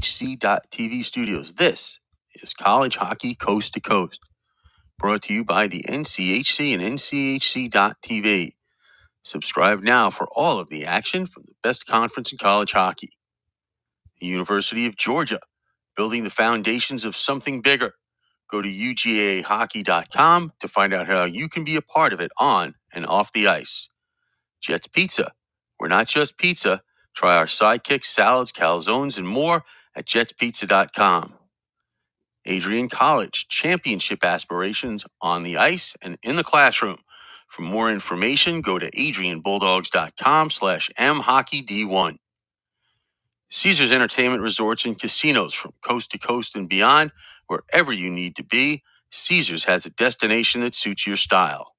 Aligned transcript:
The 0.00 1.02
studios, 1.04 1.54
this 1.54 2.00
is 2.42 2.54
College 2.54 2.96
Hockey 2.96 3.34
Coast 3.34 3.74
to 3.74 3.80
Coast, 3.80 4.20
brought 4.98 5.22
to 5.24 5.34
you 5.34 5.44
by 5.44 5.68
the 5.68 5.84
NCHC 5.88 6.74
and 6.74 6.82
NCHC.TV. 6.98 8.54
Subscribe 9.24 9.82
now 9.82 10.10
for 10.10 10.28
all 10.36 10.60
of 10.60 10.70
the 10.70 10.86
action 10.86 11.26
from 11.26 11.44
the 11.46 11.54
best 11.62 11.86
conference 11.86 12.32
in 12.32 12.38
college 12.38 12.72
hockey. 12.72 13.12
The 14.20 14.26
University 14.28 14.86
of 14.86 14.96
Georgia, 14.96 15.40
building 15.96 16.24
the 16.24 16.30
foundations 16.30 17.04
of 17.04 17.16
something 17.16 17.62
bigger. 17.62 17.94
Go 18.50 18.62
to 18.62 18.68
UGAhockey.com 18.70 20.52
to 20.60 20.68
find 20.68 20.94
out 20.94 21.08
how 21.08 21.24
you 21.24 21.48
can 21.48 21.64
be 21.64 21.76
a 21.76 21.82
part 21.82 22.12
of 22.12 22.20
it 22.20 22.32
on 22.38 22.74
and 22.92 23.06
off 23.06 23.32
the 23.32 23.48
ice. 23.48 23.88
Jets 24.62 24.88
Pizza. 24.88 25.32
We're 25.80 25.88
not 25.88 26.08
just 26.08 26.38
pizza. 26.38 26.82
Try 27.16 27.36
our 27.36 27.46
sidekicks, 27.46 28.06
salads, 28.06 28.52
calzones, 28.52 29.18
and 29.18 29.28
more 29.28 29.64
at 29.96 30.06
jetspizza.com. 30.06 31.34
Adrian 32.46 32.90
College, 32.90 33.48
championship 33.48 34.24
aspirations 34.24 35.06
on 35.22 35.44
the 35.44 35.58
ice 35.58 35.96
and 36.02 36.18
in 36.24 36.36
the 36.36 36.44
classroom. 36.44 36.98
For 37.48 37.62
more 37.62 37.92
information, 37.92 38.62
go 38.62 38.80
to 38.80 38.90
adrianbulldogs.com 38.92 40.50
slash 40.50 40.90
mhockeyd1. 40.98 42.18
Caesars 43.50 43.92
Entertainment 43.92 44.42
Resorts 44.42 44.84
and 44.84 44.98
Casinos 45.00 45.54
from 45.54 45.72
coast 45.82 46.10
to 46.12 46.18
coast 46.18 46.56
and 46.56 46.68
beyond, 46.68 47.12
wherever 47.48 47.92
you 47.92 48.10
need 48.10 48.36
to 48.36 48.44
be, 48.44 48.82
Caesars 49.10 49.64
has 49.64 49.86
a 49.86 49.90
destination 49.90 50.62
that 50.62 50.74
suits 50.74 51.06
your 51.06 51.16
style. 51.16 51.74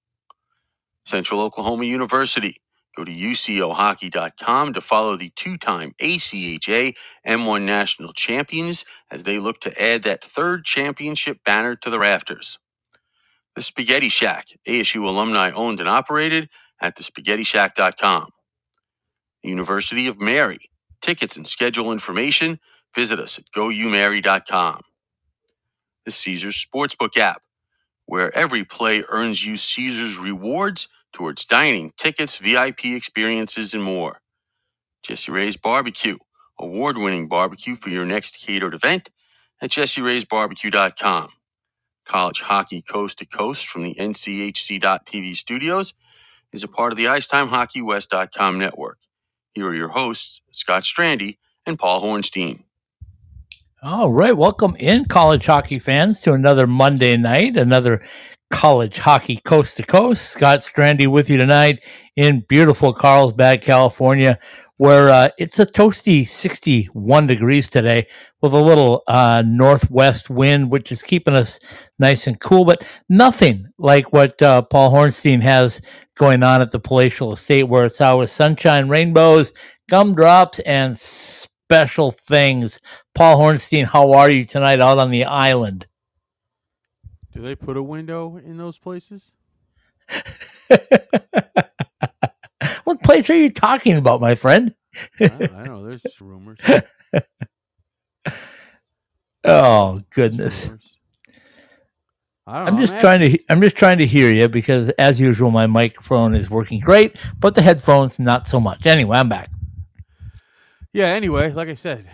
Central 1.06 1.42
Oklahoma 1.42 1.86
University. 1.86 2.62
Go 2.98 3.06
to 3.06 3.14
UCOhockey.com 3.14 4.74
to 4.74 4.82
follow 4.82 5.18
the 5.18 5.32
two 5.38 5.58
time 5.58 5.96
ACHA 6.02 6.96
M1 7.28 7.64
national 7.64 8.14
champions 8.14 8.86
as 9.12 9.24
they 9.24 9.40
look 9.40 9.62
to 9.62 9.82
add 9.82 10.04
that 10.04 10.26
third 10.26 10.66
championship 10.66 11.44
banner 11.46 11.78
to 11.78 11.92
the 11.92 12.00
rafters. 12.00 12.60
The 13.56 13.62
Spaghetti 13.62 14.10
Shack, 14.10 14.48
ASU 14.68 15.04
alumni 15.06 15.52
owned 15.52 15.80
and 15.80 15.90
operated 15.90 16.50
at 16.82 16.98
thespaghettishack.com. 16.98 18.32
The 19.44 19.50
University 19.50 20.08
of 20.08 20.20
Mary. 20.20 20.70
Tickets 21.02 21.38
and 21.38 21.48
schedule 21.48 21.92
information, 21.92 22.60
visit 22.96 23.20
us 23.20 23.38
at 23.40 23.46
goumary.com. 23.56 24.82
The 26.06 26.12
Caesars 26.12 26.66
Sportsbook 26.66 27.18
app, 27.18 27.44
where 28.06 28.36
every 28.36 28.66
play 28.66 29.04
earns 29.10 29.46
you 29.46 29.58
Caesars 29.58 30.18
rewards 30.18 30.88
towards 31.18 31.46
dining, 31.46 31.92
tickets, 31.98 32.38
VIP 32.38 32.86
experiences, 32.86 33.74
and 33.74 33.82
more. 33.82 34.20
Jesse 35.02 35.32
Ray's 35.32 35.58
Barbecue, 35.58 36.18
award 36.60 36.96
winning 36.96 37.28
barbecue 37.28 37.76
for 37.76 37.90
your 37.90 38.06
next 38.06 38.38
catered 38.40 38.76
event 38.76 39.10
at 39.60 39.72
jesseraysbarbecue.com. 39.72 41.30
College 42.06 42.42
Hockey 42.42 42.84
Coast 42.84 43.18
to 43.18 43.26
Coast 43.26 43.66
from 43.66 43.82
the 43.82 43.96
NCHC.TV 43.96 45.36
studios 45.36 45.96
is 46.54 46.64
a 46.64 46.68
part 46.68 46.94
of 46.94 46.98
the 46.98 47.06
IcetimeHockeyWest.com 47.06 48.60
network. 48.60 49.00
Here 49.56 49.66
are 49.66 49.74
your 49.74 49.90
hosts, 49.90 50.42
Scott 50.52 50.84
Strandy 50.84 51.40
and 51.66 51.80
Paul 51.80 52.04
Hornstein. 52.04 52.62
All 53.82 54.14
right, 54.14 54.38
welcome 54.38 54.76
in, 54.80 55.06
college 55.06 55.48
hockey 55.48 55.80
fans, 55.80 56.20
to 56.22 56.34
another 56.34 56.68
Monday 56.68 57.18
night, 57.18 57.58
another 57.58 58.04
college 58.50 59.00
hockey 59.00 59.38
coast 59.38 59.78
to 59.78 59.84
coast. 59.84 60.30
Scott 60.30 60.60
Strandy 60.60 61.08
with 61.08 61.30
you 61.30 61.38
tonight 61.38 61.80
in 62.16 62.46
beautiful 62.48 62.94
Carlsbad, 62.94 63.62
California, 63.62 64.40
where 64.78 65.10
uh, 65.10 65.30
it's 65.38 65.60
a 65.60 65.66
toasty 65.66 66.28
61 66.28 67.28
degrees 67.28 67.70
today 67.70 68.08
with 68.42 68.54
a 68.54 68.62
little 68.62 69.04
uh, 69.08 69.44
northwest 69.46 70.30
wind, 70.30 70.70
which 70.70 70.92
is 70.92 71.02
keeping 71.02 71.34
us 71.34 71.60
nice 71.98 72.28
and 72.28 72.40
cool, 72.40 72.64
but 72.64 72.86
nothing 73.10 73.68
like 73.78 74.14
what 74.14 74.42
uh, 74.42 74.62
Paul 74.62 74.94
Hornstein 74.94 75.42
has 75.42 75.82
going 76.16 76.44
on 76.44 76.62
at 76.62 76.72
the 76.72 76.80
Palatial 76.80 77.34
Estate, 77.34 77.64
where 77.64 77.86
it's 77.86 78.02
always 78.02 78.32
sunshine, 78.32 78.88
rainbows, 78.90 79.52
gumdrops, 79.90 80.60
and 80.60 80.98
special 80.98 82.12
things. 82.12 82.80
Paul 83.16 83.40
Hornstein, 83.40 83.86
how 83.86 84.14
are 84.14 84.30
you 84.30 84.46
tonight 84.46 84.80
out 84.80 85.00
on 85.00 85.12
the 85.12 85.26
island? 85.26 85.88
Do 87.38 87.44
they 87.44 87.56
put 87.56 87.78
a 87.78 87.84
window 87.84 88.38
in 88.38 88.58
those 88.58 88.80
places? 88.80 89.32
what 92.84 93.00
place 93.04 93.30
are 93.30 93.36
you 93.36 93.52
talking 93.52 93.96
about, 93.96 94.20
my 94.20 94.34
friend? 94.34 94.74
I, 95.20 95.28
don't, 95.28 95.44
I 95.44 95.64
don't 95.64 95.66
know. 95.66 95.86
There's 95.86 96.02
just 96.02 96.20
rumors. 96.20 96.58
oh 99.44 100.02
goodness. 100.10 100.66
Rumors. 100.66 100.98
I 102.48 102.58
don't 102.58 102.68
I'm 102.70 102.76
know. 102.78 102.88
just 102.88 103.00
trying 103.00 103.20
to 103.20 103.40
I'm 103.50 103.62
just 103.62 103.78
trying 103.78 104.00
to 104.00 104.08
hear 104.08 104.32
you 104.32 104.48
because 104.48 104.90
as 104.98 105.20
usual 105.20 105.52
my 105.52 105.68
microphone 105.68 106.34
is 106.34 106.50
working 106.50 106.80
great, 106.80 107.16
but 107.38 107.54
the 107.54 107.62
headphones 107.62 108.18
not 108.18 108.50
so 108.50 108.60
much. 108.60 108.88
Anyway, 108.88 109.16
I'm 109.16 109.30
back. 109.30 109.52
Yeah. 110.92 111.10
Anyway, 111.10 111.52
like 111.52 111.70
I 111.70 111.76
said, 111.76 112.10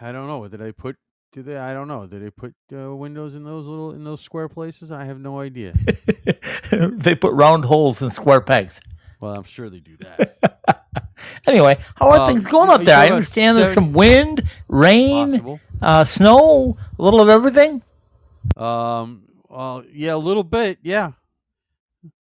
I 0.00 0.12
don't 0.12 0.28
know. 0.28 0.46
Did 0.46 0.60
they 0.60 0.70
put? 0.70 0.98
Do 1.32 1.42
they? 1.42 1.56
I 1.56 1.72
don't 1.72 1.88
know. 1.88 2.06
Did 2.06 2.22
they 2.22 2.30
put 2.30 2.54
uh, 2.72 2.94
windows 2.94 3.34
in 3.34 3.44
those 3.44 3.66
little 3.66 3.92
in 3.92 4.04
those 4.04 4.20
square 4.20 4.48
places? 4.48 4.90
I 4.90 5.04
have 5.06 5.18
no 5.18 5.40
idea. 5.40 5.72
they 6.70 7.14
put 7.14 7.32
round 7.32 7.64
holes 7.64 8.02
in 8.02 8.10
square 8.10 8.42
pegs. 8.42 8.80
well, 9.20 9.34
I'm 9.34 9.44
sure 9.44 9.70
they 9.70 9.80
do 9.80 9.96
that. 9.98 10.78
Anyway, 11.46 11.78
how 11.96 12.10
are 12.10 12.28
things 12.28 12.46
going 12.46 12.68
up 12.68 12.82
there? 12.82 12.96
I 12.96 13.08
understand 13.08 13.56
there's 13.56 13.74
some 13.74 13.92
wind, 13.92 14.42
rain, 14.68 15.58
uh, 15.80 16.04
snow, 16.04 16.76
a 16.98 17.02
little 17.02 17.20
of 17.20 17.28
everything. 17.28 17.82
Um. 18.56 19.22
Well, 19.48 19.84
yeah, 19.92 20.14
a 20.14 20.16
little 20.16 20.44
bit. 20.44 20.78
Yeah. 20.82 21.12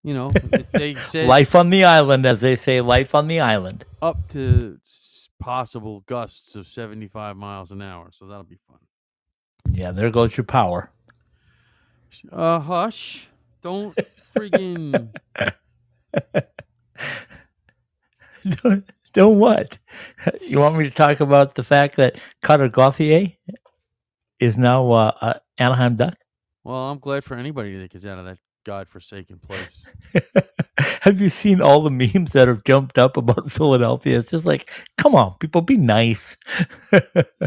You 0.03 0.15
know, 0.15 0.33
they 0.73 0.95
said 1.11 1.29
Life 1.29 1.55
on 1.55 1.71
the 1.71 1.85
island, 1.85 2.27
as 2.27 2.41
they 2.41 2.55
say, 2.57 2.81
life 2.81 3.15
on 3.15 3.27
the 3.27 3.41
island. 3.41 3.85
up 4.03 4.29
to 4.31 4.79
possible 5.41 6.01
gusts 6.07 6.55
of 6.57 6.67
75 6.67 7.37
miles 7.37 7.71
an 7.73 7.83
hour, 7.83 8.11
so 8.13 8.27
that'll 8.27 8.45
be 8.45 8.59
fun. 8.69 8.79
Yeah, 9.71 9.93
there 9.93 10.11
goes 10.11 10.37
your 10.37 10.45
power. 10.45 10.91
Uh, 12.31 12.61
hush! 12.61 13.29
Don't 13.63 13.97
freaking. 14.35 15.11
don't, 18.63 18.85
don't 19.13 19.39
what? 19.39 19.79
You 20.41 20.61
want 20.61 20.77
me 20.77 20.85
to 20.85 20.91
talk 20.91 21.21
about 21.21 21.55
the 21.55 21.65
fact 21.65 21.97
that 21.97 22.17
Cutter 22.43 22.69
Gauthier 22.69 23.33
is 24.39 24.59
now 24.59 24.91
uh, 24.93 25.13
uh, 25.21 25.35
Anaheim 25.59 25.97
Duck? 25.97 26.17
Well, 26.63 26.91
I'm 26.91 26.99
glad 26.99 27.25
for 27.25 27.37
anybody 27.37 27.77
that 27.79 27.91
gets 27.91 28.07
out 28.07 28.19
of 28.19 28.25
that 28.27 28.39
godforsaken 28.65 29.39
place. 29.39 29.87
have 31.03 31.21
you 31.21 31.29
seen 31.29 31.61
all 31.61 31.83
the 31.83 31.91
memes 31.91 32.33
that 32.33 32.49
have 32.49 32.65
jumped 32.65 32.99
up 32.99 33.17
about 33.17 33.51
Philadelphia? 33.53 34.19
It's 34.19 34.31
just 34.31 34.47
like, 34.47 34.71
come 34.99 35.15
on, 35.15 35.35
people, 35.41 35.63
be 35.63 35.77
nice. 35.77 36.37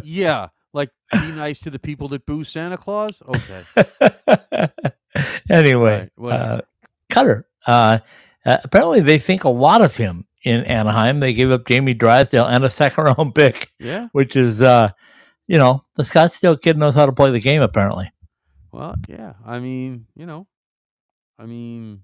yeah, 0.03 0.47
like 0.73 0.89
be 1.11 1.31
nice 1.31 1.59
to 1.61 1.69
the 1.69 1.79
people 1.79 2.07
that 2.09 2.25
boo 2.25 2.43
Santa 2.43 2.77
Claus. 2.77 3.21
Okay, 3.27 4.69
anyway, 5.49 6.09
Right, 6.17 6.33
uh, 6.33 6.61
Cutter. 7.09 7.47
Uh, 7.65 7.99
uh, 8.45 8.57
apparently, 8.63 9.01
they 9.01 9.19
think 9.19 9.43
a 9.43 9.49
lot 9.49 9.81
of 9.81 9.97
him 9.97 10.25
in 10.43 10.63
Anaheim. 10.65 11.19
They 11.19 11.33
gave 11.33 11.51
up 11.51 11.65
Jamie 11.67 11.93
Drysdale 11.93 12.45
and 12.45 12.63
a 12.63 12.69
second 12.69 13.03
round 13.05 13.35
pick, 13.35 13.71
yeah. 13.79 14.07
which 14.13 14.35
is, 14.35 14.61
uh, 14.61 14.91
you 15.47 15.57
know, 15.57 15.83
the 15.95 16.03
Scottsdale 16.03 16.61
kid 16.61 16.77
knows 16.77 16.95
how 16.95 17.05
to 17.05 17.11
play 17.11 17.31
the 17.31 17.39
game. 17.41 17.61
Apparently, 17.61 18.11
Well, 18.71 18.95
yeah. 19.07 19.33
I 19.45 19.59
mean, 19.59 20.07
you 20.15 20.25
know, 20.25 20.47
I 21.37 21.45
mean, 21.45 22.03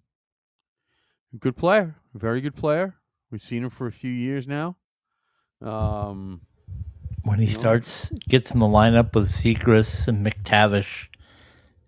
good 1.39 1.55
player, 1.55 1.95
very 2.13 2.41
good 2.41 2.55
player. 2.55 2.95
We've 3.31 3.41
seen 3.41 3.63
him 3.63 3.69
for 3.69 3.87
a 3.87 3.91
few 3.91 4.11
years 4.11 4.47
now. 4.47 4.77
Um, 5.61 6.41
when 7.23 7.39
he 7.39 7.47
starts, 7.47 8.09
gets 8.27 8.51
in 8.51 8.59
the 8.59 8.65
lineup 8.65 9.15
with 9.15 9.31
Zegras 9.31 10.07
and 10.07 10.25
McTavish 10.25 11.07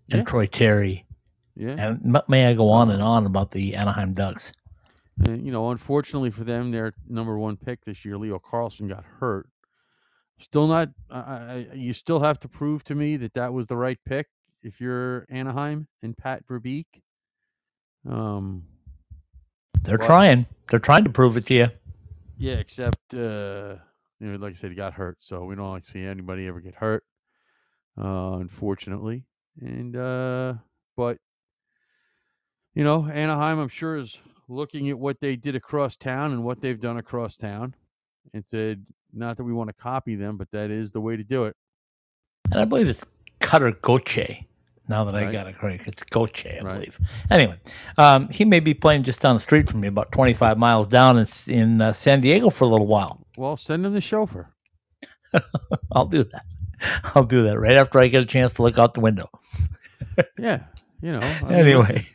and 0.10 0.20
Yeah. 0.20 0.24
Troy 0.26 0.46
Terry, 0.48 1.06
yeah. 1.56 1.72
and 1.78 2.16
m- 2.16 2.22
may 2.28 2.46
I 2.48 2.54
go 2.54 2.70
on 2.70 2.90
and 2.92 3.02
on 3.02 3.26
about 3.26 3.52
the 3.52 3.76
Anaheim 3.76 4.14
Ducks? 4.14 4.52
And, 5.26 5.46
you 5.46 5.52
know, 5.52 5.72
unfortunately 5.72 6.30
for 6.30 6.44
them, 6.44 6.72
their 6.72 6.94
number 7.08 7.38
one 7.38 7.56
pick 7.58 7.86
this 7.86 8.04
year, 8.06 8.18
Leo 8.18 8.38
Carlsson, 8.40 8.88
got 8.90 9.04
hurt. 9.20 9.48
Still 10.40 10.68
not. 10.68 10.90
I, 11.10 11.20
I, 11.20 11.68
you 11.74 11.94
still 11.94 12.20
have 12.20 12.38
to 12.40 12.50
prove 12.50 12.84
to 12.86 12.96
me 12.96 13.16
that 13.18 13.34
that 13.36 13.54
was 13.54 13.68
the 13.68 13.78
right 13.78 13.98
pick. 14.06 14.28
If 14.62 14.82
you're 14.82 15.26
Anaheim 15.30 15.88
and 16.04 16.18
Pat 16.18 16.46
Verbeek, 16.48 16.86
um, 18.10 18.64
They're 19.82 19.98
Well- 19.98 20.08
trying. 20.08 20.46
They're 20.70 20.80
trying 20.80 21.04
to 21.06 21.10
prove 21.12 21.38
it 21.38 21.46
to 21.48 21.54
you. 21.54 21.68
yeah. 22.38 22.56
Except, 22.56 23.14
uh, 23.14 23.76
you 24.20 24.28
know, 24.28 24.38
like 24.38 24.54
I 24.54 24.56
said, 24.56 24.72
he 24.72 24.76
got 24.76 24.94
hurt, 24.94 25.18
so 25.20 25.44
we 25.46 25.56
don't 25.56 25.72
like 25.72 25.86
see 25.86 26.04
anybody 26.04 26.48
ever 26.48 26.62
get 26.62 26.76
hurt. 26.76 27.04
Uh, 27.98 28.38
unfortunately, 28.40 29.26
and 29.62 29.96
uh, 29.96 30.56
but 30.98 31.18
you 32.74 32.84
know, 32.84 33.08
Anaheim, 33.08 33.60
I'm 33.60 33.70
sure 33.70 33.98
is 33.98 34.18
looking 34.48 34.90
at 34.90 35.00
what 35.00 35.22
they 35.22 35.36
did 35.36 35.56
across 35.56 35.96
town 35.96 36.32
and 36.32 36.44
what 36.44 36.62
they've 36.62 36.80
done 36.80 36.98
across 36.98 37.38
town, 37.38 37.76
and 38.34 38.44
said 38.46 38.86
not 39.14 39.38
that 39.38 39.44
we 39.44 39.54
want 39.54 39.70
to 39.70 39.74
copy 39.74 40.16
them, 40.16 40.38
but 40.38 40.52
that 40.52 40.72
is 40.72 40.92
the 40.92 41.02
way 41.02 41.16
to 41.16 41.24
do 41.24 41.46
it. 41.46 41.56
And 42.52 42.60
I 42.60 42.66
believe 42.66 42.88
it's 42.88 43.06
Cutter 43.40 43.72
Gauthier. 43.72 44.40
Now 44.88 45.04
that 45.06 45.16
I 45.16 45.32
got 45.32 45.48
it 45.48 45.58
correct, 45.58 45.88
it's 45.88 46.04
Gauthier, 46.04 46.60
I 46.62 46.64
Right. 46.66 46.74
believe. 46.76 47.00
Anyway, 47.32 47.58
um, 47.98 48.30
he 48.30 48.46
may 48.46 48.60
be 48.60 48.74
playing 48.76 49.04
just 49.04 49.20
down 49.20 49.36
the 49.36 49.40
street 49.40 49.70
from 49.70 49.80
me, 49.80 49.88
about 49.88 50.12
25 50.12 50.58
miles 50.60 50.88
down 50.88 51.18
in, 51.18 51.26
in 51.48 51.82
uh, 51.82 51.92
San 51.94 52.22
Diego 52.22 52.50
for 52.52 52.66
a 52.66 52.68
little 52.68 52.86
while. 52.88 53.26
Well, 53.38 53.58
send 53.58 53.86
him 53.86 53.94
the 53.94 54.02
chauffeur. 54.02 54.50
I'll 55.92 56.06
do 56.06 56.24
that. 56.26 56.46
I'll 57.16 57.24
do 57.24 57.44
that 57.44 57.60
right 57.60 57.76
after 57.80 58.00
I 58.00 58.08
get 58.08 58.22
a 58.22 58.26
chance 58.28 58.54
to 58.56 58.62
look 58.62 58.78
out 58.78 58.94
the 58.94 59.00
window. 59.02 59.30
Yeah, 60.38 60.64
you 61.02 61.12
know. 61.12 61.20
I 61.20 61.42
mean, 61.44 61.52
Anyway. 61.54 62.08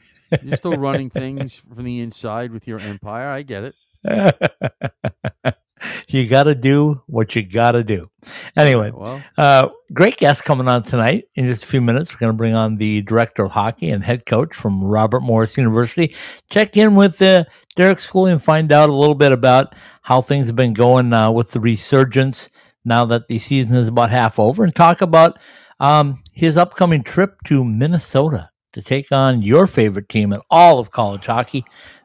you're 0.43 0.57
still 0.57 0.77
running 0.79 1.11
things 1.11 1.57
from 1.57 1.85
the 1.85 2.01
inside 2.01 2.51
with 2.53 2.67
your 2.69 2.79
empire. 2.79 3.29
I 3.29 3.43
get 3.43 3.65
it. 3.65 3.75
you 6.09 6.27
got 6.27 6.45
to 6.45 6.55
do 6.55 7.03
what 7.07 7.35
you 7.35 7.43
got 7.43 7.73
to 7.73 7.85
do. 7.85 8.11
Anyway, 8.57 8.91
Well, 8.91 9.23
uh, 9.37 9.69
great 9.93 10.17
guest 10.17 10.45
coming 10.45 10.69
on 10.69 10.83
tonight. 10.83 11.25
In 11.35 11.47
just 11.47 11.65
a 11.65 11.67
few 11.67 11.81
minutes, 11.81 12.13
we're 12.13 12.19
going 12.19 12.33
to 12.33 12.37
bring 12.37 12.55
on 12.55 12.77
the 12.77 13.03
director 13.03 13.45
of 13.45 13.53
hockey 13.53 13.91
and 13.91 14.05
head 14.05 14.27
coach 14.27 14.55
from 14.55 14.83
Robert 14.83 15.21
Morris 15.21 15.57
University. 15.57 16.15
Check 16.51 16.77
in 16.77 16.95
with 16.95 17.21
uh, 17.23 17.45
Derek 17.77 17.99
Schooley 17.99 18.33
and 18.33 18.43
find 18.43 18.73
out 18.73 18.89
a 18.89 18.95
little 18.95 19.15
bit 19.15 19.33
about 19.33 19.75
how 20.03 20.21
things 20.21 20.47
have 20.47 20.57
been 20.57 20.75
going 20.75 21.13
uh, 21.13 21.31
with 21.31 21.53
the 21.53 21.61
resurgence 21.61 22.49
now 22.85 23.05
that 23.05 23.29
the 23.29 23.39
season 23.39 23.77
is 23.77 23.89
about 23.89 24.11
half 24.11 24.39
over, 24.39 24.65
and 24.65 24.75
talk 24.75 25.01
about 25.01 25.39
um, 25.79 26.23
his 26.33 26.57
upcoming 26.57 27.03
trip 27.03 27.37
to 27.45 27.65
Minnesota 27.65 28.51
to 28.73 28.83
take 28.83 29.11
on 29.13 29.43
your 29.43 29.67
favorite 29.67 30.09
team 30.09 30.33
in 30.33 30.41
all 30.51 30.79
of 30.79 30.91
college 30.91 31.27
hockey, 31.27 31.65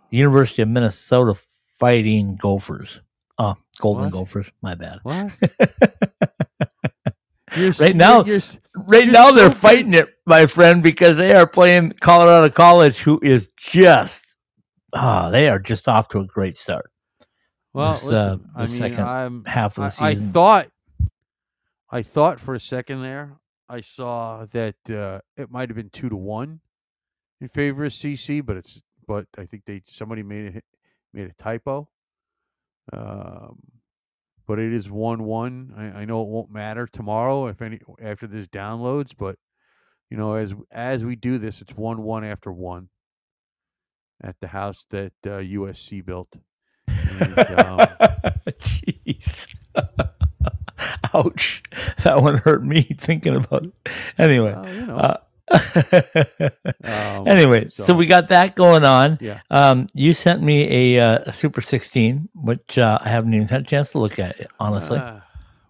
the 0.10 0.18
University 0.18 0.62
of 0.62 0.68
Minnesota 0.68 1.40
Fighting 1.78 2.36
Gophers. 2.36 3.02
Oh, 3.80 3.82
Golden 3.82 4.04
What? 4.06 4.14
Gophers. 4.14 4.52
My 4.62 4.76
bad. 4.76 5.00
what? 5.04 5.32
Right 7.80 7.96
now- 7.96 8.24
you're 8.24 8.40
Right 8.76 9.06
You're 9.06 9.14
now, 9.14 9.30
so 9.30 9.36
they're 9.38 9.52
fighting 9.52 9.94
it, 9.94 10.10
my 10.26 10.46
friend, 10.48 10.84
because 10.84 11.16
they 11.18 11.34
are 11.34 11.48
playing 11.48 11.94
Colorado 12.02 12.50
College, 12.50 12.98
who 13.00 13.20
is 13.24 13.50
just, 13.58 14.26
ah, 14.94 15.30
they 15.30 15.48
are 15.48 15.60
just 15.60 15.88
off 15.88 16.10
to 16.10 16.20
a 16.20 16.26
great 16.26 16.58
start. 16.58 16.92
well, 17.74 17.94
this, 17.94 18.04
uh, 18.04 18.38
listen, 18.38 18.50
I 18.56 18.66
the 18.66 18.72
mean, 18.72 18.78
second 18.80 19.00
I'm, 19.06 19.46
Half 19.46 19.78
of 19.78 19.96
the 19.98 20.04
I, 20.04 20.10
I 20.10 20.16
thought, 20.16 20.68
I 21.90 22.04
thought 22.04 22.42
for 22.42 22.54
a 22.56 22.60
second 22.60 23.04
there, 23.04 23.38
I 23.70 23.80
saw 23.82 24.46
that 24.52 24.76
uh, 24.90 25.20
it 25.38 25.50
might 25.50 25.70
have 25.70 25.78
been 25.78 25.90
two 25.90 26.10
to 26.10 26.16
one 26.18 26.60
in 27.40 27.48
favor 27.48 27.86
of 27.86 27.94
CC, 27.94 28.46
but 28.46 28.58
it's, 28.58 28.82
but 29.08 29.28
I 29.38 29.46
think 29.46 29.64
they 29.66 29.84
somebody 29.88 30.24
made 30.24 30.58
a 30.58 30.62
made 31.14 31.30
a 31.32 31.42
typo. 31.42 31.88
Um, 32.94 33.60
but 34.48 34.60
it 34.60 34.74
is 34.74 34.90
one 34.90 35.24
one. 35.24 35.74
I, 35.76 36.02
I 36.02 36.06
know 36.06 36.22
it 36.22 36.28
won't 36.28 36.52
matter 36.52 36.88
tomorrow 36.88 37.48
if 37.48 37.62
any 37.62 37.80
after 38.02 38.28
this 38.28 38.48
downloads, 38.48 39.12
but 39.18 39.38
you 40.10 40.18
know 40.18 40.36
as 40.36 40.54
as 40.72 41.04
we 41.04 41.16
do 41.16 41.38
this, 41.38 41.62
it's 41.62 41.74
one 41.76 42.04
one 42.04 42.24
after 42.24 42.52
one 42.52 42.90
at 44.22 44.40
the 44.40 44.48
house 44.48 44.86
that 44.92 45.14
uh, 45.26 45.40
USC 45.40 46.06
built. 46.06 46.38
And, 46.88 47.40
um, 47.40 47.80
Jeez. 48.62 49.48
Ouch. 51.14 51.64
That 52.04 52.22
one 52.22 52.38
hurt 52.38 52.64
me 52.64 52.84
thinking 52.84 53.36
about 53.36 53.66
it. 53.66 53.74
Anyway. 54.18 54.54
well, 54.54 54.74
you 54.74 54.86
know, 54.86 54.98
Uh, 54.98 55.18
um, 55.52 57.28
anyway, 57.28 57.68
so, 57.70 57.86
so- 57.86 57.94
we 57.94 58.06
got 58.08 58.30
that 58.30 58.56
going 58.56 58.84
on. 58.84 59.18
Yeah. 59.22 59.42
Um, 59.50 59.88
you 59.94 60.14
sent 60.14 60.42
me 60.42 60.96
a, 60.98 61.04
uh, 61.04 61.20
a 61.28 61.34
Super 61.34 61.62
16, 61.62 62.30
which 62.36 62.78
uh, 62.78 63.00
I 63.02 63.10
haven't 63.10 63.34
even 63.34 63.48
had 63.48 63.62
a 63.62 63.66
chance 63.66 63.92
to 63.92 64.00
look 64.00 64.20
at, 64.20 64.48
honestly. 64.60 64.98
uh, 64.98 65.20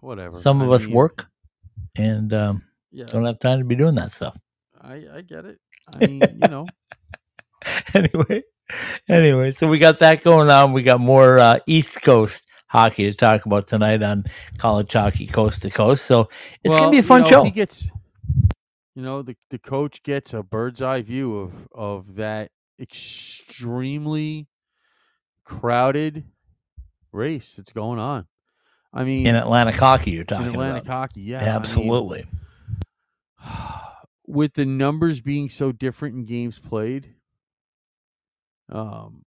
whatever. 0.00 0.38
Some 0.38 0.62
of 0.62 0.70
I 0.70 0.76
us 0.76 0.84
mean, 0.84 0.94
work 0.94 1.26
and 1.96 2.32
um, 2.32 2.62
Yeah, 2.90 3.06
don't 3.06 3.24
have 3.24 3.38
time 3.38 3.58
to 3.58 3.64
be 3.64 3.76
doing 3.76 3.94
that 3.96 4.10
stuff. 4.12 4.36
I 4.80 5.04
I 5.14 5.20
get 5.22 5.44
it. 5.44 5.58
I 5.92 6.06
mean, 6.06 6.20
you 6.20 6.48
know, 6.48 6.66
anyway, 7.94 8.42
anyway, 9.08 9.52
so 9.52 9.66
we 9.68 9.78
got 9.78 9.98
that 9.98 10.22
going 10.24 10.48
on. 10.50 10.72
We 10.72 10.82
got 10.82 11.00
more 11.00 11.38
uh, 11.38 11.58
East 11.66 12.02
Coast 12.02 12.44
hockey 12.68 13.10
to 13.10 13.16
talk 13.16 13.46
about 13.46 13.68
tonight 13.68 14.02
on 14.02 14.24
College 14.58 14.92
Hockey 14.92 15.26
Coast 15.26 15.62
to 15.62 15.70
Coast. 15.70 16.04
So 16.06 16.22
it's 16.64 16.70
Well, 16.70 16.78
gonna 16.78 16.90
be 16.90 16.98
a 16.98 17.00
you 17.02 17.06
fun 17.06 17.22
know, 17.22 17.28
show. 17.28 17.44
He 17.44 17.50
gets, 17.52 17.88
you 18.96 19.02
know, 19.02 19.20
the 19.20 19.36
the 19.50 19.58
coach 19.58 20.02
gets 20.02 20.32
a 20.32 20.42
bird's 20.42 20.80
eye 20.80 21.02
view 21.02 21.38
of 21.38 21.68
of 21.72 22.14
that 22.16 22.50
extremely 22.80 24.48
crowded 25.44 26.24
race 27.12 27.54
that's 27.54 27.72
going 27.72 27.98
on. 27.98 28.26
I 28.94 29.04
mean, 29.04 29.26
in 29.26 29.34
Atlantic 29.34 29.74
hockey, 29.74 30.12
you're 30.12 30.22
in 30.22 30.26
talking 30.26 30.46
Atlantic 30.46 30.84
about. 30.84 30.92
hockey, 30.92 31.20
yeah, 31.20 31.36
I 31.36 31.40
mean, 31.40 31.48
Absolutely. 31.50 32.26
with 34.26 34.54
the 34.54 34.64
numbers 34.64 35.20
being 35.20 35.50
so 35.50 35.72
different 35.72 36.16
in 36.16 36.24
games 36.24 36.58
played, 36.58 37.14
um, 38.70 39.26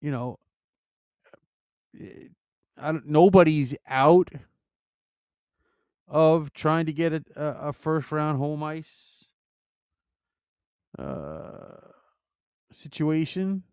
you 0.00 0.10
know, 0.10 0.38
eh, 2.00 2.28
I 2.78 2.92
don't, 2.92 3.06
nobody's 3.06 3.74
out 3.86 4.30
of 6.08 6.52
trying 6.52 6.86
to 6.86 6.92
get 6.92 7.12
a, 7.12 7.22
a, 7.36 7.72
first 7.72 8.12
round 8.12 8.38
home 8.38 8.62
ice 8.62 9.30
uh, 10.98 11.76
situation. 12.70 13.64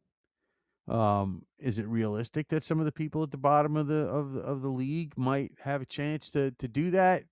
Um, 0.87 1.45
is 1.59 1.79
it 1.79 1.87
realistic 1.87 2.49
that 2.49 2.63
some 2.63 2.79
of 2.79 2.85
the 2.85 2.91
people 2.91 3.23
at 3.23 3.31
the 3.31 3.37
bottom 3.37 3.77
of 3.77 3.87
the 3.87 4.05
of 4.05 4.33
the 4.33 4.41
of 4.41 4.61
the 4.61 4.69
league 4.69 5.17
might 5.17 5.53
have 5.61 5.81
a 5.81 5.85
chance 5.85 6.29
to 6.31 6.51
to 6.51 6.67
do 6.67 6.91
that? 6.91 7.23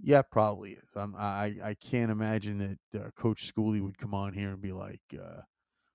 Yeah, 0.00 0.22
probably 0.22 0.72
is. 0.72 0.88
Um, 0.96 1.14
I 1.16 1.54
I 1.62 1.74
can't 1.80 2.10
imagine 2.10 2.78
that 2.92 3.00
uh, 3.00 3.10
Coach 3.16 3.52
Schooley 3.52 3.80
would 3.80 3.98
come 3.98 4.14
on 4.14 4.32
here 4.32 4.48
and 4.48 4.60
be 4.60 4.72
like, 4.72 5.00
uh, 5.14 5.42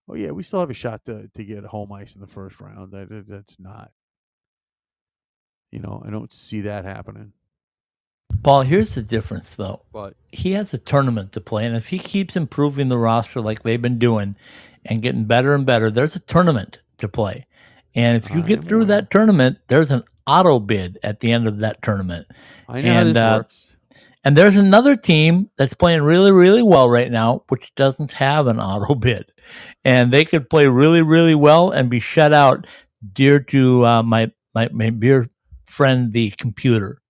"Oh 0.07 0.15
yeah, 0.15 0.31
we 0.31 0.43
still 0.43 0.61
have 0.61 0.69
a 0.69 0.73
shot 0.73 1.03
to 1.05 1.27
to 1.27 1.43
get 1.43 1.65
home 1.65 1.91
ice 1.91 2.15
in 2.15 2.21
the 2.21 2.27
first 2.27 2.61
round." 2.61 2.93
That- 2.93 3.25
that's 3.27 3.59
not. 3.59 3.91
You 5.71 5.79
know, 5.79 6.01
I 6.05 6.09
don't 6.09 6.31
see 6.31 6.61
that 6.61 6.85
happening. 6.85 7.33
Paul, 8.43 8.61
here's 8.61 8.95
the 8.95 9.01
difference, 9.01 9.55
though. 9.55 9.83
But 9.91 10.15
He 10.31 10.51
has 10.51 10.73
a 10.73 10.77
tournament 10.77 11.31
to 11.33 11.41
play, 11.41 11.65
and 11.65 11.75
if 11.75 11.87
he 11.87 11.99
keeps 11.99 12.35
improving 12.35 12.89
the 12.89 12.97
roster 12.97 13.41
like 13.41 13.63
they've 13.63 13.81
been 13.81 13.99
doing 13.99 14.35
and 14.85 15.01
getting 15.01 15.25
better 15.25 15.53
and 15.53 15.65
better, 15.65 15.91
there's 15.91 16.15
a 16.15 16.19
tournament 16.19 16.79
to 16.97 17.07
play. 17.07 17.45
And 17.95 18.23
if 18.23 18.29
you 18.31 18.43
get 18.43 18.59
I'm 18.59 18.65
through 18.65 18.85
that 18.85 19.09
tournament, 19.09 19.57
there's 19.67 19.91
an 19.91 20.03
auto 20.27 20.59
bid 20.59 20.99
at 21.01 21.19
the 21.19 21.31
end 21.31 21.47
of 21.47 21.57
that 21.59 21.81
tournament. 21.81 22.27
I 22.67 22.81
know 22.81 22.93
how 22.93 22.99
And, 22.99 23.09
this 23.09 23.17
uh, 23.17 23.37
works. 23.39 23.71
And 24.23 24.37
there's 24.37 24.55
another 24.55 24.95
team 24.95 25.49
that's 25.57 25.73
playing 25.73 26.03
really, 26.03 26.31
really 26.31 26.61
well 26.61 26.89
right 26.89 27.09
now, 27.09 27.43
which 27.47 27.73
doesn't 27.75 28.11
have 28.13 28.47
an 28.47 28.59
auto 28.59 28.93
bid. 28.99 29.31
And 29.83 30.11
they 30.11 30.25
could 30.25 30.49
play 30.49 30.67
really, 30.67 31.01
really 31.01 31.33
well 31.33 31.71
and 31.71 31.89
be 31.89 31.99
shut 31.99 32.33
out 32.33 32.67
dear 33.13 33.39
to 33.39 33.85
uh, 33.85 34.03
my, 34.03 34.31
my, 34.53 34.69
my 34.71 34.89
dear 34.89 35.29
friend, 35.65 36.11
the 36.11 36.31
computer. 36.31 37.01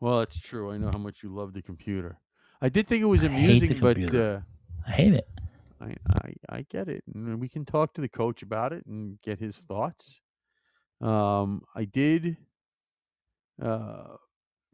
Well, 0.00 0.20
it's 0.20 0.38
true. 0.38 0.70
I 0.70 0.76
know 0.78 0.90
how 0.90 0.98
much 0.98 1.22
you 1.22 1.34
love 1.34 1.52
the 1.54 1.62
computer. 1.62 2.18
I 2.60 2.68
did 2.68 2.86
think 2.86 3.02
it 3.02 3.06
was 3.06 3.24
I 3.24 3.28
hate 3.28 3.60
the 3.60 3.74
amusing, 3.74 3.80
but 3.80 3.96
computer. 3.96 4.44
uh, 4.86 4.90
I 4.90 4.90
hate 4.92 5.14
it. 5.14 5.28
I, 5.80 5.94
I 6.08 6.34
I 6.48 6.66
get 6.68 6.88
it, 6.88 7.04
and 7.12 7.40
we 7.40 7.48
can 7.48 7.64
talk 7.64 7.94
to 7.94 8.00
the 8.00 8.08
coach 8.08 8.42
about 8.42 8.72
it 8.72 8.86
and 8.86 9.20
get 9.22 9.38
his 9.38 9.56
thoughts. 9.56 10.20
Um, 11.00 11.62
I 11.74 11.84
did 11.84 12.36
uh, 13.62 14.16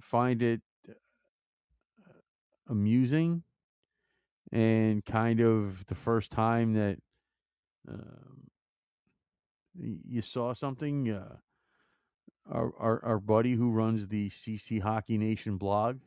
find 0.01 0.43
it 0.43 0.61
uh, 0.89 0.93
amusing, 2.69 3.43
and 4.53 5.05
kind 5.05 5.41
of 5.41 5.87
the 5.87 5.95
first 5.95 6.31
time 6.31 6.75
that 6.75 6.99
um, 7.89 8.51
you 9.75 10.23
saw 10.23 10.53
something. 10.55 11.11
Uh, 11.11 11.37
our, 12.49 12.73
our 12.79 13.05
our 13.05 13.19
buddy 13.19 13.55
who 13.55 13.71
runs 13.71 14.09
the 14.09 14.31
CC 14.31 14.81
Hockey 14.81 15.19
Nation 15.19 15.57
blog 15.57 15.99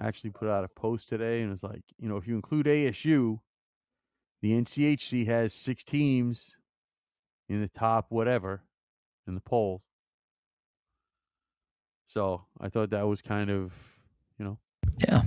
actually 0.00 0.30
put 0.30 0.48
out 0.48 0.64
a 0.64 0.68
post 0.68 1.08
today 1.08 1.42
and 1.42 1.50
was 1.50 1.62
like, 1.62 1.82
you 1.98 2.08
know, 2.08 2.16
if 2.16 2.26
you 2.26 2.34
include 2.34 2.66
ASU, 2.66 3.40
the 4.40 4.52
NCHC 4.52 5.26
has 5.26 5.52
six 5.52 5.84
teams 5.84 6.56
in 7.48 7.60
the 7.60 7.68
top 7.68 8.06
whatever 8.08 8.62
in 9.26 9.34
the 9.34 9.40
polls. 9.40 9.82
So 12.06 12.46
I 12.60 12.68
thought 12.68 12.90
that 12.90 13.06
was 13.06 13.22
kind 13.22 13.50
of, 13.50 13.72
you 14.38 14.44
know, 14.44 14.58
Yeah, 14.98 15.22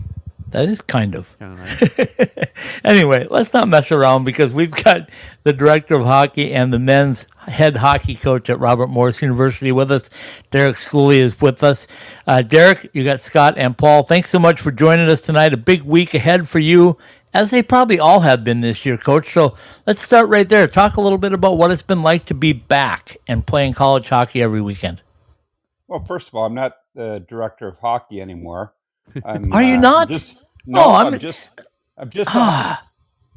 that 0.54 0.70
is 0.70 0.82
kind 0.82 1.16
of. 1.16 1.28
kind 1.40 1.60
of 1.60 1.98
nice. 1.98 2.48
anyway, 2.86 3.28
let's 3.30 3.54
not 3.54 3.68
mess 3.68 3.92
around 3.92 4.24
because 4.24 4.54
we've 4.54 4.72
got 4.72 5.10
the 5.44 5.52
director 5.52 5.96
of 5.96 6.06
hockey 6.06 6.54
and 6.54 6.72
the 6.72 6.78
men's 6.78 7.26
head 7.48 7.78
hockey 7.78 8.14
coach 8.16 8.52
at 8.52 8.60
Robert 8.60 8.88
Morris 8.88 9.22
University 9.22 9.72
with 9.72 9.92
us. 9.92 10.10
Derek 10.52 10.78
Schooley 10.78 11.22
is 11.22 11.42
with 11.42 11.64
us. 11.64 11.88
Uh, 12.28 12.44
Derek, 12.44 12.90
you 12.94 13.04
got 13.04 13.20
Scott 13.20 13.56
and 13.58 13.76
Paul. 13.76 14.04
Thanks 14.04 14.30
so 14.30 14.38
much 14.38 14.62
for 14.62 14.72
joining 14.72 15.10
us 15.10 15.22
tonight. 15.22 15.54
A 15.54 15.58
big 15.58 15.82
week 15.82 16.14
ahead 16.14 16.48
for 16.48 16.60
you, 16.60 17.00
as 17.34 17.50
they 17.50 17.64
probably 17.64 18.00
all 18.00 18.20
have 18.20 18.44
been 18.44 18.62
this 18.62 18.86
year, 18.86 18.96
coach. 18.96 19.34
So 19.34 19.58
let's 19.88 20.04
start 20.04 20.30
right 20.30 20.48
there. 20.48 20.68
Talk 20.68 20.98
a 20.98 21.02
little 21.02 21.18
bit 21.18 21.34
about 21.34 21.58
what 21.58 21.72
it's 21.72 21.82
been 21.82 22.04
like 22.04 22.26
to 22.28 22.36
be 22.36 22.54
back 22.54 23.18
and 23.28 23.46
playing 23.46 23.74
college 23.74 24.10
hockey 24.10 24.42
every 24.42 24.62
weekend. 24.62 25.02
Well, 25.88 26.04
first 26.04 26.28
of 26.28 26.36
all, 26.36 26.46
I'm 26.46 26.54
not 26.54 26.74
the 26.94 27.26
director 27.28 27.68
of 27.68 27.80
hockey 27.80 28.22
anymore. 28.22 28.74
I'm, 29.26 29.52
Are 29.54 29.64
you 29.64 29.76
uh, 29.76 29.80
not? 29.80 30.10
Just, 30.10 30.38
no, 30.66 30.84
Oh, 30.86 30.92
I'm, 30.94 31.08
I'm- 31.08 31.20
just, 31.20 31.50
I'm 31.98 32.10
just, 32.10 32.30
Ah, 32.34 32.88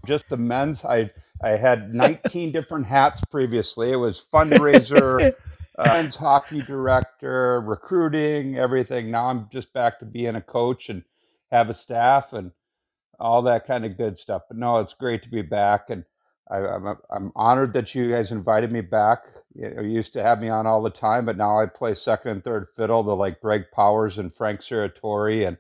just 0.07 0.29
the 0.29 0.37
men's. 0.37 0.85
I, 0.85 1.11
I 1.43 1.51
had 1.51 1.93
19 1.95 2.53
different 2.53 2.87
hats 2.87 3.21
previously. 3.31 3.93
It 3.93 3.97
was 3.97 4.21
fundraiser, 4.33 5.35
men's 5.85 6.17
hockey 6.17 6.63
director, 6.63 7.61
recruiting, 7.61 8.57
everything. 8.57 9.11
Now 9.11 9.27
I'm 9.27 9.49
just 9.53 9.73
back 9.73 9.99
to 9.99 10.07
being 10.07 10.37
a 10.37 10.41
coach 10.41 10.89
and 10.89 11.03
have 11.51 11.69
a 11.69 11.75
staff 11.75 12.33
and 12.33 12.53
all 13.21 13.43
that 13.43 13.67
kind 13.67 13.85
of 13.85 13.97
good 13.99 14.17
stuff. 14.17 14.43
But 14.49 14.57
no, 14.57 14.79
it's 14.79 14.95
great 14.95 15.23
to 15.25 15.29
be 15.29 15.43
back, 15.43 15.91
and 15.91 16.05
I, 16.51 16.59
I'm 16.59 16.87
I'm 17.11 17.33
honored 17.35 17.73
that 17.73 17.95
you 17.95 18.11
guys 18.11 18.31
invited 18.33 18.71
me 18.71 18.81
back. 18.81 19.27
You, 19.55 19.71
know, 19.71 19.83
you 19.83 19.91
used 19.91 20.13
to 20.13 20.23
have 20.23 20.41
me 20.41 20.49
on 20.49 20.67
all 20.67 20.83
the 20.83 20.91
time, 20.91 21.25
but 21.25 21.37
now 21.37 21.59
I 21.61 21.67
play 21.67 21.95
second 21.95 22.31
and 22.33 22.45
third 22.45 22.69
fiddle 22.77 23.03
to 23.05 23.13
like 23.15 23.41
Greg 23.41 23.65
Powers 23.73 24.19
and 24.19 24.33
Frank 24.33 24.61
Serratore 24.61 25.47
and 25.47 25.57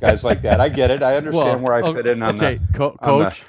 guys 0.00 0.22
like 0.22 0.42
that. 0.42 0.60
I 0.60 0.68
get 0.68 0.90
it. 0.90 1.02
I 1.02 1.16
understand 1.18 1.62
where 1.62 1.74
I 1.74 1.80
o- 1.80 1.92
fit 1.92 2.06
in 2.06 2.22
on 2.22 2.36
okay, 2.36 2.56
that. 2.56 2.74
co- 2.74 2.96
on 3.00 3.18
the- 3.18 3.24
coach. 3.24 3.42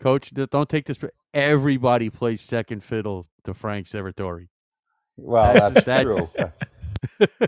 Coach, 0.00 0.32
don't 0.32 0.68
take 0.68 0.86
this. 0.86 0.98
Everybody 1.34 2.08
plays 2.08 2.40
second 2.40 2.82
fiddle 2.82 3.26
to 3.44 3.52
Frank 3.52 3.86
Serratore. 3.86 4.48
Well, 5.18 5.52
That's- 5.52 5.84
that's, 5.84 6.34
true. 6.34 6.52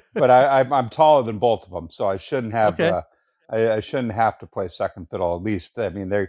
but 0.14 0.30
I, 0.30 0.60
I'm, 0.60 0.70
I'm 0.72 0.88
taller 0.90 1.22
than 1.22 1.38
both 1.38 1.64
of 1.64 1.70
them, 1.70 1.88
so 1.88 2.08
I 2.08 2.18
shouldn't 2.18 2.52
have. 2.52 2.74
Okay. 2.74 2.88
Uh, 2.90 3.02
I, 3.48 3.72
I 3.76 3.80
shouldn't 3.80 4.12
have 4.12 4.38
to 4.40 4.46
play 4.46 4.68
second 4.68 5.08
fiddle. 5.10 5.34
At 5.34 5.42
least, 5.42 5.78
I 5.78 5.88
mean, 5.88 6.10
they. 6.10 6.26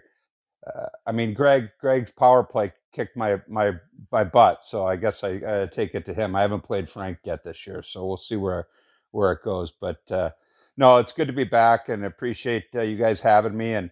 Uh, 0.65 0.87
I 1.05 1.11
mean, 1.11 1.33
Greg. 1.33 1.69
Greg's 1.79 2.11
power 2.11 2.43
play 2.43 2.71
kicked 2.93 3.17
my 3.17 3.41
my 3.47 3.73
my 4.11 4.23
butt, 4.23 4.63
so 4.63 4.85
I 4.87 4.95
guess 4.95 5.23
I, 5.23 5.67
take 5.71 5.95
it 5.95 6.05
to 6.05 6.13
him. 6.13 6.35
I 6.35 6.41
haven't 6.41 6.63
played 6.63 6.89
Frank 6.89 7.19
yet 7.25 7.43
this 7.43 7.65
year, 7.67 7.83
so 7.83 8.05
we'll 8.05 8.17
see 8.17 8.35
where 8.35 8.67
where 9.11 9.31
it 9.33 9.43
goes. 9.43 9.71
But 9.71 9.99
uh, 10.11 10.31
no, 10.77 10.97
it's 10.97 11.13
good 11.13 11.27
to 11.27 11.33
be 11.33 11.43
back, 11.43 11.89
and 11.89 12.05
appreciate 12.05 12.65
uh, 12.75 12.81
you 12.81 12.97
guys 12.97 13.21
having 13.21 13.57
me, 13.57 13.73
and 13.73 13.91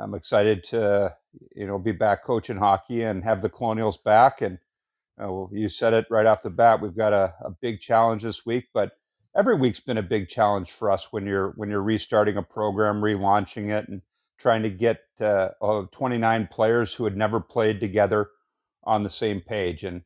I'm 0.00 0.14
excited 0.14 0.64
to 0.64 1.16
you 1.54 1.66
know 1.66 1.78
be 1.78 1.92
back 1.92 2.24
coaching 2.24 2.58
hockey 2.58 3.02
and 3.02 3.24
have 3.24 3.42
the 3.42 3.50
Colonials 3.50 3.98
back 3.98 4.42
and. 4.42 4.58
Uh, 5.18 5.32
well, 5.32 5.50
you 5.50 5.66
said 5.70 5.94
it 5.94 6.04
right 6.10 6.26
off 6.26 6.42
the 6.42 6.50
bat. 6.50 6.82
We've 6.82 6.94
got 6.94 7.14
a, 7.14 7.32
a 7.42 7.50
big 7.50 7.80
challenge 7.80 8.22
this 8.22 8.44
week, 8.44 8.66
but 8.74 8.92
every 9.34 9.54
week's 9.54 9.80
been 9.80 9.98
a 9.98 10.02
big 10.02 10.28
challenge 10.28 10.72
for 10.72 10.90
us 10.90 11.08
when 11.10 11.26
you're 11.26 11.52
when 11.56 11.70
you're 11.70 11.82
restarting 11.82 12.36
a 12.36 12.42
program, 12.42 13.00
relaunching 13.00 13.70
it, 13.70 13.88
and 13.88 14.02
trying 14.38 14.62
to 14.62 14.70
get 14.70 15.00
uh, 15.20 15.48
uh, 15.62 15.84
29 15.92 16.48
players 16.50 16.94
who 16.94 17.04
had 17.04 17.16
never 17.16 17.40
played 17.40 17.80
together 17.80 18.28
on 18.84 19.02
the 19.02 19.10
same 19.10 19.40
page. 19.40 19.84
And 19.84 20.02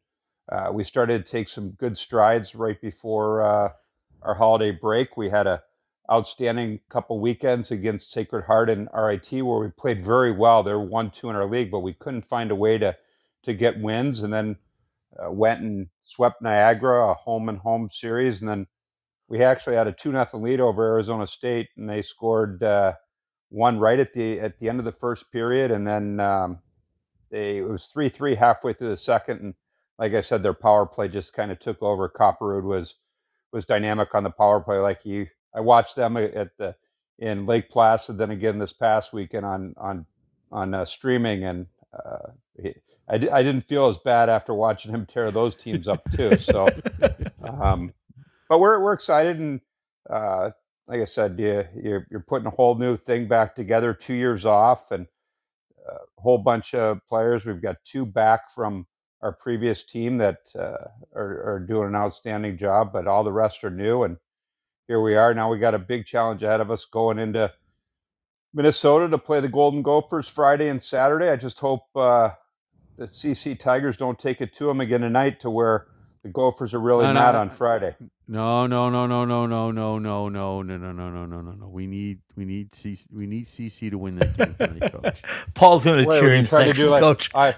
uh, 0.50 0.70
we 0.72 0.84
started 0.84 1.24
to 1.24 1.30
take 1.32 1.48
some 1.48 1.70
good 1.72 1.96
strides 1.96 2.54
right 2.54 2.80
before 2.80 3.42
uh, 3.42 3.70
our 4.22 4.34
holiday 4.34 4.70
break. 4.70 5.16
We 5.16 5.28
had 5.28 5.46
a 5.46 5.62
outstanding 6.10 6.80
couple 6.88 7.20
weekends 7.20 7.70
against 7.70 8.10
Sacred 8.10 8.44
Heart 8.44 8.70
and 8.70 8.88
RIT 8.92 9.30
where 9.32 9.60
we 9.60 9.68
played 9.68 10.04
very 10.04 10.32
well. 10.32 10.62
They're 10.62 10.80
one 10.80 11.10
two 11.10 11.30
in 11.30 11.36
our 11.36 11.46
league, 11.46 11.70
but 11.70 11.80
we 11.80 11.92
couldn't 11.94 12.28
find 12.28 12.50
a 12.50 12.56
way 12.56 12.78
to 12.78 12.96
to 13.42 13.54
get 13.54 13.80
wins. 13.80 14.22
And 14.22 14.32
then 14.32 14.56
uh, 15.18 15.30
went 15.30 15.60
and 15.60 15.88
swept 16.02 16.42
Niagara, 16.42 17.10
a 17.10 17.14
home 17.14 17.48
and 17.48 17.58
home 17.58 17.88
series, 17.88 18.40
and 18.40 18.50
then 18.50 18.66
we 19.28 19.42
actually 19.42 19.76
had 19.76 19.86
a 19.86 19.92
two 19.92 20.12
nothing 20.12 20.42
lead 20.42 20.60
over 20.60 20.84
Arizona 20.84 21.26
State, 21.26 21.68
and 21.76 21.88
they 21.88 22.02
scored 22.02 22.62
uh, 22.62 22.94
one 23.50 23.78
right 23.78 24.00
at 24.00 24.12
the 24.12 24.40
at 24.40 24.58
the 24.58 24.68
end 24.68 24.78
of 24.78 24.84
the 24.84 24.92
first 24.92 25.30
period, 25.30 25.70
and 25.70 25.86
then 25.86 26.20
um, 26.20 26.58
they 27.30 27.58
it 27.58 27.68
was 27.68 27.86
three 27.86 28.08
three 28.08 28.34
halfway 28.34 28.72
through 28.72 28.88
the 28.88 28.96
second, 28.96 29.40
and 29.40 29.54
like 29.98 30.14
I 30.14 30.20
said, 30.20 30.42
their 30.42 30.54
power 30.54 30.86
play 30.86 31.08
just 31.08 31.34
kind 31.34 31.50
of 31.50 31.58
took 31.58 31.82
over. 31.82 32.08
Copperwood 32.08 32.64
was 32.64 32.96
was 33.52 33.66
dynamic 33.66 34.14
on 34.14 34.24
the 34.24 34.30
power 34.30 34.60
play, 34.60 34.78
like 34.78 35.04
you. 35.04 35.26
I 35.54 35.60
watched 35.60 35.96
them 35.96 36.16
at 36.16 36.56
the 36.56 36.76
in 37.18 37.44
Lake 37.44 37.70
Placid, 37.70 38.16
then 38.16 38.30
again 38.30 38.58
this 38.58 38.72
past 38.72 39.12
weekend 39.12 39.44
on 39.44 39.74
on 39.76 40.06
on 40.52 40.74
uh, 40.74 40.84
streaming, 40.84 41.44
and 41.44 41.66
uh, 41.92 42.30
he, 42.60 42.74
I, 43.08 43.14
I 43.14 43.42
didn't 43.42 43.62
feel 43.62 43.86
as 43.86 43.98
bad 43.98 44.28
after 44.28 44.54
watching 44.54 44.94
him 44.94 45.06
tear 45.06 45.30
those 45.30 45.56
teams 45.56 45.88
up 45.88 46.02
too. 46.12 46.36
So, 46.38 46.68
um, 47.44 47.92
but 48.48 48.60
we're 48.60 48.80
we're 48.80 48.92
excited, 48.92 49.38
and 49.40 49.60
uh, 50.08 50.50
like 50.90 51.00
I 51.00 51.04
said, 51.04 51.38
you, 51.38 51.64
you're 51.80 52.06
you're 52.10 52.24
putting 52.26 52.48
a 52.48 52.50
whole 52.50 52.74
new 52.74 52.96
thing 52.96 53.28
back 53.28 53.54
together. 53.54 53.94
Two 53.94 54.14
years 54.14 54.44
off, 54.44 54.90
and 54.90 55.06
uh, 55.88 55.94
a 55.94 56.20
whole 56.20 56.38
bunch 56.38 56.74
of 56.74 56.98
players. 57.08 57.46
We've 57.46 57.62
got 57.62 57.76
two 57.84 58.04
back 58.04 58.52
from 58.52 58.86
our 59.22 59.32
previous 59.32 59.84
team 59.84 60.18
that 60.18 60.38
uh, 60.58 60.88
are, 61.14 61.54
are 61.54 61.64
doing 61.68 61.86
an 61.86 61.94
outstanding 61.94 62.58
job, 62.58 62.92
but 62.92 63.06
all 63.06 63.22
the 63.22 63.32
rest 63.32 63.62
are 63.62 63.70
new. 63.70 64.02
And 64.02 64.16
here 64.88 65.00
we 65.00 65.14
are. 65.14 65.32
Now 65.32 65.48
we 65.48 65.60
got 65.60 65.74
a 65.74 65.78
big 65.78 66.06
challenge 66.06 66.42
ahead 66.42 66.60
of 66.60 66.72
us 66.72 66.84
going 66.86 67.20
into 67.20 67.52
Minnesota 68.52 69.08
to 69.08 69.18
play 69.18 69.38
the 69.38 69.48
Golden 69.48 69.82
Gophers 69.82 70.26
Friday 70.26 70.70
and 70.70 70.82
Saturday. 70.82 71.28
I 71.28 71.36
just 71.36 71.60
hope 71.60 71.82
uh, 71.94 72.30
the 72.96 73.04
CC 73.04 73.56
Tigers 73.56 73.96
don't 73.96 74.18
take 74.18 74.40
it 74.40 74.52
to 74.54 74.66
them 74.66 74.80
again 74.80 75.02
tonight 75.02 75.38
to 75.40 75.50
where 75.50 75.86
the 76.22 76.28
Gophers 76.28 76.74
are 76.74 76.80
really 76.80 77.04
No, 77.04 77.12
no, 77.12 77.20
mad 77.20 77.32
no. 77.32 77.38
on 77.40 77.50
Friday. 77.50 77.96
No, 78.28 78.66
no, 78.66 78.90
no, 78.90 79.06
no, 79.06 79.24
no, 79.24 79.46
no, 79.46 79.70
no, 79.70 79.98
no, 79.98 80.28
no, 80.28 80.28
no, 80.28 80.62
no, 80.62 80.76
no, 80.76 80.92
no, 80.92 81.10
no, 81.26 81.26
no, 81.26 81.52
no. 81.52 81.68
We 81.68 81.86
need, 81.86 82.20
we 82.36 82.44
need 82.44 82.72
CC, 82.72 83.06
we 83.12 83.26
need 83.26 83.46
CC 83.46 83.90
to 83.90 83.98
win 83.98 84.16
that 84.18 84.36
game 84.36 84.54
tonight, 84.58 84.92
coach. 84.92 85.22
Paul's 85.54 85.86
in 85.86 85.96
the 85.98 86.04
Wait, 86.04 86.22
were 86.22 86.34
you 86.34 86.44
cheering 86.44 86.44
trying 86.44 86.66
to 86.66 86.74
section, 86.74 86.84
do 86.86 86.90
like 86.90 87.00
coach. 87.00 87.30
I? 87.34 87.56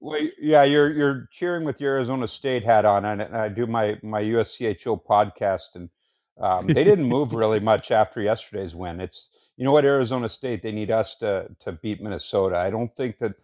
Well, 0.00 0.20
yeah, 0.40 0.62
you're 0.62 0.92
you're 0.92 1.28
cheering 1.32 1.64
with 1.64 1.80
your 1.80 1.94
Arizona 1.94 2.28
State 2.28 2.62
hat 2.64 2.84
on, 2.84 3.04
and 3.04 3.22
I 3.36 3.48
do 3.48 3.66
my 3.66 3.98
my 4.02 4.22
USCHO 4.22 5.02
podcast, 5.04 5.74
and 5.74 5.90
um, 6.38 6.66
they 6.68 6.84
didn't 6.84 7.06
move 7.06 7.32
really 7.34 7.60
much 7.60 7.90
after 7.90 8.20
yesterday's 8.20 8.74
win. 8.74 9.00
It's 9.00 9.30
you 9.56 9.64
know 9.64 9.72
what 9.72 9.84
Arizona 9.84 10.28
State 10.28 10.62
they 10.62 10.72
need 10.72 10.90
us 10.90 11.16
to 11.16 11.48
to 11.60 11.72
beat 11.72 12.00
Minnesota. 12.02 12.56
I 12.58 12.70
don't 12.70 12.94
think 12.94 13.18
that 13.18 13.34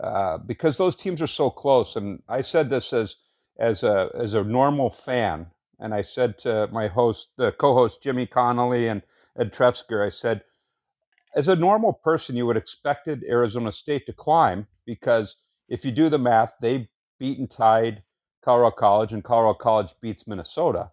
uh, 0.00 0.38
because 0.38 0.76
those 0.76 0.96
teams 0.96 1.22
are 1.22 1.26
so 1.26 1.48
close, 1.48 1.96
and 1.96 2.22
I 2.28 2.42
said 2.42 2.68
this 2.68 2.92
as 2.92 3.16
as 3.60 3.84
a 3.84 4.10
as 4.14 4.34
a 4.34 4.42
normal 4.42 4.90
fan, 4.90 5.46
and 5.78 5.94
I 5.94 6.02
said 6.02 6.38
to 6.40 6.68
my 6.72 6.88
host, 6.88 7.30
the 7.36 7.52
co-host 7.52 8.02
Jimmy 8.02 8.26
Connelly 8.26 8.88
and 8.88 9.02
Ed 9.38 9.52
Trefzger, 9.52 10.04
I 10.04 10.08
said 10.08 10.42
as 11.34 11.48
a 11.48 11.54
normal 11.54 11.92
person, 11.92 12.36
you 12.36 12.46
would 12.46 12.56
expected 12.56 13.22
Arizona 13.28 13.70
State 13.70 14.06
to 14.06 14.12
climb 14.12 14.66
because 14.84 15.36
if 15.68 15.84
you 15.84 15.92
do 15.92 16.08
the 16.08 16.18
math, 16.18 16.54
they 16.60 16.88
beat 17.20 17.38
and 17.38 17.50
tied 17.50 18.02
Colorado 18.42 18.74
College, 18.74 19.12
and 19.12 19.22
Colorado 19.22 19.54
College 19.54 19.94
beats 20.00 20.26
Minnesota. 20.26 20.90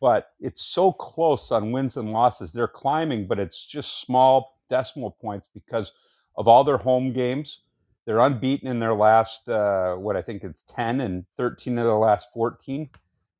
But 0.00 0.30
it's 0.40 0.62
so 0.62 0.92
close 0.92 1.52
on 1.52 1.72
wins 1.72 1.96
and 1.96 2.10
losses. 2.10 2.52
They're 2.52 2.68
climbing, 2.68 3.26
but 3.26 3.38
it's 3.38 3.64
just 3.64 4.00
small 4.00 4.58
decimal 4.68 5.12
points 5.12 5.48
because 5.54 5.92
of 6.36 6.48
all 6.48 6.64
their 6.64 6.78
home 6.78 7.12
games. 7.12 7.60
They're 8.06 8.20
unbeaten 8.20 8.68
in 8.68 8.80
their 8.80 8.94
last, 8.94 9.48
uh, 9.48 9.94
what 9.94 10.16
I 10.16 10.22
think 10.22 10.44
it's 10.44 10.62
10 10.62 11.00
and 11.00 11.24
13 11.36 11.78
of 11.78 11.84
their 11.84 11.94
last 11.94 12.32
14. 12.32 12.90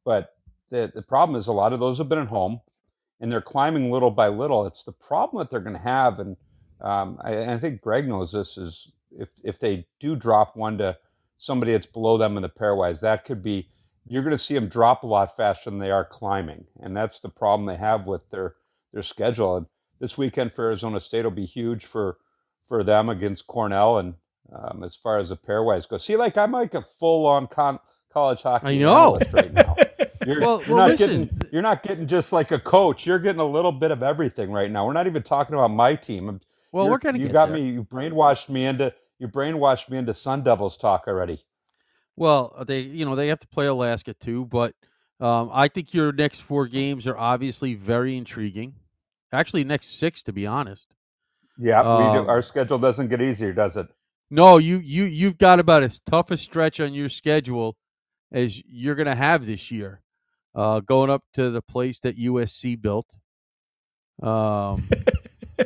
But 0.05 0.37
the, 0.71 0.91
the 0.95 1.03
problem 1.03 1.39
is 1.39 1.47
a 1.47 1.53
lot 1.53 1.73
of 1.73 1.81
those 1.81 1.99
have 1.99 2.09
been 2.09 2.19
at 2.19 2.29
home 2.29 2.61
and 3.21 3.31
they're 3.31 3.41
climbing 3.41 3.91
little 3.91 4.11
by 4.11 4.29
little. 4.29 4.67
It's 4.67 4.85
the 4.85 4.93
problem 4.93 5.41
that 5.41 5.51
they're 5.51 5.61
going 5.61 5.77
to 5.77 5.83
have, 5.83 6.19
and 6.19 6.37
um, 6.81 7.19
I, 7.23 7.55
I 7.55 7.59
think 7.59 7.81
Greg 7.81 8.09
knows 8.09 8.33
this 8.33 8.59
is 8.59 8.93
if 9.13 9.29
if 9.43 9.59
they 9.59 9.87
do 10.01 10.17
drop 10.17 10.57
one 10.57 10.79
to 10.79 10.99
somebody 11.39 11.73
that's 11.73 11.87
below 11.87 12.19
them 12.19 12.37
in 12.37 12.43
the 12.43 12.49
pairwise, 12.49 13.01
that 13.01 13.25
could 13.25 13.43
be 13.43 13.71
you're 14.07 14.23
going 14.23 14.37
to 14.37 14.43
see 14.43 14.55
them 14.55 14.69
drop 14.69 15.05
a 15.05 15.07
lot 15.07 15.37
faster 15.37 15.71
than 15.71 15.79
they 15.79 15.91
are 15.91 16.05
climbing, 16.05 16.67
and 16.81 16.97
that's 16.97 17.21
the 17.21 17.29
problem 17.29 17.67
they 17.67 17.77
have 17.77 18.07
with 18.07 18.29
their 18.31 18.57
their 18.93 19.03
schedule. 19.03 19.57
And 19.57 19.67
this 20.01 20.19
weekend 20.19 20.53
for 20.53 20.67
Arizona 20.67 21.01
State 21.01 21.25
will 21.25 21.31
be 21.31 21.47
huge 21.47 21.87
for 21.87 22.19
for 22.69 22.83
them 22.83 23.09
against 23.09 23.47
Cornell, 23.47 23.99
and 23.99 24.15
um, 24.53 24.83
as 24.85 24.95
far 24.97 25.19
as 25.19 25.29
the 25.31 25.37
pairwise 25.37 25.89
goes, 25.89 26.05
see, 26.05 26.17
like 26.17 26.37
I'm 26.37 26.53
like 26.53 26.75
a 26.75 26.83
full 26.83 27.27
on 27.27 27.47
con- 27.47 27.79
college 28.13 28.43
hockey 28.43 28.67
I 28.67 28.77
know. 28.77 29.17
analyst 29.17 29.33
right 29.33 29.53
now. 29.53 29.77
You're, 30.27 30.41
Well- 30.41 30.63
you're 30.67 30.77
well, 30.77 30.89
not 30.89 30.91
listen. 30.99 31.25
getting 31.27 31.41
you're 31.53 31.63
not 31.63 31.83
getting 31.83 32.07
just 32.07 32.33
like 32.33 32.51
a 32.51 32.59
coach. 32.59 33.05
You're 33.07 33.19
getting 33.19 33.41
a 33.41 33.47
little 33.47 33.73
bit 33.73 33.91
of 33.91 34.03
everything 34.03 34.51
right 34.51 34.71
now. 34.71 34.87
We're 34.87 34.95
not 34.95 35.07
even 35.07 35.23
talking 35.23 35.55
about 35.55 35.69
my 35.71 35.95
team. 35.97 36.41
Well, 36.73 36.85
You're- 36.85 36.93
we're 36.93 36.99
gonna 36.99 37.19
you 37.19 37.25
get 37.27 37.33
got 37.33 37.47
there. 37.51 37.59
me. 37.59 37.71
You 37.71 37.85
brainwashed 37.85 38.49
me 38.49 38.65
into 38.65 38.95
you 39.19 39.29
brainwashed 39.29 39.91
me 39.91 39.99
into 39.99 40.15
Sun 40.15 40.43
Devils 40.43 40.77
talk 40.79 41.05
already. 41.09 41.41
Well, 42.17 42.55
they, 42.67 42.81
you 42.81 43.05
know, 43.05 43.17
they 43.17 43.29
have 43.29 43.41
to 43.41 43.47
play 43.49 43.67
Alaska 43.67 44.15
too, 44.15 44.45
but 44.47 44.75
um, 45.21 45.51
I 45.53 45.69
think 45.69 45.93
your 45.93 46.13
next 46.13 46.41
four 46.41 46.69
games 46.69 47.07
are 47.07 47.17
obviously 47.19 47.75
very 47.75 48.17
intriguing. 48.17 48.75
Actually, 49.33 49.65
next 49.65 49.99
six, 49.99 50.23
to 50.23 50.33
be 50.33 50.47
honest. 50.47 50.87
Yeah, 51.59 51.83
we 51.83 52.05
Um, 52.05 52.25
do. 52.25 52.29
Our 52.31 52.41
schedule 52.43 52.79
doesn't 52.79 53.09
get 53.09 53.21
easier, 53.21 53.53
does 53.53 53.77
it? 53.77 53.89
No, 54.35 54.59
you 54.59 54.79
you 54.79 55.05
you've 55.05 55.39
got 55.39 55.61
about 55.61 55.85
as 55.85 56.01
tough 56.01 56.33
a 56.33 56.37
stretch 56.37 56.81
on 56.81 56.93
your 56.93 57.09
schedule 57.09 57.77
as 58.33 58.61
you're 58.67 58.97
going 58.97 59.07
to 59.07 59.15
have 59.15 59.47
this 59.47 59.71
year. 59.71 60.03
Uh, 60.57 60.81
going 60.81 61.09
up 61.09 61.23
to 61.35 61.51
the 61.51 61.63
place 61.63 62.01
that 62.01 62.19
USC 62.19 62.81
built. 62.83 63.07
Um, 64.21 64.89
uh, 65.61 65.63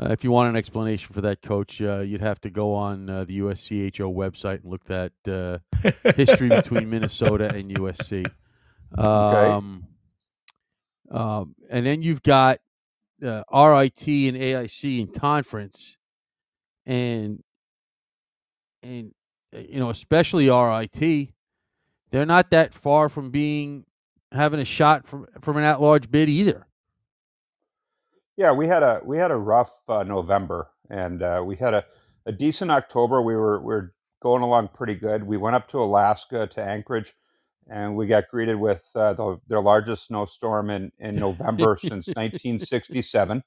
if 0.00 0.24
you 0.24 0.32
want 0.32 0.50
an 0.50 0.56
explanation 0.56 1.14
for 1.14 1.20
that, 1.20 1.42
Coach, 1.42 1.80
uh, 1.80 2.00
you'd 2.00 2.22
have 2.22 2.40
to 2.40 2.50
go 2.50 2.74
on 2.74 3.08
uh, 3.08 3.22
the 3.22 3.38
USCHO 3.38 4.12
website 4.12 4.64
and 4.64 4.72
look 4.72 4.90
at 4.90 5.12
uh, 5.28 5.58
history 6.16 6.48
between 6.48 6.90
Minnesota 6.90 7.54
and 7.54 7.70
USC. 7.70 8.28
Um, 8.98 9.86
um, 11.08 11.54
and 11.70 11.86
then 11.86 12.02
you've 12.02 12.22
got 12.24 12.58
uh, 13.24 13.44
RIT 13.52 14.08
and 14.08 14.36
AIC 14.36 15.00
in 15.00 15.06
conference, 15.06 15.96
and 16.86 17.42
and 18.82 19.12
uh, 19.54 19.60
you 19.60 19.78
know 19.78 19.90
especially 19.90 20.48
RIT, 20.50 21.28
they're 22.10 22.26
not 22.26 22.50
that 22.50 22.74
far 22.74 23.08
from 23.08 23.30
being 23.30 23.84
having 24.32 24.60
a 24.60 24.64
shot 24.64 25.06
from 25.06 25.26
from 25.40 25.56
an 25.56 25.64
at 25.64 25.80
large 25.80 26.10
bid 26.10 26.28
either. 26.28 26.66
Yeah, 28.36 28.52
we 28.52 28.66
had 28.66 28.82
a 28.82 29.00
we 29.04 29.18
had 29.18 29.30
a 29.30 29.36
rough 29.36 29.80
uh, 29.88 30.02
November, 30.02 30.68
and 30.88 31.22
uh, 31.22 31.42
we 31.44 31.56
had 31.56 31.74
a, 31.74 31.84
a 32.26 32.32
decent 32.32 32.70
October. 32.70 33.20
We 33.20 33.36
were 33.36 33.60
we 33.60 33.66
were 33.66 33.94
going 34.20 34.42
along 34.42 34.68
pretty 34.68 34.94
good. 34.94 35.22
We 35.22 35.36
went 35.36 35.56
up 35.56 35.68
to 35.68 35.78
Alaska 35.78 36.46
to 36.46 36.62
Anchorage, 36.62 37.14
and 37.68 37.94
we 37.94 38.06
got 38.06 38.28
greeted 38.28 38.56
with 38.56 38.88
uh, 38.94 39.12
the, 39.12 39.38
their 39.48 39.60
largest 39.60 40.06
snowstorm 40.06 40.70
in 40.70 40.92
in 40.98 41.16
November 41.28 41.76
since 41.78 42.06
1967. 42.16 43.42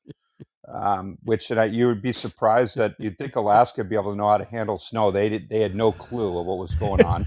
Um, 0.67 1.19
which 1.23 1.51
uh, 1.51 1.61
you 1.61 1.85
would 1.85 2.01
be 2.01 2.11
surprised 2.11 2.75
that 2.77 2.95
you'd 2.97 3.19
think 3.19 3.35
Alaska 3.35 3.81
would 3.81 3.89
be 3.89 3.95
able 3.95 4.11
to 4.11 4.17
know 4.17 4.29
how 4.29 4.37
to 4.37 4.45
handle 4.45 4.79
snow. 4.79 5.11
They 5.11 5.29
did, 5.29 5.47
they 5.47 5.59
had 5.59 5.75
no 5.75 5.91
clue 5.91 6.39
of 6.39 6.47
what 6.47 6.57
was 6.57 6.73
going 6.73 7.05
on. 7.05 7.25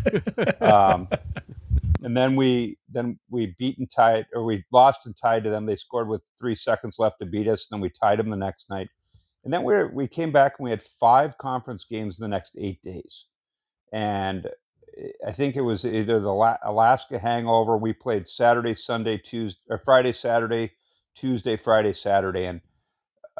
Um, 0.60 1.08
and 2.02 2.16
then 2.16 2.36
we 2.36 2.78
then 2.88 3.18
we 3.28 3.54
beat 3.58 3.78
and 3.78 3.90
tied 3.90 4.26
or 4.32 4.44
we 4.44 4.64
lost 4.72 5.06
and 5.06 5.16
tied 5.16 5.44
to 5.44 5.50
them. 5.50 5.66
They 5.66 5.76
scored 5.76 6.08
with 6.08 6.22
three 6.38 6.54
seconds 6.54 6.98
left 6.98 7.18
to 7.20 7.26
beat 7.26 7.48
us. 7.48 7.68
And 7.70 7.76
then 7.76 7.82
we 7.82 7.90
tied 7.90 8.18
them 8.18 8.30
the 8.30 8.36
next 8.36 8.70
night. 8.70 8.88
And 9.44 9.52
then 9.52 9.64
we 9.64 9.84
we 9.84 10.06
came 10.06 10.30
back 10.30 10.54
and 10.58 10.64
we 10.64 10.70
had 10.70 10.82
five 10.82 11.38
conference 11.38 11.84
games 11.84 12.18
in 12.18 12.22
the 12.22 12.28
next 12.28 12.56
eight 12.58 12.82
days. 12.82 13.26
And 13.92 14.46
eh, 14.96 15.08
I 15.26 15.32
think 15.32 15.56
it 15.56 15.62
was 15.62 15.84
either 15.84 16.20
the 16.20 16.56
Alaska 16.62 17.18
hangover. 17.18 17.76
We 17.76 17.92
played 17.92 18.28
Saturday, 18.28 18.74
Sunday, 18.74 19.18
Tuesday, 19.18 19.60
or 19.68 19.78
Friday, 19.84 20.12
Saturday, 20.12 20.72
Tuesday, 21.14 21.56
Friday, 21.56 21.92
Saturday, 21.92 22.44
and 22.44 22.60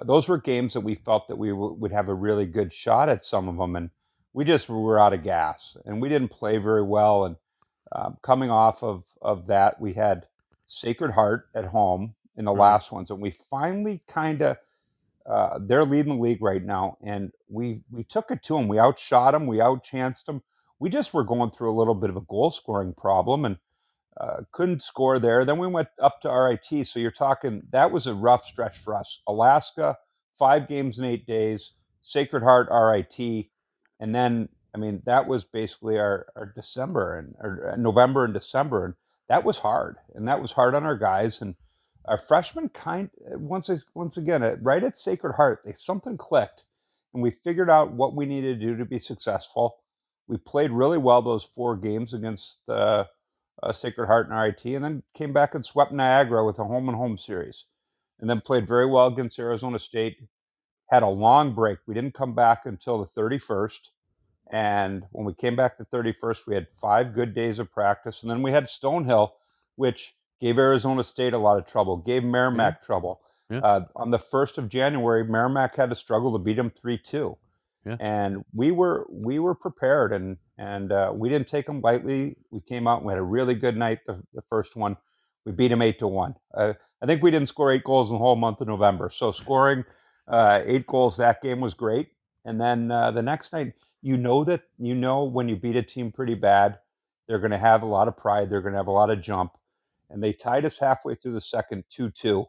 those 0.04 0.28
were 0.28 0.38
games 0.38 0.74
that 0.74 0.80
we 0.80 0.94
felt 0.94 1.28
that 1.28 1.36
we 1.36 1.50
w- 1.50 1.74
would 1.74 1.92
have 1.92 2.08
a 2.08 2.14
really 2.14 2.46
good 2.46 2.72
shot 2.72 3.08
at 3.08 3.24
some 3.24 3.48
of 3.48 3.56
them, 3.56 3.76
and 3.76 3.90
we 4.32 4.44
just 4.44 4.68
were 4.68 5.00
out 5.00 5.12
of 5.12 5.22
gas, 5.22 5.76
and 5.84 6.00
we 6.00 6.08
didn't 6.08 6.28
play 6.28 6.58
very 6.58 6.82
well, 6.82 7.24
and 7.24 7.36
um, 7.92 8.18
coming 8.22 8.50
off 8.50 8.82
of 8.82 9.04
of 9.22 9.46
that, 9.46 9.80
we 9.80 9.94
had 9.94 10.26
Sacred 10.66 11.12
Heart 11.12 11.48
at 11.54 11.66
home 11.66 12.14
in 12.36 12.44
the 12.44 12.50
mm-hmm. 12.50 12.60
last 12.60 12.92
ones, 12.92 13.10
and 13.10 13.20
we 13.20 13.30
finally 13.30 14.02
kind 14.06 14.42
of 14.42 14.56
uh, 15.26 15.58
they're 15.60 15.84
leading 15.84 16.16
the 16.16 16.22
league 16.22 16.42
right 16.42 16.64
now, 16.64 16.96
and 17.02 17.32
we 17.48 17.82
we 17.90 18.04
took 18.04 18.30
it 18.30 18.42
to 18.44 18.56
them. 18.56 18.68
We 18.68 18.78
outshot 18.78 19.32
them. 19.32 19.46
We 19.46 19.58
outchanced 19.58 20.24
them. 20.26 20.42
We 20.78 20.90
just 20.90 21.12
were 21.12 21.24
going 21.24 21.50
through 21.50 21.72
a 21.72 21.78
little 21.78 21.94
bit 21.94 22.10
of 22.10 22.16
a 22.16 22.22
goal 22.22 22.50
scoring 22.50 22.94
problem, 22.94 23.44
and 23.44 23.58
uh, 24.20 24.42
couldn't 24.52 24.82
score 24.82 25.18
there. 25.18 25.44
Then 25.44 25.58
we 25.58 25.66
went 25.68 25.88
up 26.00 26.20
to 26.22 26.30
RIT. 26.30 26.86
So 26.86 27.00
you're 27.00 27.10
talking 27.10 27.62
that 27.70 27.90
was 27.90 28.06
a 28.06 28.14
rough 28.14 28.44
stretch 28.44 28.78
for 28.78 28.94
us. 28.96 29.20
Alaska, 29.28 29.96
five 30.38 30.68
games 30.68 30.98
in 30.98 31.04
eight 31.04 31.26
days. 31.26 31.72
Sacred 32.00 32.42
Heart, 32.42 32.68
RIT, 32.70 33.46
and 34.00 34.14
then 34.14 34.48
I 34.74 34.78
mean, 34.78 35.02
that 35.06 35.26
was 35.26 35.44
basically 35.44 35.98
our, 35.98 36.26
our 36.36 36.52
December 36.54 37.18
and 37.18 37.34
our 37.40 37.72
uh, 37.72 37.76
November 37.76 38.24
and 38.24 38.34
December, 38.34 38.84
and 38.84 38.94
that 39.28 39.44
was 39.44 39.58
hard, 39.58 39.96
and 40.14 40.28
that 40.28 40.40
was 40.40 40.52
hard 40.52 40.74
on 40.74 40.84
our 40.84 40.96
guys. 40.96 41.42
And 41.42 41.54
our 42.04 42.18
freshmen 42.18 42.68
kind 42.70 43.10
uh, 43.26 43.38
once 43.38 43.70
once 43.94 44.16
again 44.16 44.42
uh, 44.42 44.56
right 44.62 44.84
at 44.84 44.96
Sacred 44.96 45.34
Heart, 45.34 45.62
they 45.64 45.72
something 45.76 46.16
clicked, 46.16 46.64
and 47.12 47.22
we 47.22 47.30
figured 47.30 47.70
out 47.70 47.92
what 47.92 48.14
we 48.14 48.26
needed 48.26 48.60
to 48.60 48.66
do 48.66 48.76
to 48.76 48.84
be 48.84 48.98
successful. 48.98 49.78
We 50.26 50.36
played 50.36 50.70
really 50.70 50.98
well 50.98 51.22
those 51.22 51.44
four 51.44 51.76
games 51.76 52.14
against 52.14 52.58
uh, 52.68 53.04
uh, 53.62 53.72
Sacred 53.72 54.06
Heart 54.06 54.30
and 54.30 54.38
RIT, 54.38 54.64
and 54.74 54.84
then 54.84 55.02
came 55.14 55.32
back 55.32 55.54
and 55.54 55.64
swept 55.64 55.92
Niagara 55.92 56.44
with 56.44 56.58
a 56.58 56.64
home 56.64 56.88
and 56.88 56.96
home 56.96 57.18
series, 57.18 57.66
and 58.20 58.28
then 58.28 58.40
played 58.40 58.66
very 58.68 58.86
well 58.86 59.06
against 59.06 59.38
Arizona 59.38 59.78
State. 59.78 60.18
Had 60.86 61.02
a 61.02 61.08
long 61.08 61.54
break. 61.54 61.78
We 61.86 61.94
didn't 61.94 62.14
come 62.14 62.34
back 62.34 62.64
until 62.64 62.98
the 62.98 63.20
31st 63.20 63.90
and 64.50 65.04
when 65.12 65.26
we 65.26 65.34
came 65.34 65.56
back 65.56 65.76
the 65.76 65.84
31st, 65.84 66.46
we 66.46 66.54
had 66.54 66.66
five 66.80 67.14
good 67.14 67.34
days 67.34 67.58
of 67.58 67.70
practice. 67.70 68.22
And 68.22 68.30
then 68.30 68.42
we 68.42 68.50
had 68.50 68.66
Stonehill, 68.66 69.32
which 69.76 70.14
gave 70.40 70.58
Arizona 70.58 71.04
State 71.04 71.34
a 71.34 71.38
lot 71.38 71.58
of 71.58 71.66
trouble, 71.66 71.98
gave 71.98 72.24
Merrimack 72.24 72.78
yeah. 72.80 72.86
trouble. 72.86 73.20
Yeah. 73.50 73.58
Uh, 73.58 73.84
on 73.96 74.10
the 74.10 74.18
1st 74.18 74.58
of 74.58 74.68
January, 74.68 75.24
Merrimack 75.24 75.76
had 75.76 75.90
to 75.90 75.96
struggle 75.96 76.32
to 76.32 76.38
beat 76.38 76.56
them 76.56 76.70
3 76.70 76.98
2. 76.98 77.36
Yeah. 77.88 77.96
And 78.00 78.44
we 78.54 78.70
were 78.70 79.06
we 79.10 79.38
were 79.38 79.54
prepared 79.54 80.12
and 80.12 80.36
and 80.58 80.92
uh, 80.92 81.12
we 81.14 81.28
didn't 81.28 81.48
take 81.48 81.66
them 81.66 81.80
lightly. 81.80 82.36
We 82.50 82.60
came 82.60 82.86
out 82.86 82.98
and 82.98 83.06
we 83.06 83.12
had 83.12 83.18
a 83.18 83.22
really 83.22 83.54
good 83.54 83.76
night. 83.76 84.00
The, 84.06 84.22
the 84.34 84.42
first 84.50 84.76
one, 84.76 84.96
we 85.44 85.52
beat 85.52 85.68
them 85.68 85.82
eight 85.82 85.98
to 86.00 86.08
one. 86.08 86.34
Uh, 86.54 86.74
I 87.00 87.06
think 87.06 87.22
we 87.22 87.30
didn't 87.30 87.48
score 87.48 87.70
eight 87.72 87.84
goals 87.84 88.10
in 88.10 88.14
the 88.14 88.18
whole 88.18 88.36
month 88.36 88.60
of 88.60 88.68
November. 88.68 89.10
So 89.10 89.32
scoring 89.32 89.84
uh, 90.26 90.62
eight 90.64 90.86
goals 90.86 91.16
that 91.16 91.40
game 91.40 91.60
was 91.60 91.74
great. 91.74 92.08
And 92.44 92.60
then 92.60 92.90
uh, 92.90 93.10
the 93.10 93.22
next 93.22 93.52
night, 93.52 93.74
you 94.02 94.16
know 94.16 94.44
that 94.44 94.62
you 94.78 94.94
know 94.94 95.24
when 95.24 95.48
you 95.48 95.56
beat 95.56 95.76
a 95.76 95.82
team 95.82 96.12
pretty 96.12 96.34
bad, 96.34 96.78
they're 97.26 97.38
going 97.38 97.50
to 97.50 97.58
have 97.58 97.82
a 97.82 97.86
lot 97.86 98.08
of 98.08 98.16
pride. 98.16 98.50
They're 98.50 98.62
going 98.62 98.72
to 98.72 98.78
have 98.78 98.86
a 98.86 98.92
lot 98.92 99.10
of 99.10 99.20
jump, 99.20 99.52
and 100.10 100.22
they 100.22 100.32
tied 100.32 100.64
us 100.64 100.78
halfway 100.78 101.14
through 101.14 101.34
the 101.34 101.40
second 101.40 101.84
two-two, 101.90 102.46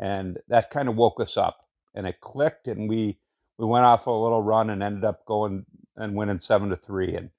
and 0.00 0.38
that 0.48 0.70
kind 0.70 0.88
of 0.88 0.96
woke 0.96 1.20
us 1.20 1.36
up, 1.36 1.66
and 1.94 2.06
it 2.06 2.20
clicked, 2.20 2.68
and 2.68 2.88
we 2.88 3.18
we 3.60 3.66
went 3.66 3.84
off 3.84 4.06
a 4.06 4.10
little 4.10 4.42
run 4.42 4.70
and 4.70 4.82
ended 4.82 5.04
up 5.04 5.24
going 5.26 5.66
and 5.96 6.16
winning 6.16 6.40
seven 6.40 6.70
to 6.70 6.76
three, 6.76 7.14
and 7.14 7.30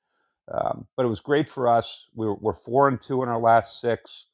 um, 0.54 0.88
but 0.96 1.06
it 1.06 1.10
was 1.10 1.20
great 1.22 1.50
for 1.50 1.68
us. 1.68 2.08
We 2.16 2.28
were, 2.28 2.36
we're 2.36 2.54
four 2.54 2.88
and 2.88 3.02
two 3.02 3.24
in 3.24 3.30
our 3.30 3.40
last 3.40 3.82
six. 3.82 4.28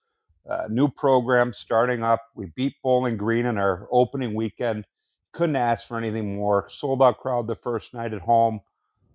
Uh, 0.49 0.63
new 0.69 0.89
program 0.89 1.53
starting 1.53 2.03
up. 2.03 2.23
We 2.35 2.47
beat 2.55 2.75
Bowling 2.83 3.17
Green 3.17 3.45
in 3.45 3.57
our 3.57 3.87
opening 3.91 4.33
weekend. 4.33 4.85
Couldn't 5.33 5.57
ask 5.57 5.87
for 5.87 5.97
anything 5.97 6.35
more. 6.35 6.67
Sold 6.69 7.03
out 7.03 7.19
crowd 7.19 7.47
the 7.47 7.55
first 7.55 7.93
night 7.93 8.13
at 8.13 8.21
home 8.21 8.61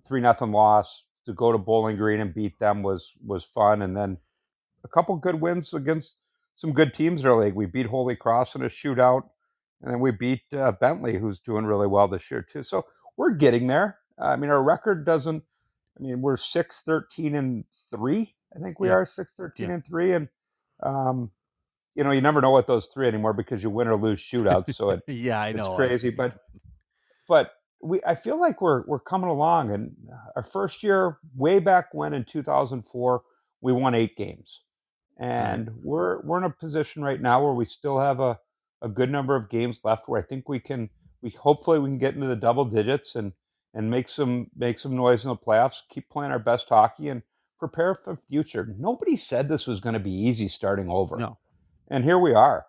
three 0.07 0.21
nothing 0.21 0.53
loss 0.53 1.05
to 1.27 1.33
go 1.33 1.53
to 1.53 1.59
Bowling 1.59 1.97
Green 1.97 2.21
and 2.21 2.35
beat 2.35 2.59
them 2.59 2.83
was 2.83 3.15
was 3.27 3.45
fun, 3.45 3.83
and 3.83 3.97
then 3.97 4.19
a 4.85 4.89
couple 4.89 5.17
good 5.17 5.41
wins 5.41 5.75
against 5.75 6.17
some 6.57 6.73
good 6.73 6.95
teams 6.95 7.23
in 7.23 7.29
our 7.29 7.39
league. 7.39 7.55
We 7.55 7.67
beat 7.67 7.87
Holy 7.87 8.17
Cross 8.17 8.55
in 8.57 8.63
a 8.63 8.69
shootout, 8.69 9.23
and 9.83 9.93
then 9.93 10.01
we 10.01 10.13
beat 10.13 10.43
uh, 10.53 10.73
Bentley, 10.73 11.19
who's 11.19 11.41
doing 11.41 11.65
really 11.65 11.87
well 11.87 12.09
this 12.09 12.31
year 12.31 12.43
too. 12.43 12.63
So 12.63 12.87
we're 13.17 13.33
getting 13.33 13.67
there. 13.67 13.99
I 14.19 14.37
mean, 14.37 14.51
our 14.51 14.63
record 14.63 15.05
doesn't. 15.05 15.43
I 15.99 16.03
mean, 16.03 16.23
we're 16.23 16.37
six 16.37 16.83
thirteen 16.83 17.35
and 17.35 17.65
three. 17.91 18.35
I 18.55 18.61
think 18.61 18.79
we 18.79 18.89
yeah. 18.89 18.95
are 18.95 19.07
six 19.07 19.35
thirteen 19.37 19.69
yeah. 19.69 19.75
and 19.75 19.85
three, 19.85 20.13
and 20.13 20.29
um, 20.83 21.31
you 21.95 22.05
know, 22.05 22.13
you 22.13 22.21
never 22.21 22.41
know 22.41 22.51
what 22.51 22.67
those 22.67 22.87
three 22.87 23.09
anymore 23.09 23.33
because 23.33 23.63
you 23.63 23.71
win 23.71 23.89
or 23.89 23.97
lose 23.97 24.21
shootouts. 24.21 24.75
So 24.75 24.91
it, 24.91 25.03
yeah, 25.09 25.41
I 25.41 25.53
know 25.53 25.67
it's 25.67 25.77
crazy, 25.77 26.11
but 26.11 26.39
but 27.29 27.53
we 27.83 28.01
I 28.07 28.15
feel 28.15 28.41
like 28.41 28.63
we're 28.63 28.85
we're 28.87 29.01
coming 29.01 29.29
along. 29.29 29.73
And 29.73 29.97
our 30.37 30.45
first 30.45 30.83
year, 30.83 31.19
way 31.35 31.59
back 31.59 31.93
when 31.93 32.15
in 32.15 32.25
2004, 32.25 33.23
we 33.61 33.73
won 33.73 33.95
eight 33.95 34.17
games, 34.17 34.61
and 35.19 35.67
mm-hmm. 35.67 35.79
we're 35.83 36.23
we're 36.23 36.39
in 36.39 36.45
a 36.45 36.51
position 36.51 37.03
right 37.03 37.21
now 37.21 37.43
where 37.43 37.55
we 37.55 37.65
still 37.65 37.99
have 37.99 38.21
a 38.21 38.39
a 38.83 38.89
good 38.89 39.11
number 39.11 39.35
of 39.37 39.49
games 39.49 39.81
left 39.85 40.09
where 40.09 40.21
I 40.21 40.25
think 40.25 40.49
we 40.49 40.61
can 40.61 40.91
we 41.23 41.31
hopefully 41.31 41.79
we 41.79 41.89
can 41.89 41.99
get 41.99 42.15
into 42.15 42.27
the 42.27 42.37
double 42.37 42.65
digits 42.65 43.15
and 43.17 43.33
and 43.75 43.91
make 43.91 44.09
some 44.09 44.49
make 44.57 44.79
some 44.79 44.95
noise 44.95 45.25
in 45.25 45.31
the 45.31 45.37
playoffs. 45.37 45.79
Keep 45.89 46.11
playing 46.11 46.33
our 46.33 46.39
best 46.39 46.69
hockey 46.69 47.09
and 47.09 47.23
prepare 47.59 47.95
for 47.95 48.19
future. 48.29 48.75
Nobody 48.79 49.17
said 49.17 49.49
this 49.49 49.67
was 49.67 49.81
going 49.81 49.95
to 49.95 50.01
be 50.01 50.13
easy 50.13 50.49
starting 50.49 50.91
over. 50.91 51.17
No, 51.17 51.39
and 51.89 52.05
here 52.05 52.19
we 52.19 52.35
are. 52.35 52.67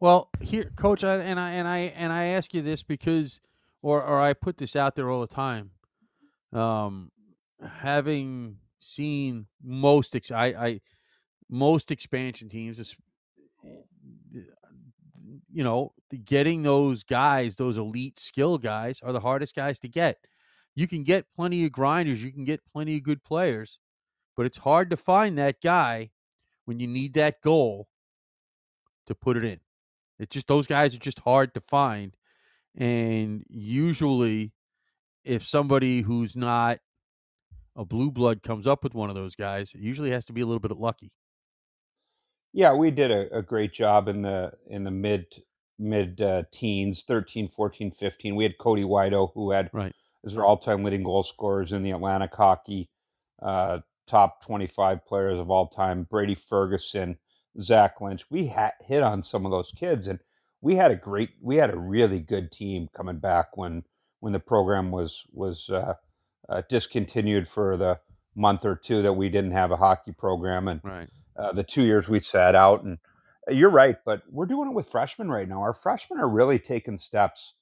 Well, 0.00 0.30
here, 0.40 0.70
coach, 0.76 1.02
I, 1.02 1.16
and 1.16 1.40
I 1.40 1.52
and 1.52 1.66
I 1.66 1.78
and 1.96 2.12
I 2.12 2.26
ask 2.26 2.54
you 2.54 2.62
this 2.62 2.82
because 2.82 3.40
or 3.82 4.02
or 4.02 4.20
I 4.20 4.34
put 4.34 4.58
this 4.58 4.76
out 4.76 4.94
there 4.94 5.10
all 5.10 5.20
the 5.20 5.26
time. 5.26 5.70
Um, 6.52 7.10
having 7.60 8.58
seen 8.78 9.46
most 9.62 10.14
ex- 10.14 10.30
I, 10.30 10.46
I 10.46 10.80
most 11.48 11.90
expansion 11.90 12.48
teams, 12.48 12.96
you 15.52 15.64
know, 15.64 15.92
getting 16.24 16.62
those 16.62 17.02
guys, 17.02 17.56
those 17.56 17.76
elite 17.76 18.18
skill 18.18 18.58
guys, 18.58 19.00
are 19.02 19.12
the 19.12 19.20
hardest 19.20 19.54
guys 19.54 19.78
to 19.80 19.88
get. 19.88 20.18
You 20.74 20.86
can 20.86 21.02
get 21.02 21.26
plenty 21.34 21.64
of 21.64 21.72
grinders, 21.72 22.22
you 22.22 22.32
can 22.32 22.44
get 22.44 22.60
plenty 22.72 22.96
of 22.96 23.02
good 23.02 23.24
players, 23.24 23.78
but 24.36 24.46
it's 24.46 24.58
hard 24.58 24.90
to 24.90 24.96
find 24.96 25.36
that 25.38 25.60
guy 25.62 26.10
when 26.64 26.78
you 26.80 26.86
need 26.86 27.14
that 27.14 27.40
goal 27.42 27.88
to 29.06 29.14
put 29.14 29.36
it 29.36 29.44
in. 29.44 29.60
It 30.18 30.30
just 30.30 30.46
those 30.46 30.66
guys 30.66 30.94
are 30.94 30.98
just 30.98 31.20
hard 31.20 31.54
to 31.54 31.60
find 31.60 32.14
and 32.78 33.44
usually, 33.48 34.52
if 35.24 35.44
somebody 35.46 36.02
who's 36.02 36.36
not 36.36 36.78
a 37.76 37.84
blue 37.84 38.12
blood 38.12 38.42
comes 38.42 38.68
up 38.68 38.84
with 38.84 38.94
one 38.94 39.08
of 39.08 39.16
those 39.16 39.34
guys, 39.34 39.72
it 39.74 39.80
usually 39.80 40.10
has 40.10 40.24
to 40.26 40.32
be 40.32 40.40
a 40.40 40.46
little 40.46 40.60
bit 40.60 40.70
lucky. 40.78 41.10
Yeah, 42.52 42.74
we 42.74 42.90
did 42.90 43.10
a, 43.10 43.38
a 43.38 43.42
great 43.42 43.72
job 43.72 44.08
in 44.08 44.22
the 44.22 44.52
in 44.68 44.84
the 44.84 44.90
mid 44.90 45.26
mid 45.78 46.20
uh, 46.20 46.42
teens, 46.52 47.04
13, 47.04 47.48
14, 47.48 47.90
15. 47.90 48.36
We 48.36 48.44
had 48.44 48.58
Cody 48.58 48.84
Wydo, 48.84 49.32
who 49.34 49.50
had 49.50 49.70
right. 49.72 49.92
as 50.24 50.36
our 50.36 50.44
all 50.44 50.56
time 50.56 50.82
leading 50.82 51.02
goal 51.02 51.22
scorers 51.22 51.72
in 51.72 51.82
the 51.82 51.92
Atlantic 51.92 52.34
Hockey 52.34 52.90
uh, 53.42 53.78
top 54.06 54.44
25 54.44 55.04
players 55.06 55.38
of 55.38 55.50
all 55.50 55.68
time, 55.68 56.04
Brady 56.10 56.34
Ferguson, 56.34 57.18
Zach 57.60 58.00
Lynch. 58.00 58.24
We 58.30 58.46
had 58.46 58.72
hit 58.80 59.02
on 59.02 59.22
some 59.22 59.44
of 59.44 59.52
those 59.52 59.72
kids, 59.72 60.08
and 60.08 60.18
we 60.60 60.76
had 60.76 60.90
a 60.90 60.96
great, 60.96 61.30
we 61.40 61.56
had 61.56 61.72
a 61.72 61.78
really 61.78 62.20
good 62.20 62.50
team 62.50 62.88
coming 62.96 63.18
back 63.18 63.56
when 63.56 63.84
when 64.20 64.32
the 64.32 64.40
program 64.40 64.90
was 64.90 65.24
was 65.32 65.70
uh, 65.70 65.94
uh, 66.48 66.62
discontinued 66.68 67.46
for 67.46 67.76
the 67.76 68.00
month 68.34 68.64
or 68.64 68.74
two 68.74 69.02
that 69.02 69.12
we 69.12 69.28
didn't 69.28 69.52
have 69.52 69.70
a 69.70 69.76
hockey 69.76 70.12
program, 70.12 70.66
and 70.68 70.80
Right. 70.82 71.08
Uh, 71.38 71.52
the 71.52 71.64
two 71.64 71.82
years 71.82 72.08
we 72.08 72.20
sat 72.20 72.54
out. 72.54 72.82
And 72.82 72.98
uh, 73.48 73.54
you're 73.54 73.70
right, 73.70 73.96
but 74.04 74.22
we're 74.30 74.46
doing 74.46 74.70
it 74.70 74.74
with 74.74 74.90
freshmen 74.90 75.30
right 75.30 75.48
now. 75.48 75.62
Our 75.62 75.72
freshmen 75.72 76.18
are 76.18 76.28
really 76.28 76.58
taking 76.58 76.98
steps. 76.98 77.54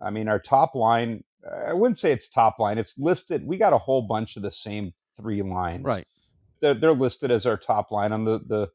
I 0.00 0.10
mean, 0.10 0.28
our 0.28 0.38
top 0.38 0.74
line, 0.74 1.24
I 1.66 1.72
wouldn't 1.72 1.98
say 1.98 2.12
it's 2.12 2.28
top 2.28 2.58
line. 2.58 2.78
It's 2.78 2.98
listed. 2.98 3.46
We 3.46 3.58
got 3.58 3.72
a 3.72 3.78
whole 3.78 4.02
bunch 4.02 4.36
of 4.36 4.42
the 4.42 4.50
same 4.50 4.94
three 5.16 5.42
lines. 5.42 5.84
Right. 5.84 6.06
They're, 6.60 6.74
they're 6.74 6.92
listed 6.92 7.30
as 7.30 7.46
our 7.46 7.56
top 7.56 7.90
line 7.90 8.12
on 8.12 8.24
the 8.24 8.40
the 8.46 8.68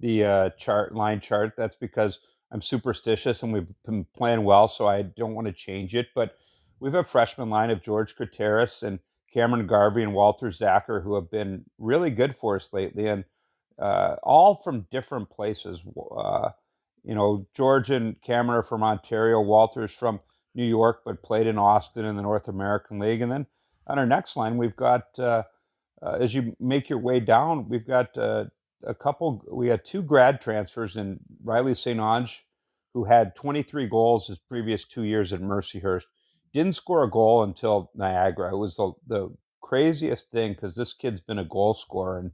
the 0.00 0.24
uh, 0.24 0.50
chart 0.50 0.94
line 0.94 1.20
chart. 1.20 1.54
That's 1.56 1.76
because 1.76 2.20
I'm 2.50 2.62
superstitious 2.62 3.42
and 3.42 3.52
we've 3.52 3.68
been 3.84 4.06
playing 4.16 4.44
well, 4.44 4.68
so 4.68 4.86
I 4.88 5.02
don't 5.02 5.34
want 5.34 5.46
to 5.46 5.52
change 5.52 5.94
it. 5.94 6.08
But 6.14 6.36
we've 6.80 6.94
a 6.94 7.04
freshman 7.04 7.50
line 7.50 7.70
of 7.70 7.82
George 7.82 8.16
Krateris 8.16 8.82
and 8.82 9.00
Cameron 9.32 9.66
Garvey 9.66 10.02
and 10.02 10.14
Walter 10.14 10.48
Zacher 10.48 11.02
who 11.02 11.14
have 11.14 11.30
been 11.30 11.64
really 11.78 12.10
good 12.10 12.36
for 12.36 12.56
us 12.56 12.70
lately, 12.72 13.06
and 13.08 13.24
uh, 13.78 14.16
all 14.22 14.56
from 14.56 14.86
different 14.90 15.30
places. 15.30 15.82
Uh, 16.16 16.50
you 17.04 17.14
know, 17.14 17.46
George 17.54 17.90
and 17.90 18.20
Cameron 18.22 18.58
are 18.58 18.62
from 18.62 18.82
Ontario. 18.82 19.40
Walter's 19.40 19.92
from 19.92 20.20
New 20.54 20.66
York, 20.66 21.02
but 21.04 21.22
played 21.22 21.46
in 21.46 21.58
Austin 21.58 22.04
in 22.04 22.16
the 22.16 22.22
North 22.22 22.48
American 22.48 22.98
League. 22.98 23.22
And 23.22 23.30
then 23.30 23.46
on 23.86 23.98
our 23.98 24.06
next 24.06 24.36
line, 24.36 24.56
we've 24.56 24.76
got 24.76 25.18
uh, 25.18 25.44
uh, 26.02 26.16
as 26.20 26.34
you 26.34 26.56
make 26.60 26.88
your 26.88 26.98
way 26.98 27.20
down, 27.20 27.68
we've 27.68 27.86
got 27.86 28.16
uh, 28.16 28.44
a 28.84 28.94
couple. 28.94 29.42
We 29.50 29.68
had 29.68 29.84
two 29.84 30.02
grad 30.02 30.40
transfers 30.40 30.96
in 30.96 31.18
Riley 31.42 31.74
St. 31.74 31.98
Ange, 31.98 32.44
who 32.94 33.04
had 33.04 33.34
23 33.34 33.88
goals 33.88 34.28
his 34.28 34.38
previous 34.38 34.84
two 34.84 35.02
years 35.02 35.32
at 35.32 35.40
Mercyhurst. 35.40 36.04
Didn't 36.54 36.74
score 36.74 37.04
a 37.04 37.10
goal 37.10 37.42
until 37.42 37.90
Niagara. 37.94 38.52
It 38.52 38.58
was 38.58 38.76
the, 38.76 38.92
the 39.06 39.30
craziest 39.60 40.30
thing 40.30 40.52
because 40.52 40.74
this 40.76 40.92
kid's 40.92 41.20
been 41.20 41.38
a 41.38 41.44
goal 41.44 41.74
scorer 41.74 42.18
and 42.18 42.30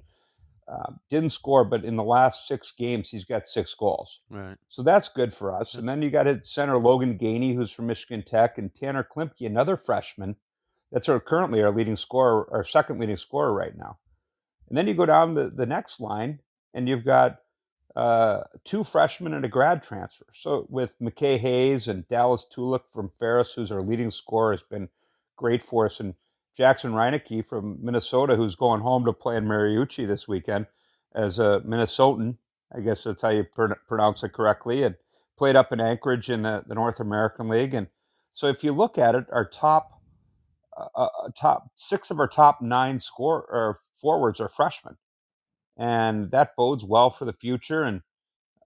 uh, 0.66 0.92
didn't 1.11 1.31
score, 1.31 1.64
but 1.64 1.85
in 1.85 1.96
the 1.96 2.03
last 2.03 2.48
six 2.48 2.72
games, 2.72 3.11
he's 3.11 3.24
got 3.24 3.46
six 3.46 3.74
goals. 3.74 4.20
Right. 4.31 4.57
So 4.68 4.83
that's 4.83 5.09
good 5.09 5.35
for 5.35 5.53
us. 5.53 5.74
And 5.74 5.88
then 5.88 6.00
you 6.00 6.11
got 6.11 6.27
it 6.27 6.44
center 6.44 6.79
Logan 6.79 7.18
Gainey, 7.18 7.55
who's 7.55 7.70
from 7.70 7.87
Michigan 7.87 8.22
Tech, 8.22 8.59
and 8.59 8.74
Tanner 8.74 9.05
Klimke, 9.05 9.46
another 9.46 9.77
freshman. 9.77 10.37
That's 10.90 11.09
our 11.09 11.20
currently 11.20 11.62
our 11.62 11.70
leading 11.70 11.96
scorer, 11.96 12.48
our 12.53 12.64
second 12.64 13.00
leading 13.00 13.16
scorer 13.16 13.53
right 13.53 13.77
now. 13.77 13.98
And 14.68 14.79
then 14.79 14.87
you 14.87 14.94
go 14.94 15.07
down 15.07 15.35
the, 15.35 15.50
the 15.50 15.66
next 15.66 16.00
line, 16.00 16.40
and 16.72 16.88
you've 16.88 17.05
got 17.05 17.40
uh, 17.94 18.44
two 18.64 18.85
freshmen 18.85 19.35
and 19.35 19.44
a 19.44 19.48
grad 19.48 19.83
transfer. 19.83 20.27
So 20.33 20.66
with 20.68 20.98
McKay 21.00 21.38
Hayes 21.38 21.88
and 21.88 22.09
Dallas 22.09 22.46
Tulik 22.55 22.83
from 22.92 23.11
Ferris, 23.18 23.53
who's 23.53 23.70
our 23.70 23.83
leading 23.83 24.11
scorer, 24.11 24.53
has 24.53 24.62
been 24.62 24.88
great 25.37 25.62
for 25.62 25.87
us. 25.87 26.00
And 26.00 26.14
Jackson 26.57 26.93
Reineke 26.93 27.47
from 27.47 27.79
Minnesota, 27.83 28.37
who's 28.37 28.55
going 28.55 28.81
home 28.81 29.05
to 29.05 29.12
play 29.12 29.37
in 29.37 29.45
Mariucci 29.47 30.07
this 30.07 30.29
weekend 30.29 30.67
as 31.14 31.38
a 31.38 31.62
Minnesotan. 31.67 32.37
I 32.75 32.81
guess 32.81 33.05
that's 33.05 33.23
how 33.23 33.31
you 33.31 33.45
pr- 33.45 33.75
pronounce 33.87 34.23
it 34.23 34.33
correctly. 34.33 34.83
And 34.83 34.97
played 35.37 35.57
up 35.57 35.73
in 35.73 35.81
Anchorage 35.81 36.31
in 36.31 36.43
the, 36.43 36.64
the 36.67 36.75
North 36.75 37.01
American 37.01 37.49
League. 37.49 37.75
And 37.75 37.88
so 38.33 38.47
if 38.47 38.62
you 38.64 38.73
look 38.73 38.99
at 38.99 39.14
it, 39.14 39.27
our 39.33 39.49
top 39.49 39.90
uh, 40.77 40.87
uh, 40.95 41.09
top 41.37 41.71
six 41.77 42.11
of 42.11 42.19
our 42.19 42.27
top 42.27 42.61
nine 42.61 42.99
score 42.99 43.47
or 43.49 43.81
forwards 44.01 44.40
are 44.40 44.49
freshmen, 44.49 44.97
and 45.77 46.33
that 46.33 46.57
bodes 46.57 46.85
well 46.85 47.11
for 47.11 47.25
the 47.25 47.33
future. 47.33 47.85
And 47.85 48.03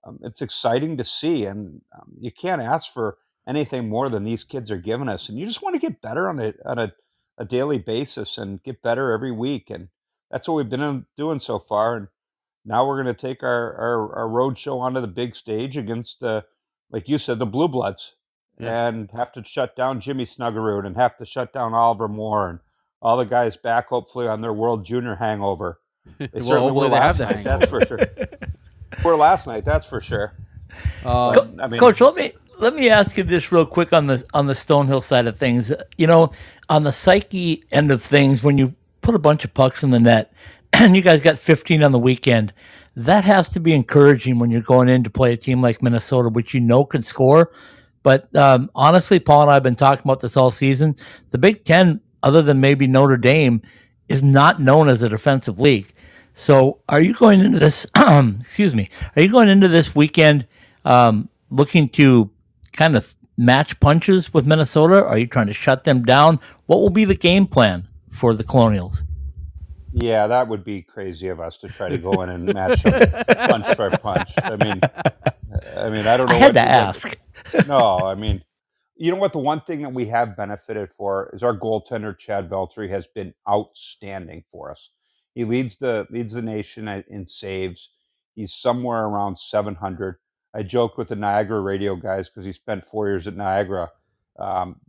um, 0.05 0.19
it's 0.23 0.41
exciting 0.41 0.97
to 0.97 1.05
see. 1.05 1.45
And 1.45 1.83
um, 1.95 2.13
you 2.19 2.33
can't 2.33 2.63
ask 2.63 2.93
for 2.93 3.19
anything 3.47 3.89
more 3.91 4.09
than 4.09 4.25
these 4.25 4.43
kids 4.43 4.71
are 4.71 4.79
giving 4.79 5.09
us. 5.09 5.29
And 5.29 5.39
you 5.39 5.47
just 5.47 5.63
want 5.63 5.75
to 5.75 5.81
get 5.81 6.01
better 6.01 6.29
on 6.29 6.41
a 6.41 6.55
on 6.65 6.79
a, 6.79 6.93
a 7.39 7.45
daily 7.45 7.79
basis 7.79 8.37
and 8.39 8.63
get 8.63 8.83
better 8.83 9.13
every 9.13 9.33
week. 9.33 9.71
And 9.71 9.89
that's 10.31 10.49
what 10.49 10.55
we've 10.55 10.69
been 10.69 11.07
doing 11.17 11.39
so 11.39 11.59
far. 11.59 11.97
And 11.97 12.09
now 12.65 12.87
we're 12.87 13.03
going 13.03 13.15
to 13.15 13.21
take 13.29 13.43
our, 13.43 13.75
our, 13.77 14.17
our 14.17 14.29
road 14.29 14.59
show 14.59 14.79
onto 14.81 15.01
the 15.01 15.07
big 15.07 15.35
stage 15.35 15.77
against, 15.77 16.23
uh, 16.23 16.43
like 16.91 17.09
you 17.09 17.19
said, 17.19 17.39
the 17.39 17.47
Blue 17.47 17.69
Bloods, 17.69 18.17
Yeah. 18.59 18.89
and 18.89 19.11
have 19.13 19.33
to 19.33 19.45
shut 19.45 19.77
down 19.77 20.01
Jimmy 20.01 20.27
Snuggerud 20.27 20.85
and 20.87 20.97
have 20.97 21.17
to 21.19 21.25
shut 21.25 21.53
down 21.53 21.75
Oliver 21.75 22.09
Moore 22.09 22.51
and 22.51 22.59
all 23.01 23.17
the 23.17 23.25
guys 23.25 23.57
back, 23.57 23.87
hopefully, 23.89 24.27
on 24.27 24.41
their 24.41 24.53
World 24.53 24.85
Junior 24.85 25.15
hangover. 25.15 25.81
They 26.19 26.29
Well, 26.35 26.43
certainly 26.43 26.73
were 26.73 26.89
last 26.89 27.21
night, 27.21 27.45
that's 27.45 27.71
for 27.71 27.85
sure. 27.87 28.01
were 29.05 29.17
last 29.17 29.47
night, 29.47 29.65
that's 29.65 29.87
for 29.87 30.01
sure. 30.01 30.35
Um, 31.05 31.59
I 31.61 31.67
mean, 31.67 31.81
Coach, 31.81 32.01
let 32.01 32.15
me 32.15 32.33
let 32.59 32.75
me 32.75 32.89
ask 32.89 33.17
you 33.17 33.25
this 33.25 33.53
real 33.53 33.67
quick 33.67 33.93
on 33.93 34.07
the 34.07 34.25
on 34.35 34.47
the 34.47 34.53
Stonehill 34.53 35.03
side 35.03 35.27
of 35.27 35.39
things. 35.39 35.73
You 35.97 36.07
know, 36.07 36.33
on 36.69 36.85
the 36.85 36.93
psyche 36.93 37.65
end 37.71 37.91
of 37.91 38.03
things, 38.03 38.43
when 38.43 38.59
you 38.59 38.75
put 39.01 39.15
a 39.15 39.19
bunch 39.19 39.45
of 39.45 39.55
pucks 39.55 39.83
in 39.83 39.91
the 39.91 40.01
net, 40.01 40.33
and 40.73 40.97
you 40.97 41.03
guys 41.03 41.21
got 41.21 41.39
15 41.39 41.83
on 41.83 41.93
the 41.93 41.99
weekend, 41.99 42.53
that 42.97 43.25
has 43.25 43.49
to 43.51 43.61
be 43.61 43.73
encouraging 43.73 44.39
when 44.39 44.51
you're 44.51 44.61
going 44.61 44.89
in 44.89 45.05
to 45.05 45.11
play 45.11 45.33
a 45.33 45.37
team 45.37 45.63
like 45.63 45.83
Minnesota, 45.83 46.29
which 46.29 46.53
you 46.55 46.61
know 46.61 46.85
can 46.85 47.03
score. 47.03 47.53
But 48.03 48.35
um, 48.35 48.71
honestly, 48.75 49.19
Paul 49.19 49.43
and 49.43 49.51
I 49.51 49.55
have 49.55 49.63
been 49.63 49.77
talking 49.77 50.03
about 50.05 50.21
this 50.21 50.37
all 50.37 50.51
season. 50.51 50.97
The 51.31 51.39
Big 51.39 51.65
Ten, 51.65 52.01
other 52.23 52.43
than 52.43 52.61
maybe 52.61 52.87
Notre 52.87 53.17
Dame, 53.17 53.63
is 54.09 54.23
not 54.23 54.61
known 54.61 54.89
as 54.89 55.03
a 55.03 55.09
defensive 55.09 55.61
league. 55.61 55.93
So, 56.35 56.81
are 56.89 57.01
you 57.01 57.15
going 57.15 57.41
into 57.41 57.59
this? 57.59 57.87
excuse 58.41 58.75
me. 58.75 58.91
Are 59.17 59.23
you 59.23 59.29
going 59.29 59.49
into 59.49 59.69
this 59.69 59.95
weekend 59.95 60.47
um, 60.85 61.29
looking 61.51 61.89
to 61.91 62.31
kind 62.79 62.97
of 62.97 63.17
match 63.37 63.79
punches 63.81 64.33
with 64.33 64.47
Minnesota? 64.47 65.05
Are 65.05 65.19
you 65.19 65.27
trying 65.27 65.49
to 65.49 65.53
shut 65.53 65.83
them 65.83 66.05
down? 66.05 66.39
What 66.67 66.81
will 66.81 66.91
be 66.91 67.05
the 67.05 67.17
game 67.17 67.47
plan 67.47 67.89
for 68.09 68.35
the 68.35 68.45
Colonials? 68.45 69.03
Yeah, 69.93 70.29
that 70.29 70.47
would 70.49 70.63
be 70.65 70.83
crazy 70.83 71.27
of 71.29 71.41
us 71.41 71.59
to 71.59 71.69
try 71.69 71.89
to 71.89 71.99
go 71.99 72.23
in 72.23 72.29
and 72.29 72.55
match 72.55 72.85
them 72.85 73.11
punch 73.49 73.67
for 73.75 73.91
punch. 73.99 74.31
I 74.45 74.55
mean, 74.57 74.81
I 75.77 75.91
mean, 75.91 76.07
I 76.07 76.17
don't 76.17 76.31
know. 76.31 76.37
I 76.37 76.39
had 76.39 76.55
what 76.55 76.55
to 76.55 76.61
ask. 76.61 77.19
no, 77.67 77.99
I 77.99 78.15
mean, 78.15 78.45
you 78.97 79.11
know 79.11 79.17
what? 79.17 79.33
The 79.33 79.39
one 79.41 79.61
thing 79.63 79.83
that 79.83 79.93
we 79.93 80.07
have 80.07 80.37
benefited 80.37 80.93
for 80.93 81.31
is 81.33 81.43
our 81.43 81.57
goaltender 81.57 82.17
Chad 82.17 82.49
Veltri 82.49 82.89
has 82.91 83.09
been 83.09 83.35
outstanding 83.49 84.45
for 84.47 84.71
us. 84.71 84.91
He 85.35 85.45
leads 85.45 85.79
the 85.79 86.07
leads 86.11 86.35
the 86.35 86.43
nation 86.43 86.87
in 87.09 87.27
saves. 87.27 87.91
He's 88.35 88.55
somewhere 88.55 89.05
around 89.05 89.37
700. 89.37 90.17
I 90.55 90.63
joked 90.63 90.99
with 90.99 91.09
the 91.09 91.17
Niagara 91.17 91.61
radio 91.61 91.95
guys 91.97 92.29
because 92.29 92.45
he 92.45 92.53
spent 92.53 92.87
four 92.87 93.09
years 93.09 93.27
at 93.27 93.37
Niagara. 93.37 93.91
Um, 94.39 94.81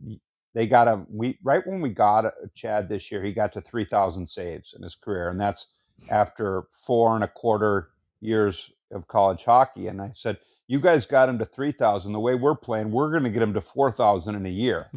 they 0.54 0.66
got 0.66 0.88
him. 0.88 1.06
We 1.10 1.38
right 1.42 1.66
when 1.66 1.80
we 1.80 1.90
got 1.90 2.32
Chad 2.54 2.88
this 2.88 3.10
year, 3.10 3.22
he 3.22 3.32
got 3.32 3.52
to 3.52 3.60
3,000 3.60 4.26
saves 4.26 4.74
in 4.74 4.82
his 4.82 4.94
career, 4.94 5.28
and 5.28 5.40
that's 5.40 5.68
after 6.08 6.64
four 6.72 7.14
and 7.14 7.24
a 7.24 7.28
quarter 7.28 7.90
years 8.20 8.70
of 8.92 9.06
college 9.06 9.44
hockey. 9.44 9.86
And 9.86 10.00
I 10.00 10.12
said, 10.14 10.38
you 10.70 10.78
guys 10.78 11.04
got 11.04 11.28
him 11.28 11.36
to 11.40 11.44
3000 11.44 12.12
the 12.12 12.20
way 12.20 12.36
we're 12.36 12.54
playing 12.54 12.92
we're 12.92 13.10
going 13.10 13.24
to 13.24 13.30
get 13.30 13.42
him 13.42 13.54
to 13.54 13.60
4000 13.60 14.36
in 14.36 14.46
a 14.46 14.48
year 14.48 14.88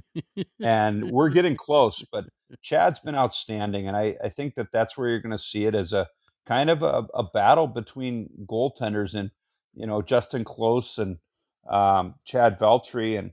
and 0.61 1.09
we're 1.09 1.29
getting 1.29 1.55
close 1.55 2.05
but 2.11 2.25
chad's 2.61 2.99
been 2.99 3.15
outstanding 3.15 3.87
and 3.87 3.97
i, 3.97 4.15
I 4.23 4.29
think 4.29 4.53
that 4.53 4.71
that's 4.71 4.95
where 4.95 5.09
you're 5.09 5.19
going 5.19 5.31
to 5.31 5.37
see 5.39 5.65
it 5.65 5.73
as 5.73 5.91
a 5.91 6.07
kind 6.45 6.69
of 6.69 6.83
a, 6.83 7.07
a, 7.15 7.23
battle 7.23 7.65
between 7.65 8.29
goaltenders 8.45 9.15
and 9.15 9.31
you 9.75 9.85
know 9.87 10.01
justin 10.01 10.43
close 10.43 10.97
and 10.97 11.17
um, 11.69 12.15
chad 12.25 12.59
veltri 12.59 13.17
and 13.17 13.31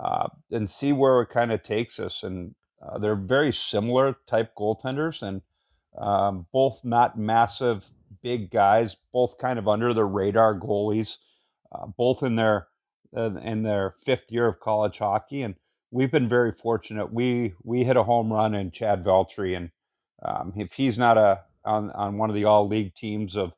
uh, 0.00 0.28
and 0.50 0.70
see 0.70 0.92
where 0.92 1.22
it 1.22 1.30
kind 1.30 1.52
of 1.52 1.62
takes 1.62 1.98
us 2.00 2.22
and 2.22 2.54
uh, 2.82 2.98
they're 2.98 3.14
very 3.16 3.52
similar 3.52 4.16
type 4.26 4.54
goaltenders 4.56 5.22
and 5.22 5.42
um, 5.98 6.46
both 6.52 6.84
not 6.84 7.18
massive 7.18 7.90
big 8.22 8.50
guys 8.50 8.96
both 9.12 9.38
kind 9.38 9.58
of 9.58 9.68
under 9.68 9.92
the 9.92 10.04
radar 10.04 10.58
goalies 10.58 11.18
uh, 11.72 11.86
both 11.86 12.22
in 12.22 12.36
their 12.36 12.68
uh, 13.16 13.34
in 13.42 13.62
their 13.62 13.94
fifth 13.98 14.30
year 14.30 14.46
of 14.46 14.60
college 14.60 14.98
hockey, 14.98 15.42
and 15.42 15.54
we've 15.90 16.10
been 16.10 16.28
very 16.28 16.52
fortunate. 16.52 17.12
We 17.12 17.54
we 17.62 17.84
hit 17.84 17.96
a 17.96 18.02
home 18.02 18.32
run 18.32 18.54
in 18.54 18.70
Chad 18.70 19.04
Veltri, 19.04 19.56
and 19.56 19.70
um, 20.22 20.52
if 20.56 20.72
he's 20.72 20.98
not 20.98 21.18
a 21.18 21.42
on, 21.64 21.90
on 21.92 22.18
one 22.18 22.30
of 22.30 22.36
the 22.36 22.44
all 22.44 22.66
league 22.66 22.94
teams 22.94 23.36
of 23.36 23.52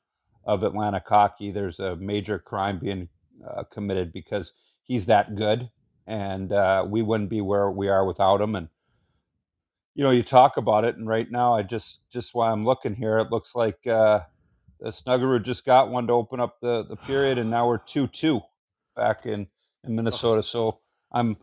of 0.47 0.63
Atlantic 0.63 1.05
hockey, 1.07 1.51
there's 1.51 1.81
a 1.81 1.97
major 1.97 2.39
crime 2.39 2.79
being 2.79 3.09
uh, 3.47 3.65
committed 3.65 4.13
because 4.13 4.53
he's 4.83 5.07
that 5.07 5.35
good, 5.35 5.71
and 6.07 6.53
uh, 6.53 6.87
we 6.89 7.03
wouldn't 7.03 7.31
be 7.31 7.41
where 7.41 7.71
we 7.71 7.89
are 7.89 8.05
without 8.05 8.41
him. 8.41 8.55
And 8.55 8.69
you 9.95 10.05
know, 10.05 10.11
you 10.11 10.23
talk 10.23 10.57
about 10.57 10.85
it, 10.85 10.97
and 10.97 11.07
right 11.07 11.31
now, 11.31 11.55
I 11.55 11.63
just 11.63 12.09
just 12.11 12.35
while 12.35 12.53
I'm 12.53 12.65
looking 12.65 12.95
here, 12.95 13.19
it 13.19 13.31
looks 13.31 13.55
like 13.55 13.87
uh, 13.87 14.21
the 14.81 14.91
Snuggerud 14.91 15.45
just 15.45 15.65
got 15.65 15.91
one 15.91 16.07
to 16.09 16.13
open 16.13 16.41
up 16.41 16.61
the, 16.61 16.85
the 16.85 16.97
period, 16.97 17.39
and 17.39 17.51
now 17.51 17.69
we're 17.69 17.79
two 17.79 18.07
two 18.09 18.41
back 18.97 19.27
in, 19.27 19.47
in 19.85 19.95
Minnesota. 19.95 20.43
So 20.43 20.81
I'm 21.13 21.37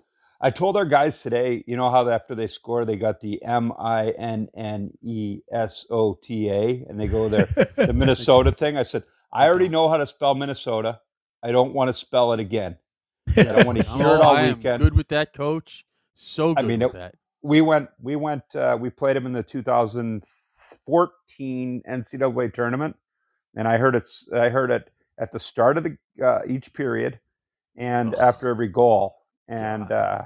I 0.43 0.49
told 0.49 0.75
our 0.75 0.85
guys 0.85 1.21
today, 1.21 1.63
you 1.67 1.77
know 1.77 1.91
how 1.91 2.09
after 2.09 2.33
they 2.33 2.47
score, 2.47 2.83
they 2.83 2.95
got 2.95 3.21
the 3.21 3.43
M 3.43 3.71
I 3.77 4.09
N 4.09 4.49
N 4.55 4.89
E 5.03 5.41
S 5.51 5.85
O 5.91 6.15
T 6.15 6.49
A, 6.49 6.83
and 6.89 6.99
they 6.99 7.05
go 7.07 7.29
there 7.29 7.45
the 7.75 7.93
Minnesota 7.93 8.51
thing. 8.51 8.75
I 8.75 8.81
said, 8.83 9.03
I 9.31 9.47
already 9.47 9.69
know 9.69 9.87
how 9.87 9.97
to 9.97 10.07
spell 10.07 10.33
Minnesota. 10.33 10.99
I 11.43 11.51
don't 11.51 11.73
want 11.73 11.89
to 11.89 11.93
spell 11.93 12.33
it 12.33 12.39
again. 12.39 12.77
I 13.37 13.43
don't 13.43 13.67
want 13.67 13.77
to 13.77 13.83
hear 13.97 14.07
Oh, 14.07 14.15
it 14.15 14.21
all 14.21 14.35
I 14.35 14.41
am 14.43 14.57
weekend. 14.57 14.81
good 14.81 14.95
with 14.95 15.09
that, 15.09 15.33
coach. 15.33 15.85
So 16.15 16.55
I 16.57 16.63
mean, 16.63 16.79
with 16.79 16.95
it- 16.95 16.97
that. 16.97 17.15
We 17.43 17.61
went, 17.61 17.89
we 17.99 18.15
went, 18.15 18.55
uh, 18.55 18.77
we 18.79 18.91
played 18.91 19.17
him 19.17 19.25
in 19.25 19.33
the 19.33 19.41
2014 19.41 21.81
NCAA 21.89 22.53
tournament, 22.53 22.95
and 23.55 23.67
I 23.67 23.77
heard 23.77 23.95
it's, 23.95 24.27
I 24.31 24.49
heard 24.49 24.69
it 24.69 24.91
at 25.19 25.31
the 25.31 25.39
start 25.39 25.77
of 25.77 25.83
the 25.83 25.97
uh, 26.23 26.41
each 26.47 26.71
period, 26.73 27.19
and 27.75 28.13
Ugh. 28.13 28.21
after 28.21 28.47
every 28.47 28.67
goal, 28.67 29.15
and 29.51 29.91
uh, 29.91 30.21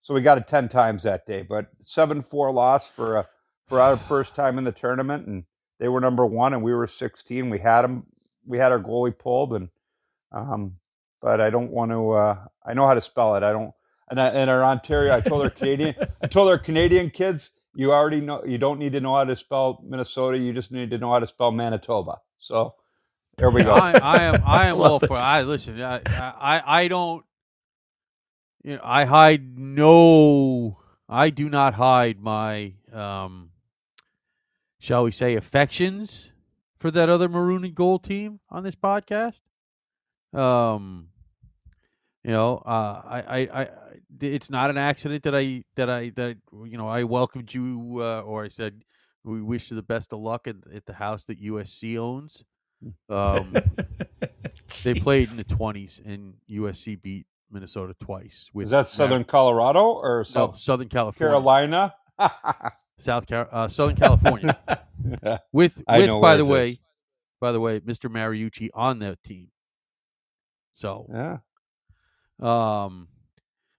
so 0.00 0.14
we 0.14 0.22
got 0.22 0.38
it 0.38 0.48
ten 0.48 0.68
times 0.68 1.02
that 1.02 1.26
day. 1.26 1.42
But 1.42 1.66
seven 1.82 2.22
four 2.22 2.50
loss 2.52 2.90
for 2.90 3.16
a 3.16 3.28
for 3.66 3.80
our 3.80 3.96
first 3.96 4.34
time 4.34 4.58
in 4.58 4.64
the 4.64 4.72
tournament, 4.72 5.26
and 5.26 5.44
they 5.78 5.88
were 5.88 6.00
number 6.00 6.26
one, 6.26 6.54
and 6.54 6.62
we 6.62 6.74
were 6.74 6.86
16. 6.86 7.50
We 7.50 7.58
had 7.58 7.82
them, 7.82 8.04
we 8.44 8.58
had 8.58 8.72
our 8.72 8.80
goalie 8.80 9.16
pulled, 9.16 9.54
and 9.54 9.68
um, 10.32 10.76
but 11.20 11.40
I 11.40 11.50
don't 11.50 11.70
want 11.70 11.90
to. 11.90 12.10
Uh, 12.12 12.44
I 12.66 12.74
know 12.74 12.86
how 12.86 12.94
to 12.94 13.00
spell 13.00 13.34
it. 13.36 13.42
I 13.42 13.52
don't. 13.52 13.72
And, 14.10 14.20
I, 14.20 14.28
and 14.28 14.50
our 14.50 14.64
Ontario, 14.64 15.14
I 15.14 15.20
told 15.20 15.42
our 15.42 15.50
Canadian, 15.50 15.94
I 16.20 16.26
told 16.26 16.48
our 16.48 16.58
Canadian 16.58 17.10
kids, 17.10 17.52
you 17.74 17.92
already 17.92 18.20
know, 18.20 18.42
you 18.44 18.58
don't 18.58 18.80
need 18.80 18.92
to 18.92 19.00
know 19.00 19.14
how 19.14 19.22
to 19.22 19.36
spell 19.36 19.80
Minnesota. 19.86 20.36
You 20.36 20.52
just 20.52 20.72
need 20.72 20.90
to 20.90 20.98
know 20.98 21.12
how 21.12 21.20
to 21.20 21.28
spell 21.28 21.52
Manitoba. 21.52 22.18
So 22.38 22.74
there 23.36 23.50
we 23.50 23.62
go. 23.62 23.72
I, 23.72 23.92
I 23.92 24.22
am 24.24 24.42
I 24.44 24.66
am 24.66 24.76
all 24.80 24.98
Love 24.98 25.02
for. 25.06 25.16
I 25.16 25.42
listen. 25.42 25.80
I, 25.80 26.00
I 26.06 26.62
I 26.66 26.88
don't. 26.88 27.24
You 28.62 28.76
know, 28.76 28.80
I 28.82 29.04
hide 29.04 29.58
no. 29.58 30.78
I 31.08 31.30
do 31.30 31.48
not 31.48 31.74
hide 31.74 32.20
my, 32.20 32.74
um, 32.92 33.50
shall 34.78 35.04
we 35.04 35.10
say, 35.10 35.34
affections 35.34 36.32
for 36.78 36.90
that 36.90 37.08
other 37.08 37.28
maroon 37.28 37.64
and 37.64 37.74
gold 37.74 38.04
team 38.04 38.40
on 38.48 38.62
this 38.62 38.76
podcast. 38.76 39.40
Um, 40.32 41.08
you 42.22 42.30
know, 42.30 42.58
uh, 42.58 43.02
I, 43.04 43.22
I, 43.22 43.62
I, 43.62 43.68
it's 44.20 44.50
not 44.50 44.70
an 44.70 44.76
accident 44.76 45.24
that 45.24 45.34
I, 45.34 45.64
that 45.76 45.88
I, 45.88 46.10
that 46.10 46.36
you 46.64 46.76
know, 46.76 46.86
I 46.86 47.04
welcomed 47.04 47.52
you, 47.52 47.98
uh, 48.00 48.20
or 48.20 48.44
I 48.44 48.48
said 48.48 48.84
we 49.24 49.42
wish 49.42 49.70
you 49.70 49.76
the 49.76 49.82
best 49.82 50.12
of 50.12 50.20
luck 50.20 50.46
at, 50.46 50.56
at 50.72 50.86
the 50.86 50.94
house 50.94 51.24
that 51.24 51.42
USC 51.42 51.98
owns. 51.98 52.44
Um, 53.08 53.54
they 54.84 54.94
played 54.94 55.30
in 55.30 55.36
the 55.36 55.44
twenties, 55.44 56.00
and 56.04 56.34
USC 56.48 57.00
beat 57.00 57.26
Minnesota 57.50 57.94
twice. 58.00 58.50
With 58.52 58.66
Is 58.66 58.70
that 58.70 58.76
Mar- 58.76 58.84
Southern 58.86 59.24
Colorado 59.24 59.92
or 59.92 60.18
no, 60.18 60.22
South 60.24 60.58
Southern 60.58 60.88
California, 60.88 61.32
Carolina? 61.32 61.94
South 62.98 63.26
Car- 63.26 63.48
uh, 63.50 63.68
Southern 63.68 63.96
California. 63.96 64.58
with 65.52 65.82
I 65.88 66.00
with 66.00 66.20
by 66.20 66.36
the 66.36 66.44
way, 66.44 66.70
is. 66.70 66.78
by 67.40 67.52
the 67.52 67.60
way, 67.60 67.80
Mr. 67.80 68.10
Mariucci 68.10 68.70
on 68.74 68.98
that 69.00 69.22
team. 69.22 69.48
So, 70.72 71.06
yeah. 71.12 71.38
um, 72.40 73.08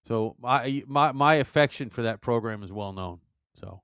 so 0.06 0.36
my 0.40 0.84
my 0.88 1.12
my 1.12 1.36
affection 1.36 1.90
for 1.90 2.04
that 2.04 2.22
program 2.22 2.64
is 2.64 2.72
well 2.72 2.94
known. 2.94 3.20
So, 3.60 3.82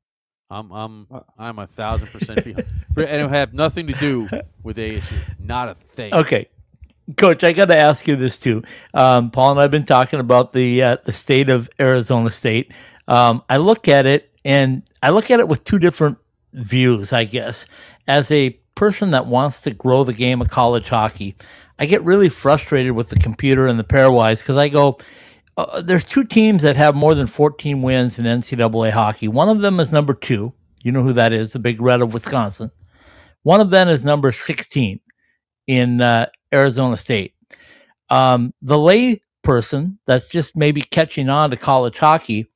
I'm 0.49 0.71
I'm. 0.71 1.07
I'm 1.37 1.59
a 1.59 1.67
thousand 1.67 2.07
percent 2.07 2.43
behind, 2.43 2.67
and 2.95 3.21
it 3.21 3.29
have 3.29 3.53
nothing 3.53 3.87
to 3.87 3.93
do 3.93 4.29
with 4.63 4.77
ASU. 4.77 5.17
Not 5.39 5.69
a 5.69 5.75
thing. 5.75 6.13
Okay, 6.13 6.49
Coach, 7.15 7.43
I 7.43 7.53
got 7.53 7.65
to 7.65 7.77
ask 7.77 8.05
you 8.07 8.17
this 8.17 8.37
too. 8.37 8.63
Um, 8.93 9.31
Paul 9.31 9.51
and 9.51 9.61
I've 9.61 9.71
been 9.71 9.85
talking 9.85 10.19
about 10.19 10.51
the 10.51 10.83
uh, 10.83 10.97
the 11.05 11.13
state 11.13 11.49
of 11.49 11.69
Arizona 11.79 12.29
State. 12.29 12.73
Um, 13.07 13.43
I 13.49 13.57
look 13.57 13.87
at 13.87 14.05
it, 14.05 14.31
and 14.43 14.83
I 15.01 15.11
look 15.11 15.31
at 15.31 15.39
it 15.39 15.47
with 15.47 15.63
two 15.63 15.79
different 15.79 16.17
views. 16.51 17.13
I 17.13 17.23
guess 17.23 17.65
as 18.07 18.29
a 18.29 18.59
person 18.75 19.11
that 19.11 19.25
wants 19.25 19.61
to 19.61 19.71
grow 19.71 20.03
the 20.03 20.13
game 20.13 20.41
of 20.41 20.49
college 20.49 20.89
hockey, 20.89 21.37
I 21.79 21.85
get 21.85 22.03
really 22.03 22.27
frustrated 22.27 22.91
with 22.91 23.09
the 23.09 23.19
computer 23.19 23.67
and 23.67 23.79
the 23.79 23.85
pairwise 23.85 24.39
because 24.39 24.57
I 24.57 24.67
go. 24.67 24.97
Uh, 25.55 25.81
there's 25.81 26.05
two 26.05 26.23
teams 26.23 26.61
that 26.61 26.75
have 26.75 26.93
more 26.93 27.15
than 27.15 27.25
14 27.25 27.81
wins 27.81 28.19
in 28.19 28.25
NCAA 28.25 28.91
hockey. 28.91 29.27
One 29.27 29.49
of 29.49 29.61
them 29.61 29.79
is 29.79 29.91
number 29.91 30.13
two. 30.13 30.53
You 30.83 30.91
know 30.91 31.01
who 31.01 31.13
that 31.13 31.33
is, 31.33 31.53
the 31.53 31.59
Big 31.59 31.81
Red 31.81 32.01
of 32.01 32.13
Wisconsin. 32.13 32.69
One 33.41 33.59
of 33.59 33.71
them 33.71 33.89
is 33.89 34.05
number 34.05 34.31
16 34.31 34.99
in 35.67 36.01
uh, 36.01 36.27
Arizona 36.53 36.97
State. 36.97 37.33
Um, 38.09 38.53
the 38.61 38.79
lay 38.79 39.21
person 39.43 39.99
that's 40.07 40.29
just 40.29 40.55
maybe 40.55 40.81
catching 40.81 41.29
on 41.29 41.51
to 41.51 41.57
college 41.57 41.97
hockey 41.99 42.47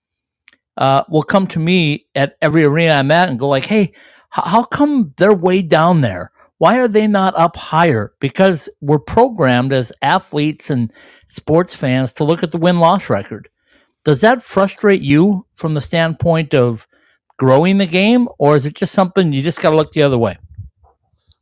uh, 0.77 1.03
will 1.09 1.23
come 1.23 1.47
to 1.47 1.59
me 1.59 2.07
at 2.15 2.37
every 2.41 2.63
arena 2.65 2.93
I'm 2.95 3.11
at 3.11 3.29
and 3.29 3.39
go 3.39 3.49
like, 3.49 3.65
"Hey, 3.65 3.81
h- 3.83 3.93
how 4.33 4.63
come 4.63 5.13
they're 5.17 5.33
way 5.33 5.61
down 5.61 6.01
there? 6.01 6.31
Why 6.59 6.79
are 6.79 6.87
they 6.89 7.07
not 7.07 7.37
up 7.37 7.57
higher?" 7.57 8.13
Because 8.19 8.69
we're 8.81 8.99
programmed 8.99 9.73
as 9.73 9.93
athletes 10.01 10.69
and 10.69 10.91
sports 11.29 11.75
fans 11.75 12.13
to 12.13 12.23
look 12.25 12.43
at 12.43 12.51
the 12.51 12.59
win 12.59 12.79
loss 12.79 13.09
record. 13.09 13.49
Does 14.05 14.21
that 14.21 14.43
frustrate 14.43 15.01
you 15.03 15.47
from 15.55 15.75
the 15.75 15.81
standpoint 15.81 16.55
of 16.55 16.87
growing 17.39 17.79
the 17.79 17.87
game, 17.87 18.29
or 18.39 18.55
is 18.57 18.65
it 18.65 18.75
just 18.75 18.93
something 18.93 19.33
you 19.33 19.43
just 19.43 19.61
got 19.61 19.71
to 19.71 19.77
look 19.77 19.93
the 19.93 20.03
other 20.03 20.19
way? 20.19 20.37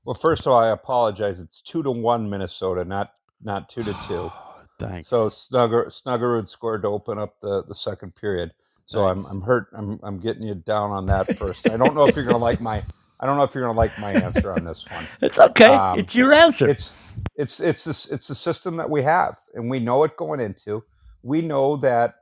Well, 0.09 0.15
first 0.15 0.47
of 0.47 0.47
all, 0.47 0.57
I 0.57 0.69
apologize. 0.69 1.39
It's 1.39 1.61
two 1.61 1.83
to 1.83 1.91
one 1.91 2.27
Minnesota, 2.31 2.83
not 2.83 3.13
not 3.43 3.69
two 3.69 3.83
to 3.83 3.95
two. 4.07 4.31
Thanks. 4.79 5.07
So 5.07 5.29
Snugger 5.29 5.85
Snuggerud 5.85 6.49
scored 6.49 6.81
to 6.81 6.87
open 6.87 7.19
up 7.19 7.39
the, 7.41 7.63
the 7.65 7.75
second 7.75 8.15
period. 8.15 8.51
So 8.87 9.07
I'm 9.07 9.23
I'm 9.27 9.39
hurt. 9.39 9.67
I'm 9.71 9.99
I'm 10.01 10.19
getting 10.19 10.41
you 10.41 10.55
down 10.55 10.89
on 10.89 11.05
that 11.05 11.37
first. 11.37 11.69
I 11.69 11.77
don't 11.77 11.93
know 11.93 12.07
if 12.07 12.15
you're 12.15 12.25
gonna 12.25 12.39
like 12.39 12.59
my 12.59 12.83
I 13.19 13.27
don't 13.27 13.37
know 13.37 13.43
if 13.43 13.53
you're 13.53 13.63
gonna 13.63 13.77
like 13.77 13.99
my 13.99 14.13
answer 14.13 14.51
on 14.51 14.65
this 14.65 14.89
one. 14.89 15.05
It's 15.21 15.37
okay. 15.37 15.65
Um, 15.65 15.99
it's 15.99 16.15
your 16.15 16.33
answer. 16.33 16.67
It's 16.67 16.91
it's 17.35 17.59
it's 17.59 17.83
this 17.83 18.07
it's 18.07 18.31
a 18.31 18.35
system 18.35 18.77
that 18.77 18.89
we 18.89 19.03
have, 19.03 19.37
and 19.53 19.69
we 19.69 19.79
know 19.79 20.05
it 20.05 20.17
going 20.17 20.39
into. 20.39 20.83
We 21.21 21.43
know 21.43 21.75
that 21.77 22.15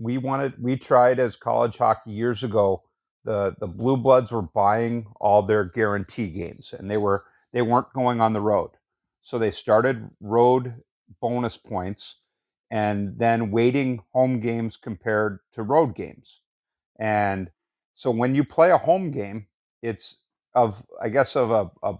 we 0.00 0.16
wanted 0.16 0.54
we 0.58 0.78
tried 0.78 1.20
as 1.20 1.36
college 1.36 1.76
hockey 1.76 2.12
years 2.12 2.44
ago. 2.44 2.82
The 3.26 3.56
the 3.60 3.68
blue 3.68 3.98
bloods 3.98 4.32
were 4.32 4.42
buying 4.42 5.08
all 5.20 5.42
their 5.42 5.64
guarantee 5.64 6.28
games, 6.28 6.74
and 6.74 6.90
they 6.90 6.98
were 6.98 7.24
they 7.52 7.62
weren't 7.62 7.92
going 7.94 8.22
on 8.22 8.34
the 8.34 8.42
road, 8.42 8.72
so 9.22 9.38
they 9.38 9.52
started 9.52 10.10
road 10.20 10.82
bonus 11.22 11.58
points, 11.58 12.18
and 12.72 13.18
then 13.18 13.52
weighting 13.52 14.02
home 14.14 14.40
games 14.40 14.78
compared 14.78 15.40
to 15.52 15.64
road 15.64 15.96
games, 15.96 16.42
and 16.98 17.50
so 17.94 18.10
when 18.12 18.34
you 18.36 18.44
play 18.44 18.72
a 18.72 18.78
home 18.78 19.10
game, 19.12 19.48
it's 19.82 20.18
of 20.54 20.84
I 21.02 21.10
guess 21.10 21.36
of 21.36 21.52
a, 21.52 21.70
a 21.84 21.96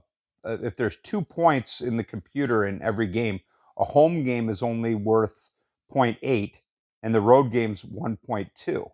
if 0.64 0.76
there's 0.76 0.98
two 0.98 1.22
points 1.22 1.82
in 1.82 1.98
the 1.98 2.04
computer 2.04 2.66
in 2.66 2.82
every 2.82 3.08
game, 3.08 3.40
a 3.78 3.84
home 3.84 4.24
game 4.24 4.48
is 4.50 4.62
only 4.62 4.94
worth 4.94 5.50
0.8 5.92 6.54
and 7.02 7.14
the 7.14 7.20
road 7.20 7.52
game's 7.52 7.84
1.2. 7.84 8.90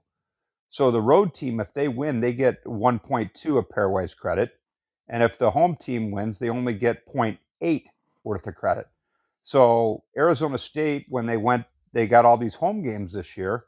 So 0.73 0.91
the 0.91 1.03
road 1.03 1.35
team, 1.35 1.61
if 1.61 1.75
they 1.75 1.89
win, 1.89 2.21
they 2.21 2.33
get 2.33 2.65
1.2 2.65 3.59
of 3.59 3.69
pairwise 3.69 4.17
credit. 4.17 4.53
And 5.07 5.23
if 5.23 5.37
the 5.37 5.51
home 5.51 5.77
team 5.77 6.11
wins, 6.11 6.39
they 6.39 6.49
only 6.49 6.73
get 6.73 7.07
0.8 7.15 7.85
worth 8.25 8.47
of 8.47 8.55
credit. 8.55 8.87
So 9.43 10.03
Arizona 10.17 10.57
State, 10.57 11.05
when 11.11 11.27
they 11.27 11.37
went, 11.37 11.67
they 11.93 12.07
got 12.07 12.25
all 12.25 12.39
these 12.39 12.55
home 12.55 12.83
games 12.83 13.13
this 13.13 13.37
year, 13.37 13.65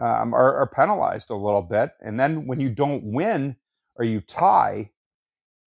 um, 0.00 0.32
are, 0.32 0.56
are 0.56 0.66
penalized 0.66 1.28
a 1.28 1.36
little 1.36 1.60
bit. 1.60 1.90
And 2.00 2.18
then 2.18 2.46
when 2.46 2.58
you 2.58 2.70
don't 2.70 3.04
win 3.04 3.54
or 3.96 4.06
you 4.06 4.22
tie, 4.22 4.92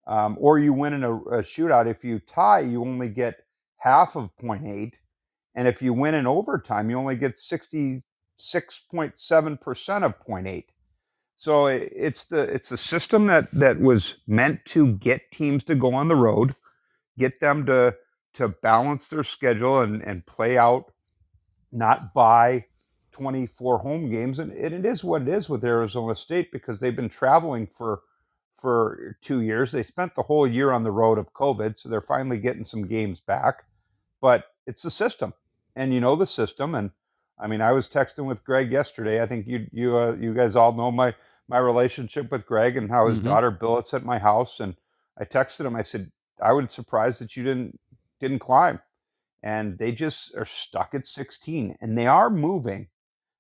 um, 0.07 0.37
or 0.39 0.57
you 0.57 0.73
win 0.73 0.93
in 0.93 1.03
a, 1.03 1.13
a 1.13 1.43
shootout. 1.43 1.85
If 1.85 2.03
you 2.03 2.17
tie, 2.17 2.61
you 2.61 2.81
only 2.81 3.09
get 3.09 3.45
half 3.77 4.15
of 4.15 4.35
0.8. 4.37 4.93
And 5.53 5.67
if 5.67 5.83
you 5.83 5.93
win 5.93 6.15
in 6.15 6.25
overtime, 6.25 6.89
you 6.89 6.97
only 6.97 7.15
get 7.15 7.37
66.7% 8.37 10.03
of 10.03 10.19
0.8. 10.25 10.65
So 11.37 11.67
it's 11.67 12.23
the 12.25 12.39
it's 12.41 12.71
a 12.71 12.77
system 12.77 13.27
that 13.27 13.51
that 13.53 13.79
was 13.79 14.15
meant 14.25 14.65
to 14.65 14.93
get 14.93 15.31
teams 15.31 15.63
to 15.65 15.75
go 15.75 15.93
on 15.93 16.07
the 16.07 16.15
road, 16.15 16.55
get 17.19 17.39
them 17.39 17.65
to 17.67 17.95
to 18.35 18.47
balance 18.49 19.07
their 19.09 19.23
schedule 19.23 19.81
and, 19.81 20.01
and 20.01 20.25
play 20.25 20.57
out, 20.57 20.91
not 21.71 22.13
buy 22.13 22.65
24 23.11 23.79
home 23.79 24.09
games. 24.09 24.39
And 24.39 24.51
it, 24.51 24.73
it 24.73 24.85
is 24.85 25.03
what 25.03 25.23
it 25.23 25.27
is 25.27 25.49
with 25.49 25.63
Arizona 25.63 26.15
State 26.15 26.51
because 26.51 26.79
they've 26.79 26.95
been 26.95 27.09
traveling 27.09 27.67
for 27.67 28.01
for 28.55 29.15
two 29.21 29.41
years. 29.41 29.71
They 29.71 29.83
spent 29.83 30.15
the 30.15 30.23
whole 30.23 30.47
year 30.47 30.71
on 30.71 30.83
the 30.83 30.91
road 30.91 31.19
of 31.19 31.33
COVID, 31.33 31.77
so 31.77 31.89
they're 31.89 32.01
finally 32.01 32.39
getting 32.39 32.63
some 32.63 32.87
games 32.87 33.19
back. 33.19 33.65
But 34.21 34.45
it's 34.65 34.81
the 34.81 34.89
system, 34.89 35.33
and 35.75 35.93
you 35.93 35.99
know 35.99 36.15
the 36.15 36.25
system. 36.25 36.73
And 36.73 36.89
I 37.39 37.47
mean, 37.47 37.61
I 37.61 37.71
was 37.71 37.87
texting 37.89 38.25
with 38.25 38.43
Greg 38.43 38.71
yesterday. 38.71 39.21
I 39.21 39.27
think 39.27 39.47
you 39.47 39.67
you 39.71 39.97
uh, 39.97 40.15
you 40.19 40.33
guys 40.33 40.55
all 40.55 40.73
know 40.73 40.91
my 40.91 41.13
my 41.47 41.57
relationship 41.59 42.31
with 42.31 42.45
Greg 42.45 42.77
and 42.77 42.89
how 42.89 43.07
his 43.07 43.19
Mhm. 43.19 43.25
daughter 43.25 43.51
billets 43.51 43.93
at 43.93 44.03
my 44.03 44.17
house. 44.19 44.59
And 44.59 44.75
I 45.17 45.23
texted 45.25 45.65
him. 45.65 45.75
I 45.75 45.81
said, 45.83 46.11
I 46.41 46.51
would 46.53 46.69
surprise 46.71 47.19
that 47.19 47.35
you 47.37 47.43
didn't 47.43 47.79
didn't 48.19 48.39
climb. 48.39 48.79
And 49.43 49.77
they 49.77 49.91
just 49.91 50.35
are 50.35 50.45
stuck 50.45 50.95
at 50.95 51.05
16, 51.05 51.77
and 51.81 51.97
they 51.97 52.07
are 52.07 52.29
moving. 52.29 52.87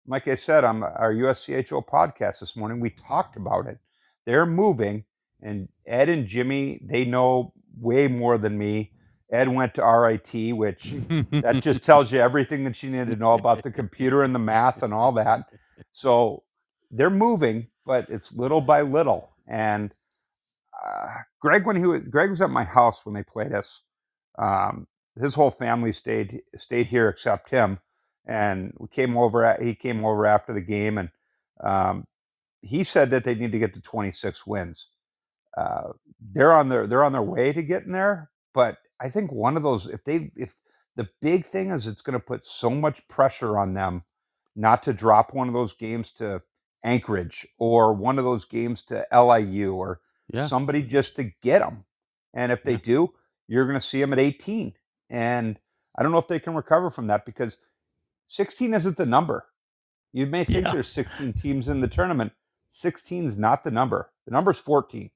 like 0.09 0.27
I 0.29 0.35
said 0.35 0.63
on 0.63 0.83
our 0.83 1.11
USCHO 1.13 1.85
podcast 1.85 2.39
this 2.39 2.55
morning, 2.55 2.79
we 2.79 2.91
talked 2.91 3.35
about 3.35 3.67
it. 3.67 3.77
They're 4.25 4.45
moving, 4.45 5.03
and 5.41 5.67
Ed 5.85 6.07
and 6.07 6.25
Jimmy, 6.25 6.79
they 6.81 7.03
know 7.03 7.51
way 7.77 8.07
more 8.07 8.37
than 8.37 8.57
me. 8.57 8.93
Ed 9.31 9.49
went 9.49 9.75
to 9.75 9.83
RIT, 9.85 10.55
which 10.55 10.93
that 11.41 11.59
just 11.61 11.83
tells 11.83 12.11
you 12.11 12.19
everything 12.19 12.63
that 12.65 12.81
you 12.83 12.91
need 12.91 13.07
to 13.07 13.15
know 13.17 13.33
about 13.33 13.63
the 13.63 13.71
computer 13.71 14.23
and 14.23 14.35
the 14.35 14.39
math 14.39 14.83
and 14.83 14.93
all 14.93 15.11
that. 15.13 15.49
So 15.93 16.43
they're 16.91 17.09
moving, 17.09 17.67
but 17.85 18.09
it's 18.09 18.33
little 18.33 18.61
by 18.61 18.81
little. 18.81 19.31
And 19.47 19.93
uh, 20.85 21.07
Greg, 21.41 21.65
when 21.65 21.75
he 21.75 21.85
was, 21.85 22.03
Greg 22.03 22.29
was 22.29 22.41
at 22.41 22.49
my 22.49 22.63
house 22.63 23.05
when 23.05 23.15
they 23.15 23.23
played 23.23 23.53
us. 23.53 23.81
Um, 24.39 24.87
his 25.19 25.35
whole 25.35 25.51
family 25.51 25.91
stayed 25.91 26.41
stayed 26.57 26.87
here 26.87 27.09
except 27.09 27.49
him, 27.49 27.79
and 28.27 28.73
we 28.79 28.87
came 28.87 29.17
over. 29.17 29.57
He 29.61 29.75
came 29.75 30.05
over 30.05 30.25
after 30.27 30.53
the 30.53 30.61
game, 30.61 30.97
and 30.99 31.09
um, 31.63 32.05
he 32.61 32.83
said 32.83 33.11
that 33.11 33.23
they 33.23 33.35
need 33.35 33.51
to 33.53 33.59
get 33.59 33.73
to 33.75 33.81
26 33.81 34.47
wins. 34.47 34.89
Uh, 35.57 35.91
they're 36.33 36.53
on 36.53 36.69
their 36.69 36.87
they're 36.87 37.03
on 37.03 37.13
their 37.13 37.23
way 37.23 37.53
to 37.53 37.63
getting 37.63 37.91
there, 37.93 38.29
but 38.53 38.77
I 39.01 39.09
think 39.09 39.31
one 39.31 39.57
of 39.57 39.63
those 39.63 39.87
if 39.87 40.03
they 40.03 40.31
if 40.35 40.55
the 40.95 41.07
big 41.21 41.45
thing 41.45 41.69
is 41.69 41.85
it's 41.87 42.01
going 42.01 42.19
to 42.19 42.25
put 42.25 42.43
so 42.43 42.69
much 42.69 43.07
pressure 43.07 43.57
on 43.57 43.73
them 43.73 44.03
not 44.55 44.81
to 44.83 44.93
drop 44.93 45.33
one 45.33 45.47
of 45.47 45.53
those 45.53 45.73
games 45.73 46.11
to 46.13 46.41
Anchorage 46.83 47.45
or 47.59 47.93
one 47.93 48.17
of 48.17 48.25
those 48.25 48.45
games 48.45 48.81
to 48.83 49.05
LIU 49.11 49.73
or 49.73 50.01
Yeah. 50.33 50.45
somebody 50.47 50.81
just 50.81 51.15
to 51.17 51.25
get 51.41 51.59
them. 51.59 51.85
And 52.33 52.51
if 52.51 52.63
they 52.63 52.73
Yeah. 52.73 52.77
do, 52.83 53.13
you're 53.47 53.65
going 53.65 53.79
to 53.79 53.85
see 53.85 54.01
them 54.01 54.13
at 54.13 54.19
18. 54.19 54.73
And 55.09 55.59
I 55.97 56.03
don't 56.03 56.11
know 56.11 56.17
if 56.17 56.27
they 56.27 56.39
can 56.39 56.55
recover 56.55 56.89
from 56.89 57.07
that 57.07 57.25
because 57.25 57.57
16 58.25 58.73
isn't 58.73 58.97
the 58.97 59.05
number. 59.05 59.45
You 60.13 60.25
may 60.25 60.43
think 60.43 60.65
Yeah. 60.65 60.71
there's 60.73 60.91
16 60.91 61.33
teams 61.33 61.69
in 61.69 61.81
the 61.81 61.87
tournament. 61.87 62.33
16 62.69 63.25
is 63.25 63.37
not 63.37 63.63
the 63.63 63.71
number. 63.71 64.11
The 64.25 64.31
number's 64.31 64.57
14 64.59 65.11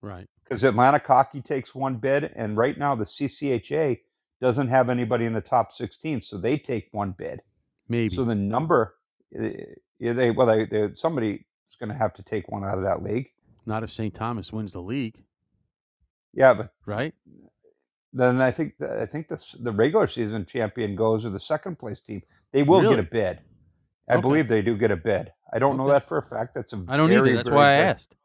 Right. 0.00 0.28
Because 0.44 0.64
Atlantic 0.64 1.06
Hockey 1.06 1.40
takes 1.40 1.74
one 1.74 1.96
bid, 1.96 2.32
and 2.36 2.56
right 2.56 2.76
now 2.78 2.94
the 2.94 3.04
CCHA 3.04 4.00
doesn't 4.40 4.68
have 4.68 4.88
anybody 4.90 5.24
in 5.24 5.32
the 5.32 5.40
top 5.40 5.72
16, 5.72 6.20
so 6.22 6.36
they 6.38 6.58
take 6.58 6.88
one 6.92 7.12
bid. 7.12 7.40
Maybe. 7.88 8.14
So 8.14 8.24
the 8.24 8.34
number, 8.34 8.96
eh, 9.38 9.52
yeah, 9.98 10.12
they 10.12 10.30
well, 10.30 10.46
they, 10.46 10.66
they 10.66 10.90
somebody 10.94 11.44
is 11.68 11.76
going 11.76 11.90
to 11.90 11.94
have 11.96 12.12
to 12.14 12.22
take 12.22 12.48
one 12.48 12.64
out 12.64 12.78
of 12.78 12.84
that 12.84 13.02
league. 13.02 13.28
Not 13.66 13.82
if 13.84 13.92
St. 13.92 14.12
Thomas 14.12 14.52
wins 14.52 14.72
the 14.72 14.82
league, 14.82 15.22
Yeah, 16.32 16.54
but 16.54 16.72
right? 16.86 17.14
then 18.12 18.40
I 18.40 18.50
think 18.50 18.74
the, 18.78 19.00
I 19.02 19.06
think 19.06 19.28
the 19.28 19.56
the 19.60 19.72
regular 19.72 20.06
season 20.06 20.44
champion 20.44 20.96
goes 20.96 21.24
or 21.24 21.30
the 21.30 21.40
second 21.40 21.78
place 21.78 22.00
team. 22.00 22.22
They 22.52 22.62
will 22.62 22.82
Really? 22.82 22.96
get 22.96 23.04
a 23.06 23.08
bid. 23.08 23.40
I 24.08 24.14
Okay. 24.14 24.20
believe 24.22 24.48
they 24.48 24.62
do 24.62 24.76
get 24.76 24.90
a 24.90 24.96
bid. 24.96 25.32
I 25.52 25.58
don't 25.58 25.76
know 25.76 25.88
that 25.88 26.08
for 26.08 26.18
a 26.18 26.22
fact. 26.22 26.54
That's 26.54 26.72
a 26.72 26.84
I 26.88 26.96
don't 26.96 27.12
either. 27.12 27.34
That's 27.36 27.50
why 27.50 27.68
I 27.68 27.72
asked. 27.74 28.16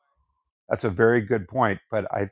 That's 0.69 0.83
a 0.83 0.89
very 0.89 1.21
good 1.21 1.47
point. 1.47 1.79
But 1.89 2.11
I, 2.13 2.29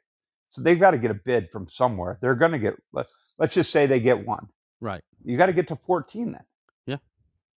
so 0.48 0.62
they've 0.62 0.80
got 0.80 0.92
to 0.92 0.98
get 0.98 1.12
a 1.12 1.16
bid 1.16 1.50
from 1.52 1.68
somewhere. 1.68 2.18
They're 2.22 2.36
going 2.36 2.52
to 2.52 2.60
get. 2.60 2.76
Let, 2.94 3.08
let's 3.38 3.54
just 3.54 3.72
say 3.72 3.86
they 3.86 4.00
get 4.00 4.26
one. 4.26 4.48
Right. 4.82 5.04
You 5.24 5.38
got 5.38 5.48
to 5.48 5.54
get 5.54 5.68
to 5.70 5.76
fourteen 5.76 6.32
then. 6.34 6.44
Yeah. 6.86 6.98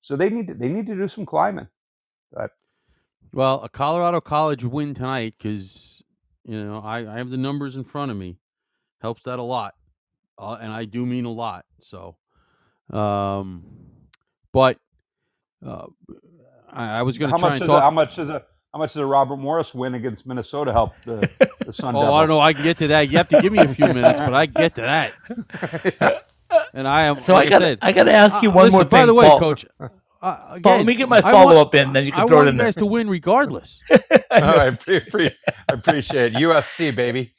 So 0.01 0.17
they 0.17 0.31
need 0.31 0.49
to 0.49 0.55
they 0.55 0.69
need 0.69 0.87
to 0.87 0.95
do 0.95 1.09
some 1.09 1.27
climbing. 1.27 1.69
But, 2.33 2.51
Well, 3.33 3.63
a 3.63 3.69
Colorado 3.69 4.21
College 4.21 4.65
win 4.65 4.95
tonight 4.95 5.35
because 5.39 6.03
you 6.45 6.63
know 6.63 6.81
I, 6.81 7.11
I 7.11 7.19
have 7.19 7.31
the 7.31 7.37
numbers 7.37 7.77
in 7.77 7.85
front 7.85 8.11
of 8.11 8.17
me. 8.17 8.39
Helps 9.01 9.23
that 9.23 9.39
a 9.39 9.43
lot, 9.43 9.75
uh, 10.39 10.59
and 10.61 10.73
I 10.73 10.85
do 10.85 11.07
mean 11.07 11.25
a 11.25 11.31
lot. 11.31 11.65
So, 11.81 12.17
um, 12.93 13.65
but 14.53 14.77
uh, 15.65 15.87
I, 16.69 16.99
I 16.99 17.03
was 17.03 17.17
going 17.17 17.31
to 17.31 17.39
try 17.39 17.51
much 17.51 17.61
and 17.61 17.69
talk. 17.69 17.81
how 17.81 17.93
much 17.93 18.19
is 18.19 18.29
a 18.29 18.45
how 18.79 18.83
much 18.85 18.93
does 18.93 19.01
a 19.01 19.07
Robert 19.07 19.39
Morris 19.39 19.75
win 19.75 19.95
against 19.95 20.25
Minnesota 20.25 20.73
help 20.73 20.93
the 21.05 21.29
the 21.67 21.73
Sun 21.73 21.97
oh, 21.97 22.15
I 22.15 22.21
don't 22.21 22.29
know. 22.29 22.39
I 22.39 22.53
can 22.53 22.63
get 22.63 22.77
to 22.77 22.87
that. 22.89 23.11
You 23.11 23.17
have 23.17 23.27
to 23.31 23.43
give 23.43 23.53
me 23.53 23.59
a 23.59 23.67
few 23.67 23.89
minutes, 23.89 24.21
but 24.21 24.33
I 24.33 24.47
get 24.47 24.77
to 24.77 24.83
that. 24.83 26.25
And 26.73 26.89
I 26.89 27.03
am. 27.05 27.21
So 27.21 27.35
like 27.35 27.49
I 27.49 27.51
got 27.51 27.61
said, 27.61 27.79
I 27.83 27.93
got 27.93 28.05
to 28.05 28.13
ask 28.13 28.43
you 28.43 28.51
uh, 28.51 28.55
one 28.55 28.65
listen, 28.67 28.79
more 28.79 28.85
By 28.87 29.05
the 29.05 29.13
way, 29.13 29.27
Paul. 29.29 29.39
Coach. 29.39 29.67
Uh, 29.79 29.87
Paul, 30.63 30.79
let 30.79 30.87
me 30.87 30.95
get 30.95 31.07
my 31.07 31.21
follow 31.21 31.57
want- 31.57 31.69
up 31.69 31.75
in, 31.75 31.93
then 31.93 32.07
you 32.07 32.13
I 32.15 32.21
can 32.21 32.29
throw 32.29 32.37
it 32.39 32.41
want 32.41 32.49
in 32.49 32.55
you 32.55 32.59
there. 32.59 32.67
guys 32.69 32.75
to 32.77 32.87
win 32.87 33.11
regardless. 33.11 33.83
I, 34.31 34.71
pre- 34.71 35.01
pre- 35.01 35.31
I 35.69 35.73
appreciate 35.75 36.35
it. 36.35 36.41
USC 36.41 36.97
baby. 36.97 37.35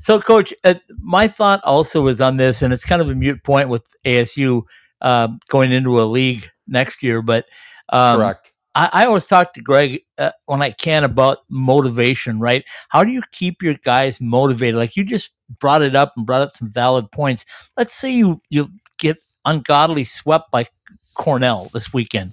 so, 0.00 0.20
Coach, 0.20 0.52
uh, 0.64 0.74
my 0.98 1.28
thought 1.28 1.60
also 1.62 2.04
is 2.08 2.20
on 2.20 2.36
this, 2.36 2.62
and 2.62 2.72
it's 2.72 2.84
kind 2.84 3.00
of 3.00 3.08
a 3.08 3.14
mute 3.14 3.44
point 3.44 3.68
with 3.68 3.84
ASU 4.04 4.62
um, 5.02 5.38
going 5.48 5.70
into 5.70 6.00
a 6.00 6.02
league 6.02 6.50
next 6.66 7.00
year. 7.04 7.22
But 7.22 7.44
um, 7.90 8.16
Correct. 8.18 8.49
I, 8.74 8.90
I 8.92 9.06
always 9.06 9.26
talk 9.26 9.54
to 9.54 9.62
Greg 9.62 10.02
uh, 10.18 10.30
when 10.46 10.62
I 10.62 10.70
can 10.70 11.04
about 11.04 11.38
motivation, 11.48 12.38
right? 12.40 12.64
How 12.88 13.04
do 13.04 13.10
you 13.10 13.22
keep 13.32 13.62
your 13.62 13.74
guys 13.74 14.20
motivated? 14.20 14.76
Like 14.76 14.96
you 14.96 15.04
just 15.04 15.30
brought 15.58 15.82
it 15.82 15.96
up 15.96 16.12
and 16.16 16.26
brought 16.26 16.42
up 16.42 16.56
some 16.56 16.70
valid 16.70 17.10
points. 17.10 17.44
Let's 17.76 17.94
say 17.94 18.12
you 18.12 18.40
you 18.48 18.68
get 18.98 19.18
ungodly 19.44 20.04
swept 20.04 20.50
by 20.50 20.66
Cornell 21.14 21.70
this 21.72 21.92
weekend. 21.92 22.32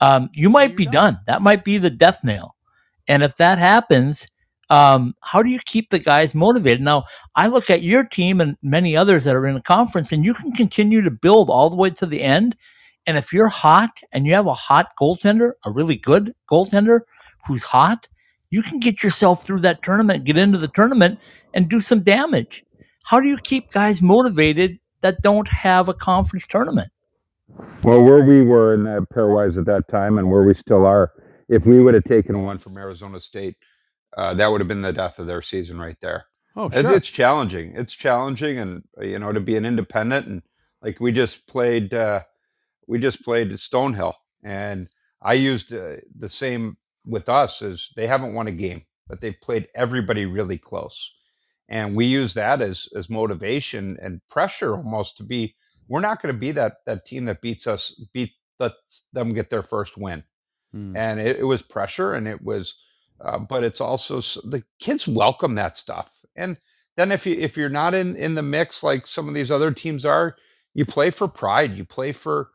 Um, 0.00 0.30
you 0.32 0.48
might 0.48 0.76
be 0.76 0.84
done. 0.84 1.14
done. 1.14 1.20
That 1.26 1.42
might 1.42 1.64
be 1.64 1.78
the 1.78 1.90
death 1.90 2.24
nail. 2.24 2.56
And 3.08 3.22
if 3.22 3.36
that 3.36 3.58
happens, 3.58 4.28
um, 4.70 5.14
how 5.20 5.42
do 5.42 5.50
you 5.50 5.58
keep 5.66 5.90
the 5.90 5.98
guys 5.98 6.34
motivated? 6.34 6.80
Now, 6.80 7.04
I 7.34 7.48
look 7.48 7.70
at 7.70 7.82
your 7.82 8.04
team 8.04 8.40
and 8.40 8.56
many 8.62 8.96
others 8.96 9.24
that 9.24 9.34
are 9.34 9.46
in 9.46 9.54
the 9.54 9.60
conference, 9.60 10.12
and 10.12 10.24
you 10.24 10.32
can 10.32 10.52
continue 10.52 11.02
to 11.02 11.10
build 11.10 11.50
all 11.50 11.68
the 11.70 11.76
way 11.76 11.90
to 11.90 12.06
the 12.06 12.22
end. 12.22 12.56
And 13.06 13.16
if 13.16 13.32
you're 13.32 13.48
hot 13.48 13.90
and 14.12 14.26
you 14.26 14.34
have 14.34 14.46
a 14.46 14.54
hot 14.54 14.88
goaltender, 15.00 15.52
a 15.64 15.70
really 15.70 15.96
good 15.96 16.34
goaltender 16.50 17.00
who's 17.46 17.62
hot, 17.62 18.06
you 18.50 18.62
can 18.62 18.80
get 18.80 19.02
yourself 19.02 19.44
through 19.44 19.60
that 19.60 19.82
tournament, 19.82 20.24
get 20.24 20.36
into 20.36 20.58
the 20.58 20.68
tournament, 20.68 21.18
and 21.54 21.68
do 21.68 21.80
some 21.80 22.00
damage. 22.00 22.64
How 23.04 23.20
do 23.20 23.28
you 23.28 23.38
keep 23.38 23.72
guys 23.72 24.02
motivated 24.02 24.78
that 25.00 25.22
don't 25.22 25.48
have 25.48 25.88
a 25.88 25.94
conference 25.94 26.46
tournament? 26.46 26.90
Well, 27.82 28.02
where 28.02 28.24
we 28.24 28.42
were 28.42 28.74
in 28.74 28.84
that 28.84 29.06
pairwise 29.12 29.58
at 29.58 29.66
that 29.66 29.88
time, 29.88 30.18
and 30.18 30.30
where 30.30 30.42
we 30.42 30.54
still 30.54 30.86
are, 30.86 31.12
if 31.48 31.66
we 31.66 31.80
would 31.80 31.94
have 31.94 32.04
taken 32.04 32.42
one 32.44 32.58
from 32.58 32.76
Arizona 32.76 33.18
State, 33.18 33.56
uh, 34.16 34.34
that 34.34 34.50
would 34.50 34.60
have 34.60 34.68
been 34.68 34.82
the 34.82 34.92
death 34.92 35.18
of 35.18 35.26
their 35.26 35.42
season 35.42 35.78
right 35.78 35.96
there. 36.00 36.26
Oh, 36.56 36.70
sure. 36.70 36.94
It's 36.94 37.08
challenging. 37.08 37.74
It's 37.76 37.94
challenging, 37.94 38.58
and 38.58 38.82
uh, 39.00 39.04
you 39.04 39.18
know, 39.18 39.32
to 39.32 39.40
be 39.40 39.56
an 39.56 39.64
independent 39.64 40.26
and 40.26 40.42
like 40.82 41.00
we 41.00 41.12
just 41.12 41.46
played, 41.46 41.92
uh, 41.94 42.22
we 42.90 43.00
just 43.00 43.24
played 43.24 43.50
Stonehill, 43.52 44.14
and 44.44 44.88
I 45.22 45.34
used 45.34 45.74
uh, 45.74 45.98
the 46.18 46.30
same 46.30 46.78
with 47.06 47.30
us 47.30 47.62
as 47.62 47.90
they 47.96 48.08
haven't 48.08 48.34
won 48.34 48.48
a 48.48 48.52
game, 48.52 48.84
but 49.08 49.22
they've 49.22 49.40
played 49.42 49.68
everybody 49.76 50.26
really 50.26 50.58
close, 50.58 51.14
and 51.70 51.96
we 51.96 52.06
use 52.06 52.34
that 52.34 52.62
as 52.62 52.88
as 52.96 53.10
motivation 53.10 53.98
and 54.02 54.22
pressure 54.30 54.76
almost 54.76 55.18
to 55.18 55.24
be. 55.24 55.56
We're 55.88 56.02
not 56.02 56.22
going 56.22 56.34
to 56.34 56.40
be 56.40 56.52
that 56.52 56.78
that 56.86 57.06
team 57.06 57.26
that 57.26 57.42
beats 57.42 57.68
us, 57.68 57.94
beat 58.14 58.32
lets 58.60 59.06
them 59.14 59.34
get 59.34 59.50
their 59.50 59.64
first 59.64 59.98
win 59.98 60.24
Hmm. 60.72 60.96
and 60.96 61.20
it, 61.20 61.38
it 61.38 61.44
was 61.44 61.62
pressure 61.62 62.14
and 62.14 62.28
it 62.28 62.42
was 62.44 62.76
uh, 63.22 63.38
but 63.40 63.64
it's 63.64 63.82
also 63.82 64.20
the 64.48 64.64
kids 64.80 65.08
welcome 65.08 65.56
that 65.56 65.76
stuff 65.76 66.10
and 66.36 66.58
then 66.96 67.12
if 67.12 67.26
you 67.26 67.36
if 67.40 67.56
you're 67.56 67.70
not 67.70 67.94
in 67.94 68.16
in 68.16 68.36
the 68.36 68.42
mix 68.42 68.84
like 68.84 69.08
some 69.08 69.28
of 69.28 69.34
these 69.34 69.50
other 69.50 69.72
teams 69.72 70.06
are 70.06 70.36
you 70.74 70.86
play 70.86 71.10
for 71.10 71.28
pride 71.28 71.76
you 71.76 71.84
play 71.86 72.12
for 72.12 72.50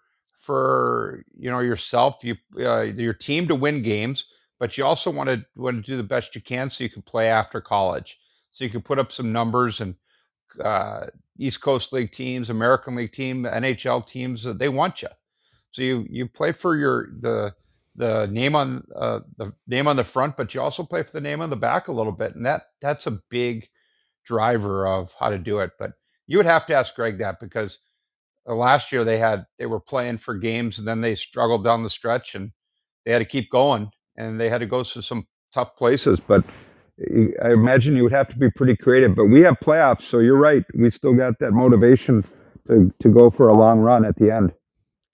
for 0.45 1.23
you 1.37 1.49
know 1.49 1.59
yourself 1.59 2.23
you 2.23 2.35
uh, 2.59 2.81
your 2.81 3.13
team 3.13 3.47
to 3.47 3.55
win 3.55 3.81
games 3.81 4.25
but 4.59 4.77
you 4.77 4.85
also 4.85 5.11
want 5.11 5.29
to 5.29 5.43
want 5.55 5.75
to 5.75 5.91
do 5.91 5.97
the 5.97 6.03
best 6.03 6.35
you 6.35 6.41
can 6.41 6.69
so 6.69 6.83
you 6.83 6.89
can 6.89 7.01
play 7.01 7.27
after 7.27 7.59
college 7.59 8.19
so 8.51 8.63
you 8.63 8.69
can 8.69 8.81
put 8.81 8.99
up 8.99 9.11
some 9.11 9.31
numbers 9.31 9.81
and 9.81 9.95
uh, 10.63 11.07
east 11.37 11.61
coast 11.61 11.91
league 11.93 12.11
teams 12.11 12.49
american 12.49 12.95
league 12.95 13.11
team 13.11 13.43
nhl 13.43 14.05
teams 14.05 14.45
uh, 14.45 14.53
they 14.53 14.69
want 14.69 15.01
you 15.01 15.09
so 15.71 15.81
you 15.81 16.05
you 16.09 16.27
play 16.27 16.51
for 16.51 16.75
your 16.75 17.09
the 17.19 17.53
the 17.95 18.27
name 18.27 18.55
on 18.55 18.83
uh, 18.95 19.19
the 19.37 19.53
name 19.67 19.87
on 19.87 19.95
the 19.95 20.03
front, 20.03 20.35
but 20.37 20.53
you 20.53 20.61
also 20.61 20.83
play 20.83 21.03
for 21.03 21.11
the 21.11 21.21
name 21.21 21.41
on 21.41 21.49
the 21.49 21.55
back 21.55 21.87
a 21.87 21.93
little 21.93 22.11
bit, 22.11 22.35
and 22.35 22.45
that 22.45 22.63
that's 22.81 23.07
a 23.07 23.19
big 23.29 23.69
driver 24.23 24.87
of 24.87 25.13
how 25.19 25.29
to 25.29 25.37
do 25.37 25.59
it. 25.59 25.71
But 25.79 25.93
you 26.27 26.37
would 26.37 26.45
have 26.45 26.65
to 26.67 26.73
ask 26.73 26.95
Greg 26.95 27.17
that 27.19 27.39
because 27.39 27.79
last 28.53 28.91
year 28.91 29.03
they 29.03 29.17
had 29.17 29.45
they 29.57 29.65
were 29.65 29.79
playing 29.79 30.17
for 30.17 30.35
games 30.35 30.77
and 30.77 30.87
then 30.87 31.01
they 31.01 31.15
struggled 31.15 31.63
down 31.63 31.83
the 31.83 31.89
stretch 31.89 32.35
and 32.35 32.51
they 33.05 33.11
had 33.11 33.19
to 33.19 33.25
keep 33.25 33.49
going 33.49 33.89
and 34.17 34.39
they 34.39 34.49
had 34.49 34.59
to 34.59 34.65
go 34.65 34.83
to 34.83 35.01
some 35.01 35.25
tough 35.51 35.75
places. 35.75 36.19
But 36.19 36.43
I 37.43 37.51
imagine 37.51 37.95
you 37.95 38.03
would 38.03 38.11
have 38.11 38.29
to 38.29 38.37
be 38.37 38.49
pretty 38.51 38.75
creative. 38.75 39.15
But 39.15 39.25
we 39.25 39.41
have 39.41 39.57
playoffs, 39.63 40.03
so 40.03 40.19
you're 40.19 40.37
right. 40.37 40.63
We 40.73 40.91
still 40.91 41.13
got 41.13 41.39
that 41.39 41.51
motivation 41.51 42.23
to 42.67 42.93
to 43.01 43.09
go 43.09 43.29
for 43.29 43.47
a 43.47 43.57
long 43.57 43.79
run 43.79 44.05
at 44.05 44.15
the 44.17 44.31
end. 44.31 44.53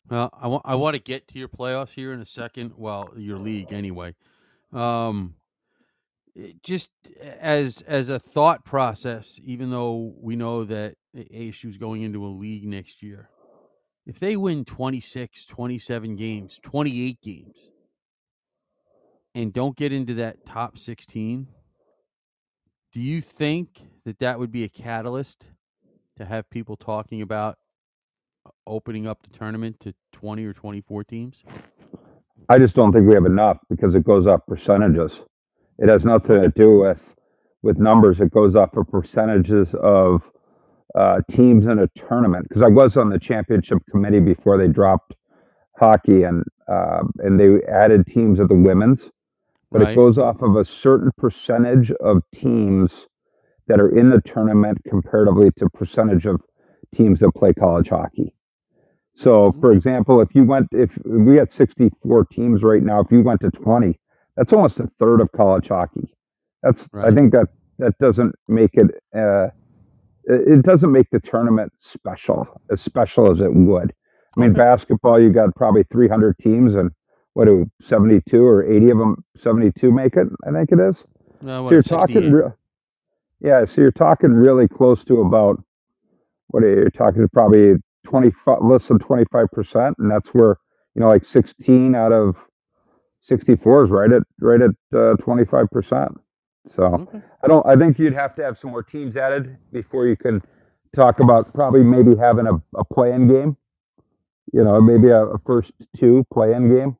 Well, 0.09 0.29
I 0.39 0.47
want 0.47 0.63
I 0.65 0.75
want 0.75 0.95
to 0.95 1.01
get 1.01 1.27
to 1.29 1.39
your 1.39 1.47
playoffs 1.47 1.91
here 1.91 2.11
in 2.11 2.19
a 2.19 2.25
second. 2.25 2.73
Well, 2.77 3.13
your 3.15 3.39
league 3.39 3.71
anyway. 3.71 4.15
Um, 4.73 5.35
just 6.63 6.89
as 7.39 7.81
as 7.81 8.09
a 8.09 8.19
thought 8.19 8.63
process, 8.63 9.39
even 9.43 9.69
though 9.71 10.13
we 10.19 10.35
know 10.35 10.63
that 10.65 10.95
ASU 11.15 11.69
is 11.69 11.77
going 11.77 12.03
into 12.03 12.25
a 12.25 12.27
league 12.27 12.65
next 12.65 13.03
year, 13.03 13.29
if 14.05 14.19
they 14.19 14.35
win 14.35 14.65
26, 14.65 15.45
27 15.45 16.15
games, 16.15 16.59
28 16.63 17.21
games, 17.21 17.69
and 19.35 19.53
don't 19.53 19.75
get 19.75 19.93
into 19.93 20.13
that 20.15 20.45
top 20.45 20.77
16, 20.77 21.47
do 22.93 23.01
you 23.01 23.21
think 23.21 23.81
that 24.05 24.19
that 24.19 24.39
would 24.39 24.51
be 24.51 24.63
a 24.63 24.69
catalyst 24.69 25.45
to 26.17 26.25
have 26.25 26.49
people 26.49 26.75
talking 26.75 27.21
about 27.21 27.57
uh, 28.45 28.49
opening 28.67 29.07
up 29.07 29.21
the 29.23 29.37
tournament 29.37 29.79
to 29.81 29.93
20 30.13 30.45
or 30.45 30.53
24 30.53 31.03
teams? 31.03 31.43
I 32.49 32.57
just 32.57 32.75
don't 32.75 32.91
think 32.91 33.07
we 33.07 33.13
have 33.13 33.25
enough 33.25 33.57
because 33.69 33.95
it 33.95 34.03
goes 34.03 34.27
off 34.27 34.41
percentages. 34.47 35.21
It 35.81 35.89
has 35.89 36.05
nothing 36.05 36.41
to 36.43 36.49
do 36.49 36.79
with 36.79 37.15
with 37.63 37.79
numbers. 37.79 38.21
It 38.21 38.31
goes 38.31 38.55
off 38.55 38.77
of 38.77 38.89
percentages 38.89 39.69
of 39.81 40.23
uh, 40.95 41.21
teams 41.31 41.67
in 41.67 41.79
a 41.79 41.87
tournament. 41.95 42.47
Because 42.49 42.63
I 42.63 42.69
was 42.69 42.97
on 42.97 43.09
the 43.09 43.19
championship 43.19 43.79
committee 43.91 44.21
before 44.21 44.57
they 44.57 44.69
dropped 44.69 45.15
hockey 45.77 46.23
and 46.23 46.43
uh, 46.69 47.03
and 47.19 47.39
they 47.39 47.61
added 47.67 48.07
teams 48.07 48.39
of 48.39 48.49
the 48.49 48.55
women's, 48.55 49.09
but 49.71 49.81
Right. 49.81 49.93
it 49.93 49.95
goes 49.95 50.17
off 50.19 50.41
of 50.43 50.57
a 50.57 50.65
certain 50.65 51.11
percentage 51.17 51.91
of 51.93 52.23
teams 52.35 52.93
that 53.67 53.79
are 53.81 53.89
in 53.97 54.09
the 54.11 54.21
tournament 54.21 54.79
comparatively 54.89 55.51
to 55.59 55.69
percentage 55.69 56.25
of 56.27 56.41
teams 56.95 57.21
that 57.21 57.31
play 57.35 57.53
college 57.53 57.89
hockey. 57.89 58.33
So, 59.15 59.53
for 59.61 59.73
example, 59.73 60.21
if 60.21 60.35
you 60.35 60.45
went, 60.45 60.69
if 60.73 60.91
we 61.05 61.37
had 61.37 61.51
64 61.51 62.25
teams 62.27 62.63
right 62.63 62.83
now, 62.83 63.01
if 63.01 63.11
you 63.11 63.23
went 63.23 63.41
to 63.41 63.51
20, 63.51 63.99
that's 64.37 64.53
almost 64.53 64.79
a 64.79 64.89
third 64.99 65.21
of 65.21 65.31
college 65.33 65.67
hockey. 65.67 66.13
That's, 66.63 66.87
I 66.93 67.11
think 67.15 67.31
that 67.33 67.47
that 67.79 67.97
doesn't 67.99 68.35
make 68.47 68.71
it, 68.73 68.87
uh, 69.15 69.47
it 70.25 70.61
doesn't 70.63 70.91
make 70.91 71.09
the 71.11 71.19
tournament 71.19 71.71
special, 71.79 72.47
as 72.71 72.81
special 72.81 73.31
as 73.31 73.41
it 73.41 73.53
would. 73.53 73.93
I 74.37 74.39
mean, 74.39 74.51
Okay. 74.51 74.57
basketball, 74.59 75.19
you 75.19 75.31
got 75.31 75.53
probably 75.55 75.83
300 75.91 76.37
teams, 76.37 76.75
and 76.75 76.91
what 77.33 77.45
do 77.45 77.69
72 77.81 78.43
or 78.45 78.63
80 78.63 78.91
of 78.91 78.97
them, 78.99 79.23
72 79.37 79.91
make 79.91 80.15
it? 80.15 80.27
I 80.47 80.51
think 80.51 80.71
it 80.71 80.79
is. 80.79 80.95
Uh, 81.43 81.61
So 81.69 81.71
you're 81.71 81.81
talking 81.81 82.15
real, 82.31 82.55
yeah. 83.39 83.65
So 83.65 83.81
you're 83.81 83.91
talking 83.91 84.31
really 84.31 84.67
close 84.67 85.03
to 85.05 85.21
about 85.21 85.61
what 86.49 86.63
are 86.63 86.83
you 86.83 86.89
talking? 86.91 87.27
Probably 87.33 87.75
twenty 88.03 88.29
five, 88.45 88.59
less 88.61 88.87
than 88.87 88.99
twenty 88.99 89.23
five 89.31 89.47
percent, 89.51 89.95
and 89.97 90.11
that's 90.11 90.29
where 90.35 90.57
you 90.93 90.99
know, 91.01 91.07
like 91.07 91.25
sixteen 91.25 91.95
out 91.95 92.11
of 92.11 92.35
sixty 93.21 93.55
four 93.57 93.85
is 93.85 93.91
right 93.91 94.11
at 94.11 94.23
right 94.41 94.61
at 94.61 95.19
twenty 95.19 95.45
five 95.45 95.67
percent. 95.71 96.11
So 96.75 96.83
Okay. 96.85 97.21
I 97.43 97.47
don't. 97.47 97.65
I 97.65 97.75
think 97.77 97.99
you'd 97.99 98.13
have 98.13 98.35
to 98.35 98.43
have 98.43 98.57
some 98.57 98.71
more 98.71 98.83
teams 98.83 99.17
added 99.17 99.57
before 99.73 100.07
you 100.07 100.17
can 100.17 100.41
talk 100.95 101.19
about 101.21 101.53
probably 101.53 101.83
maybe 101.83 102.15
having 102.15 102.47
a, 102.47 102.55
a 102.79 102.85
play-in 102.93 103.27
game. 103.27 103.57
You 104.53 104.63
know, 104.63 104.81
maybe 104.81 105.09
a, 105.09 105.25
a 105.25 105.39
first 105.39 105.71
two 105.97 106.25
play-in 106.33 106.69
game 106.75 106.97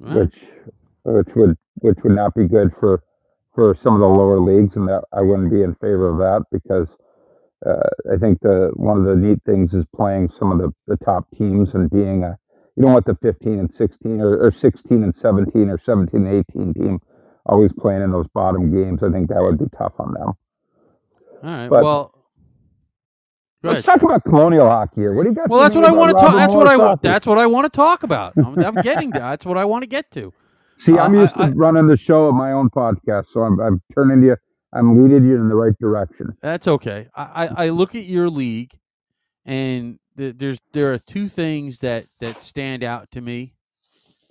right. 0.00 0.16
which 0.16 0.36
which 1.04 1.36
would 1.36 1.56
which 1.76 1.98
would 2.04 2.14
not 2.16 2.34
be 2.34 2.48
good 2.48 2.72
for 2.78 3.02
for 3.54 3.76
some 3.76 3.94
of 3.94 4.00
the 4.00 4.06
lower 4.06 4.40
leagues, 4.40 4.76
and 4.76 4.88
that 4.88 5.04
I 5.12 5.22
wouldn't 5.22 5.50
be 5.50 5.62
in 5.62 5.74
favor 5.76 6.08
of 6.08 6.18
that 6.18 6.44
because 6.52 6.88
uh, 7.66 7.88
I 8.12 8.18
think 8.18 8.40
the 8.40 8.70
one 8.74 8.98
of 8.98 9.04
the 9.04 9.16
neat 9.16 9.40
things 9.46 9.74
is 9.74 9.84
playing 9.94 10.30
some 10.30 10.52
of 10.52 10.58
the, 10.58 10.72
the 10.86 10.96
top 11.04 11.26
teams 11.36 11.74
and 11.74 11.90
being 11.90 12.24
a 12.24 12.38
you 12.76 12.82
don't 12.84 12.92
want 12.92 13.06
the 13.06 13.14
15 13.22 13.58
and 13.58 13.72
16 13.72 14.20
or, 14.20 14.38
or 14.46 14.50
16 14.50 15.02
and 15.02 15.14
17 15.14 15.68
or 15.68 15.78
17 15.84 16.26
and 16.26 16.44
18 16.50 16.74
team 16.74 16.98
always 17.46 17.72
playing 17.78 18.02
in 18.02 18.10
those 18.12 18.26
bottom 18.34 18.70
games. 18.72 19.02
I 19.02 19.10
think 19.10 19.28
that 19.28 19.40
would 19.42 19.58
be 19.58 19.66
tough 19.76 19.92
on 19.98 20.14
them. 20.14 20.28
All 20.28 20.36
right. 21.42 21.68
but- 21.70 21.82
well, 21.82 22.14
Let's 23.64 23.84
talk 23.84 24.02
about 24.02 24.24
colonial 24.24 24.68
hockey 24.68 25.02
here. 25.02 25.14
What 25.14 25.22
do 25.22 25.28
you 25.28 25.36
got? 25.36 25.48
Well, 25.48 25.60
that's 25.60 25.76
what 25.76 25.84
I 25.84 25.92
want 25.92 26.10
to 26.10 26.16
talk. 26.18 26.34
That's 26.34 26.52
what 26.52 26.66
I 26.66 26.76
want. 26.76 27.00
That's 27.00 27.26
what 27.28 27.38
I 27.38 27.46
want 27.46 27.64
to 27.64 27.70
talk 27.70 28.02
about. 28.02 28.32
I'm, 28.36 28.58
I'm 28.58 28.74
getting 28.82 29.12
to. 29.12 29.20
That's 29.20 29.46
what 29.46 29.56
I 29.56 29.64
want 29.64 29.82
to 29.84 29.86
get 29.86 30.10
to. 30.12 30.32
See, 30.78 30.98
I'm 30.98 31.14
Uh, 31.16 31.20
used 31.22 31.32
I- 31.36 31.46
to 31.50 31.54
running 31.54 31.86
the 31.86 31.96
show 31.96 32.24
of 32.26 32.34
my 32.34 32.50
own 32.50 32.70
podcast, 32.70 33.26
so 33.32 33.42
I'm, 33.42 33.60
I'm 33.60 33.80
turning 33.94 34.20
you. 34.24 34.36
I'm 34.72 35.00
leading 35.00 35.24
you 35.28 35.36
in 35.36 35.48
the 35.48 35.54
right 35.54 35.78
direction. 35.78 36.36
That's 36.40 36.66
okay. 36.66 37.06
I, 37.14 37.22
I, 37.22 37.66
I 37.66 37.68
look 37.68 37.94
at 37.94 38.02
your 38.02 38.28
league, 38.28 38.72
and 39.44 40.00
there's 40.16 40.58
there 40.72 40.92
are 40.92 40.98
two 40.98 41.28
things 41.28 41.78
that 41.78 42.06
that 42.20 42.42
stand 42.42 42.82
out 42.84 43.10
to 43.12 43.20
me, 43.20 43.54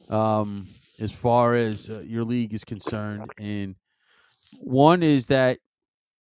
um, 0.09 0.67
as 0.99 1.11
far 1.11 1.55
as 1.55 1.89
uh, 1.89 1.99
your 1.99 2.23
league 2.23 2.53
is 2.53 2.63
concerned. 2.63 3.31
And 3.37 3.75
one 4.59 5.03
is 5.03 5.27
that, 5.27 5.59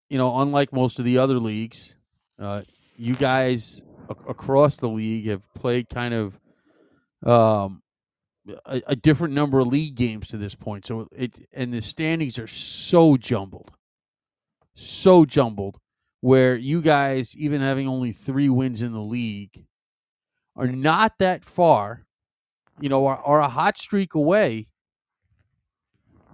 you 0.09 0.17
know, 0.17 0.39
unlike 0.39 0.71
most 0.71 0.99
of 0.99 1.05
the 1.05 1.17
other 1.17 1.39
leagues, 1.39 1.95
uh, 2.39 2.61
you 2.95 3.15
guys 3.15 3.81
a- 4.07 4.29
across 4.29 4.77
the 4.77 4.89
league 4.89 5.27
have 5.27 5.43
played 5.53 5.89
kind 5.89 6.13
of 6.13 6.39
um, 7.25 7.81
a, 8.65 8.81
a 8.87 8.95
different 8.95 9.33
number 9.33 9.59
of 9.59 9.67
league 9.67 9.95
games 9.95 10.27
to 10.29 10.37
this 10.37 10.55
point. 10.55 10.85
So 10.87 11.07
it 11.11 11.47
and 11.51 11.73
the 11.73 11.81
standings 11.81 12.39
are 12.39 12.47
so 12.47 13.17
jumbled, 13.17 13.71
so 14.75 15.25
jumbled, 15.25 15.79
where 16.21 16.55
you 16.55 16.81
guys, 16.81 17.35
even 17.35 17.61
having 17.61 17.87
only 17.87 18.11
three 18.11 18.49
wins 18.49 18.81
in 18.81 18.93
the 18.93 19.01
league, 19.01 19.65
are 20.55 20.67
not 20.67 21.19
that 21.19 21.45
far, 21.45 22.05
you 22.79 22.89
know, 22.89 23.05
are, 23.05 23.17
are 23.17 23.39
a 23.39 23.49
hot 23.49 23.77
streak 23.77 24.13
away 24.13 24.67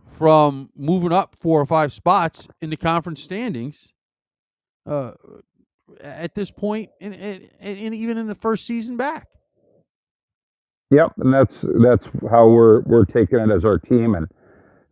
from 0.07 0.69
moving 0.75 1.11
up 1.11 1.35
four 1.39 1.59
or 1.59 1.65
five 1.65 1.91
spots 1.91 2.47
in 2.61 2.69
the 2.69 2.77
conference 2.77 3.21
standings. 3.21 3.93
Uh, 4.85 5.11
at 6.01 6.35
this 6.35 6.51
point, 6.51 6.89
and, 6.99 7.15
and, 7.59 7.95
even 7.95 8.17
in 8.17 8.27
the 8.27 8.35
first 8.35 8.65
season 8.65 8.97
back. 8.97 9.27
Yep, 10.91 11.13
and 11.17 11.33
that's 11.33 11.55
that's 11.81 12.05
how 12.29 12.47
we're 12.47 12.81
we're 12.81 13.05
taking 13.05 13.39
it 13.39 13.49
as 13.51 13.65
our 13.65 13.79
team, 13.79 14.15
and 14.15 14.27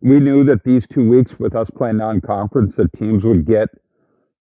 we 0.00 0.18
knew 0.18 0.44
that 0.44 0.64
these 0.64 0.84
two 0.92 1.08
weeks 1.08 1.32
with 1.38 1.54
us 1.54 1.68
playing 1.76 1.98
non-conference, 1.98 2.74
that 2.76 2.92
teams 2.98 3.22
would 3.24 3.46
get 3.46 3.68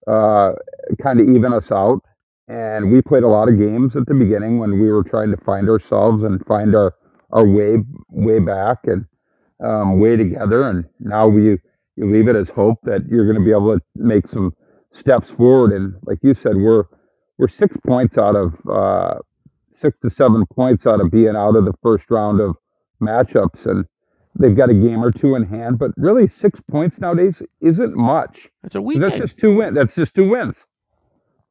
uh, 0.08 0.54
kind 1.01 1.20
of 1.20 1.30
even 1.30 1.54
us 1.54 1.72
out, 1.72 2.01
and 2.47 2.91
we 2.91 3.01
played 3.01 3.24
a 3.24 3.28
lot 3.28 3.49
of 3.49 3.58
games 3.58 3.95
at 3.95 4.06
the 4.08 4.14
beginning 4.14 4.60
when 4.60 4.80
we 4.80 4.91
were 4.91 5.04
trying 5.04 5.32
to 5.32 5.38
find 5.45 5.70
ourselves 5.70 6.24
and 6.24 6.45
find 6.45 6.76
our 6.76 6.93
our 7.32 7.47
way 7.47 7.78
way 8.10 8.39
back 8.39 8.80
and 8.86 9.06
um, 9.64 9.99
way 9.99 10.16
together, 10.18 10.64
and 10.64 10.86
now 10.99 11.28
we 11.28 11.43
you 11.45 11.60
leave 11.97 12.28
it 12.28 12.36
as 12.36 12.49
hope 12.49 12.80
that 12.84 13.06
you're 13.10 13.26
going 13.26 13.38
to 13.38 13.45
be 13.45 13.51
able 13.51 13.78
to 13.78 13.82
make 13.95 14.28
some 14.28 14.54
steps 14.93 15.32
forward, 15.32 15.72
and 15.74 15.95
like 16.06 16.20
you 16.22 16.36
said, 16.36 16.56
we're 16.56 16.86
we're 17.38 17.49
six 17.49 17.76
points 17.86 18.18
out 18.18 18.36
of. 18.36 18.54
Uh, 18.70 19.20
six 19.82 19.97
to 20.01 20.10
seven 20.10 20.45
points 20.56 20.88
out 20.88 21.01
of 21.01 21.12
being 21.12 21.36
out 21.36 21.56
of 21.58 21.66
the 21.66 21.74
first 21.84 22.06
round 22.10 22.39
of 22.39 22.56
matchups. 23.01 23.66
And 23.66 23.86
they've 24.39 24.55
got 24.55 24.69
a 24.69 24.73
game 24.73 25.03
or 25.03 25.11
two 25.11 25.36
in 25.36 25.43
hand 25.43 25.79
but 25.79 25.91
really 25.97 26.27
six 26.27 26.59
points 26.69 26.99
nowadays 26.99 27.36
isn't 27.61 27.95
much 27.95 28.49
That's 28.63 28.75
a 28.75 28.81
that's 28.99 29.17
just 29.17 29.38
two 29.38 29.55
wins 29.55 29.75
that's 29.75 29.95
just 29.95 30.13
two 30.13 30.29
wins 30.29 30.57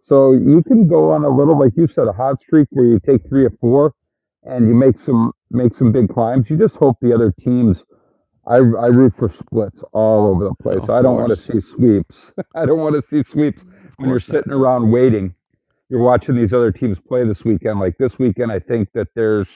so 0.04 0.32
you 0.32 0.62
can 0.66 0.88
go 0.88 1.12
on 1.12 1.24
a 1.24 1.28
little 1.28 1.58
like 1.58 1.72
you 1.76 1.88
said 1.88 2.08
a 2.08 2.12
hot 2.12 2.40
streak 2.40 2.68
where 2.70 2.86
you 2.86 3.00
take 3.00 3.28
three 3.28 3.44
or 3.44 3.52
four 3.60 3.94
and 4.44 4.68
you 4.68 4.74
make 4.74 4.96
some 5.04 5.32
make 5.50 5.76
some 5.76 5.92
big 5.92 6.08
climbs 6.08 6.50
you 6.50 6.56
just 6.56 6.76
hope 6.76 6.96
the 7.00 7.14
other 7.14 7.32
teams 7.40 7.78
I, 8.46 8.56
I 8.56 8.86
root 8.88 9.14
for 9.18 9.32
splits 9.38 9.82
all 9.92 10.26
over 10.26 10.44
the 10.44 10.54
place. 10.60 10.80
Of 10.82 10.90
I 10.90 11.02
don't 11.02 11.16
want 11.16 11.30
to 11.30 11.36
see 11.36 11.60
sweeps. 11.60 12.32
I 12.56 12.66
don't 12.66 12.80
want 12.80 12.96
to 12.96 13.02
see 13.08 13.22
sweeps 13.30 13.64
when 13.98 14.08
you're 14.08 14.18
not. 14.18 14.22
sitting 14.22 14.52
around 14.52 14.90
waiting 14.90 15.30
you're 15.90 16.02
watching 16.02 16.34
these 16.36 16.54
other 16.54 16.72
teams 16.72 16.98
play 17.06 17.24
this 17.26 17.44
weekend. 17.44 17.78
Like 17.78 17.98
this 17.98 18.18
weekend, 18.18 18.50
I 18.50 18.60
think 18.60 18.88
that 18.94 19.08
there's, 19.14 19.48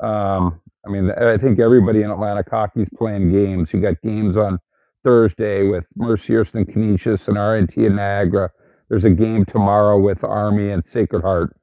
um, 0.00 0.61
I 0.86 0.90
mean, 0.90 1.10
I 1.12 1.38
think 1.38 1.60
everybody 1.60 2.02
in 2.02 2.10
Atlantic 2.10 2.48
hockey's 2.50 2.88
playing 2.96 3.32
games. 3.32 3.72
You 3.72 3.80
got 3.80 4.00
games 4.02 4.36
on 4.36 4.58
Thursday 5.04 5.68
with 5.68 5.84
Mercyhurst 5.98 6.54
and 6.54 6.66
Canisius 6.68 7.28
and 7.28 7.36
RIT 7.36 7.76
and 7.76 7.96
Niagara. 7.96 8.50
There's 8.88 9.04
a 9.04 9.10
game 9.10 9.44
tomorrow 9.46 9.98
with 9.98 10.24
Army 10.24 10.70
and 10.70 10.84
Sacred 10.86 11.22
Heart. 11.22 11.56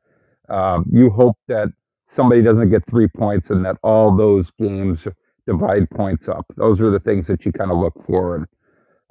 Um, 0.49 0.85
you 0.91 1.09
hope 1.09 1.37
that 1.47 1.69
somebody 2.11 2.41
doesn't 2.41 2.69
get 2.71 2.83
three 2.89 3.07
points 3.07 3.49
and 3.51 3.65
that 3.65 3.77
all 3.83 4.15
those 4.15 4.51
games 4.59 5.07
divide 5.47 5.89
points 5.91 6.27
up. 6.27 6.45
Those 6.57 6.81
are 6.81 6.89
the 6.91 6.99
things 6.99 7.27
that 7.27 7.45
you 7.45 7.51
kind 7.51 7.71
of 7.71 7.77
look 7.77 7.93
for. 8.07 8.37
And 8.37 8.47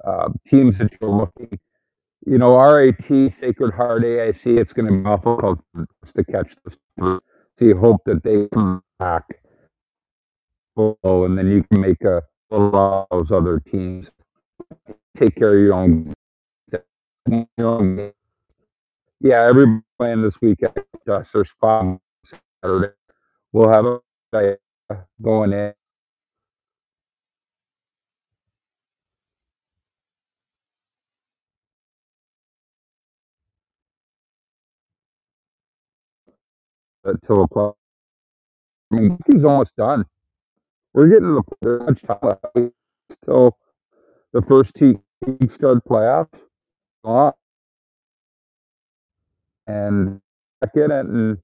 uh, 0.05 0.29
teams 0.49 0.79
that 0.79 0.91
you're 1.01 1.11
looking 1.11 1.49
you 2.25 2.37
know, 2.37 2.59
RIT, 2.59 3.33
Sacred 3.39 3.73
Heart, 3.73 4.03
AIC, 4.03 4.59
it's 4.59 4.73
going 4.73 4.87
to 4.87 4.93
be 4.93 5.03
difficult 5.03 5.59
to 6.15 6.23
catch 6.25 6.55
this. 6.65 6.75
So 6.99 7.65
you 7.65 7.77
hope 7.77 8.01
that 8.05 8.23
they 8.23 8.47
come 8.53 8.83
back, 8.99 9.25
and 11.25 11.37
then 11.37 11.47
you 11.51 11.63
can 11.71 11.81
make 11.81 12.01
a 12.03 12.23
lot 12.51 13.07
of 13.11 13.27
those 13.29 13.31
other 13.37 13.59
teams 13.59 14.09
take 15.17 15.35
care 15.35 15.55
of 15.57 15.61
your 15.63 15.73
own. 15.75 16.13
Your 17.57 17.69
own. 17.69 18.11
Yeah, 19.21 19.43
everybody 19.47 19.83
playing 19.99 20.21
this 20.23 20.35
weekend. 20.41 20.73
There's 21.05 21.49
five 21.61 21.97
Saturday. 22.63 22.93
We'll 23.53 23.69
have 23.71 23.85
a 23.85 23.99
going 25.21 25.53
in. 25.53 25.73
till 37.27 37.37
the 37.43 37.47
play. 37.47 37.71
I 38.93 38.95
mean, 39.01 39.17
he's 39.31 39.43
almost 39.45 39.71
done. 39.77 40.05
We're 40.93 41.07
getting 41.07 41.35
to 41.35 41.43
the 41.61 41.95
time 42.07 42.17
left 42.23 42.43
the 44.33 44.41
first 44.47 44.71
two 44.77 45.01
start 45.55 45.83
playoffs. 45.85 46.27
On 47.03 47.31
and 49.67 50.21
in 50.75 50.91
it 50.91 51.05
and 51.05 51.37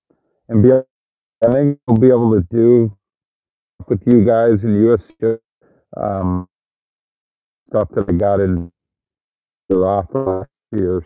and 0.49 0.63
be. 0.63 0.71
I 1.45 1.51
think 1.51 1.79
we'll 1.85 1.97
be 1.97 2.07
able 2.07 2.33
to 2.33 2.47
do 2.51 2.97
with 3.87 4.01
you 4.05 4.25
guys 4.25 4.63
and 4.63 4.89
US 4.89 5.01
um, 5.95 6.47
stuff 7.69 7.89
that 7.93 8.09
I 8.09 8.13
got 8.13 8.39
in 8.39 8.71
the 9.69 9.75
off 9.77 10.07
last 10.13 10.49
years. 10.71 11.03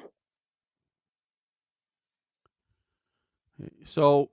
So, 3.83 4.29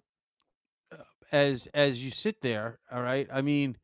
uh, 0.92 1.02
as 1.32 1.66
as 1.74 2.02
you 2.02 2.10
sit 2.10 2.42
there, 2.42 2.78
all 2.92 3.02
right. 3.02 3.26
I 3.32 3.40
mean, 3.40 3.76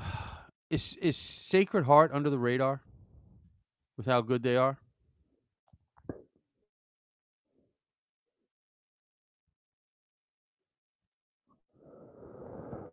is 0.70 0.96
is 1.02 1.16
Sacred 1.16 1.84
Heart 1.84 2.10
under 2.12 2.30
the 2.30 2.38
radar 2.38 2.82
with 3.96 4.06
how 4.06 4.20
good 4.20 4.42
they 4.42 4.56
are? 4.56 4.78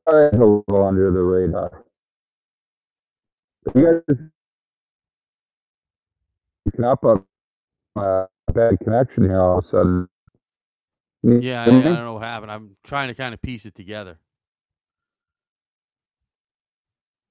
a 0.08 0.30
little 0.32 0.64
under 0.86 1.12
the 1.12 1.22
radar. 1.22 1.84
You 3.76 4.02
guys 4.08 4.18
picking 6.66 6.86
up 6.86 7.04
a, 7.04 7.22
a 8.00 8.28
bad 8.54 8.80
connection 8.84 9.24
here 9.24 9.40
all 9.40 9.60
of 9.60 9.66
a 9.66 9.68
sudden. 9.70 10.08
Yeah, 11.24 11.62
I, 11.62 11.66
I 11.66 11.68
don't 11.68 11.84
know 11.84 12.14
what 12.14 12.24
happened. 12.24 12.52
I'm 12.52 12.78
trying 12.86 13.10
to 13.10 13.16
kind 13.16 13.34
of 13.34 13.42
piece 13.42 13.66
it 13.66 13.76
together. 13.76 14.18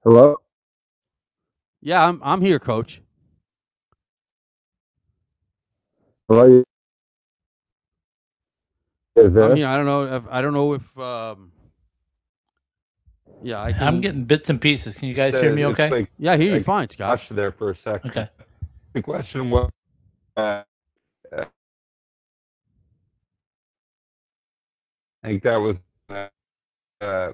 Hello? 0.07 0.37
Yeah, 1.83 2.07
I'm 2.07 2.21
I'm 2.23 2.41
here, 2.41 2.61
Coach. 2.61 3.03
Hello? 6.29 6.63
Is 9.17 9.33
there? 9.33 9.51
I'm 9.51 9.57
here. 9.57 9.67
I 9.67 9.77
don't 9.77 9.87
know 9.87 10.17
if 10.17 10.23
I 10.31 10.43
don't 10.43 10.55
know 10.55 10.75
if 10.75 10.99
um. 10.99 11.51
Yeah, 13.43 13.61
I 13.61 13.73
can. 13.73 13.83
I'm 13.89 14.01
getting 14.01 14.25
bits 14.27 14.49
and 14.49 14.61
pieces. 14.61 14.97
Can 14.97 15.09
you 15.09 15.15
guys 15.15 15.35
hear 15.35 15.53
me 15.53 15.65
okay? 15.67 15.91
Like, 15.91 16.13
Yeah, 16.19 16.35
I 16.35 16.37
hear 16.37 16.51
you 16.51 16.53
like 16.59 16.65
fine, 16.65 16.89
Scott. 16.89 17.19
Josh 17.19 17.29
there 17.31 17.51
for 17.51 17.71
a 17.71 17.77
second. 17.77 18.13
Okay. 18.13 18.29
The 18.95 19.03
question 19.03 19.51
was, 19.51 19.71
uh, 20.37 20.63
uh, 21.37 21.45
I 25.25 25.29
think 25.29 25.43
that 25.43 25.57
was, 25.57 25.79
uh, 26.09 26.29
uh, 27.03 27.33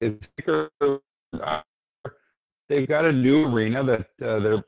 is 0.00 0.16
uh, 0.48 1.62
they've 2.68 2.88
got 2.88 3.04
a 3.04 3.12
new 3.12 3.46
arena 3.46 3.84
that 3.84 4.08
uh, 4.22 4.38
they're 4.40 4.64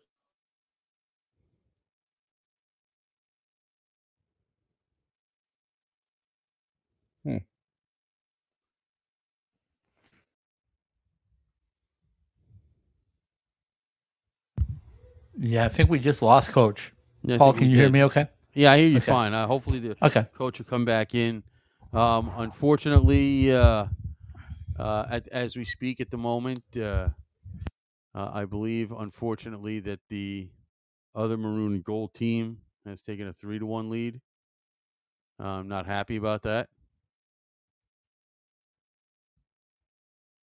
Yeah, 15.39 15.65
I 15.65 15.69
think 15.69 15.91
we 15.91 15.99
just 15.99 16.23
lost 16.23 16.53
Coach. 16.53 16.93
Yeah, 17.25 17.39
Paul, 17.39 17.53
can 17.55 17.63
we 17.63 17.69
you 17.69 17.79
hear 17.79 17.91
me 17.91 18.03
okay? 18.05 18.29
Yeah, 18.55 18.73
I 18.73 18.79
hear 18.79 18.89
you 18.89 18.99
Okay. 18.99 19.07
fine. 19.13 19.35
Uh, 19.35 19.47
hopefully 19.47 19.79
the 19.79 19.97
Okay. 20.03 20.27
coach 20.35 20.59
will 20.59 20.67
come 20.67 20.85
back 20.85 21.15
in. 21.15 21.43
Um, 21.93 22.31
unfortunately, 22.37 23.53
uh, 23.53 23.87
uh, 24.79 25.07
at, 25.11 25.29
as 25.29 25.57
we 25.57 25.65
speak 25.65 26.01
at 26.01 26.11
the 26.11 26.19
moment, 26.19 26.65
uh, 28.15 28.19
uh, 28.19 28.31
I 28.35 28.45
believe, 28.45 28.93
unfortunately, 28.93 29.81
that 29.81 30.01
the 30.09 30.49
other 31.15 31.37
maroon 31.37 31.75
and 31.75 31.85
gold 31.85 32.15
team 32.15 32.59
has 32.87 33.03
taken 33.03 33.29
a 33.29 33.33
three 33.33 33.59
to 33.59 33.67
one 33.67 33.91
lead. 33.91 34.21
Uh, 35.39 35.47
I'm 35.47 35.69
not 35.69 35.87
happy 35.87 36.17
about 36.17 36.43
that. 36.43 36.69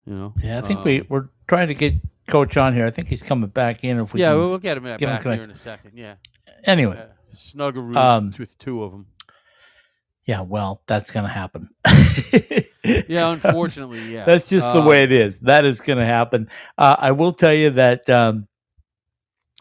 You 0.05 0.14
know. 0.16 0.34
Yeah, 0.41 0.57
I 0.57 0.62
think 0.62 0.84
we 0.84 1.01
um, 1.01 1.05
we're 1.10 1.30
trying 1.47 1.68
to 1.68 1.76
get 1.76 1.93
Coach 2.28 2.57
on 2.57 2.74
here. 2.74 2.86
I 2.86 2.91
think 2.91 3.07
he's 3.07 3.24
coming 3.24 3.49
back 3.49 3.84
in. 3.84 3.99
If 3.99 4.14
we 4.14 4.22
yeah, 4.22 4.34
we'll, 4.34 4.57
get 4.57 4.78
him 4.78 4.84
back 4.84 5.01
him 5.01 5.22
here 5.22 5.43
in 5.43 5.51
a 5.51 5.55
second. 5.55 5.91
Yeah. 5.95 6.16
anyway, 6.64 7.07
Uh, 7.55 7.97
Um, 7.97 8.34
with 8.38 8.57
two 8.57 8.84
of 8.84 8.91
them. 8.91 9.07
yeah. 10.26 10.41
Well, 10.41 10.82
that's 10.88 11.12
gonna 11.12 11.28
happen. 11.28 11.70
Yeah, 13.07 13.30
unfortunately, 13.32 14.13
yeah. 14.13 14.25
That's 14.25 14.49
just 14.49 14.73
the 14.73 14.82
way 14.82 14.99
Um, 15.03 15.03
it 15.05 15.11
is. 15.11 15.39
That 15.41 15.65
is 15.65 15.82
going 15.82 15.99
to 15.99 16.05
happen. 16.05 16.49
Uh, 16.77 16.95
I 16.99 17.11
will 17.11 17.34
tell 17.34 17.53
you 17.53 17.71
that 17.71 18.09
um, 18.09 18.45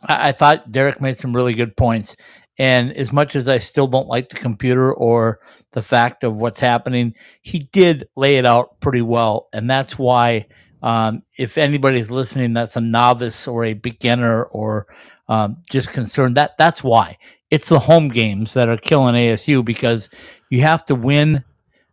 I, 0.02 0.30
I 0.30 0.32
thought 0.32 0.72
Derek 0.72 1.00
made 1.00 1.18
some 1.18 1.34
really 1.34 1.54
good 1.54 1.76
points. 1.76 2.16
And 2.58 2.92
as 2.96 3.12
much 3.12 3.36
as 3.36 3.48
I 3.48 3.58
still 3.58 3.86
don't 3.88 4.08
like 4.08 4.30
the 4.30 4.36
computer 4.36 4.92
or 4.92 5.40
the 5.72 5.82
fact 5.82 6.24
of 6.24 6.36
what's 6.36 6.60
happening, 6.60 7.14
he 7.42 7.68
did 7.72 8.08
lay 8.16 8.36
it 8.36 8.46
out 8.46 8.80
pretty 8.80 9.02
well. 9.02 9.48
And 9.52 9.70
that's 9.70 9.98
why, 9.98 10.46
um, 10.82 11.22
if 11.38 11.58
anybody's 11.58 12.10
listening 12.10 12.52
that's 12.54 12.76
a 12.76 12.80
novice 12.80 13.48
or 13.48 13.64
a 13.64 13.74
beginner 13.74 14.44
or 14.44 14.86
um, 15.28 15.58
just 15.70 15.90
concerned, 15.90 16.36
that 16.36 16.52
that's 16.58 16.82
why. 16.84 17.18
It's 17.50 17.68
the 17.68 17.80
home 17.80 18.08
games 18.08 18.54
that 18.54 18.68
are 18.68 18.76
killing 18.76 19.14
ASU 19.14 19.64
because 19.64 20.10
you 20.50 20.62
have 20.62 20.84
to 20.86 20.94
win 20.94 21.44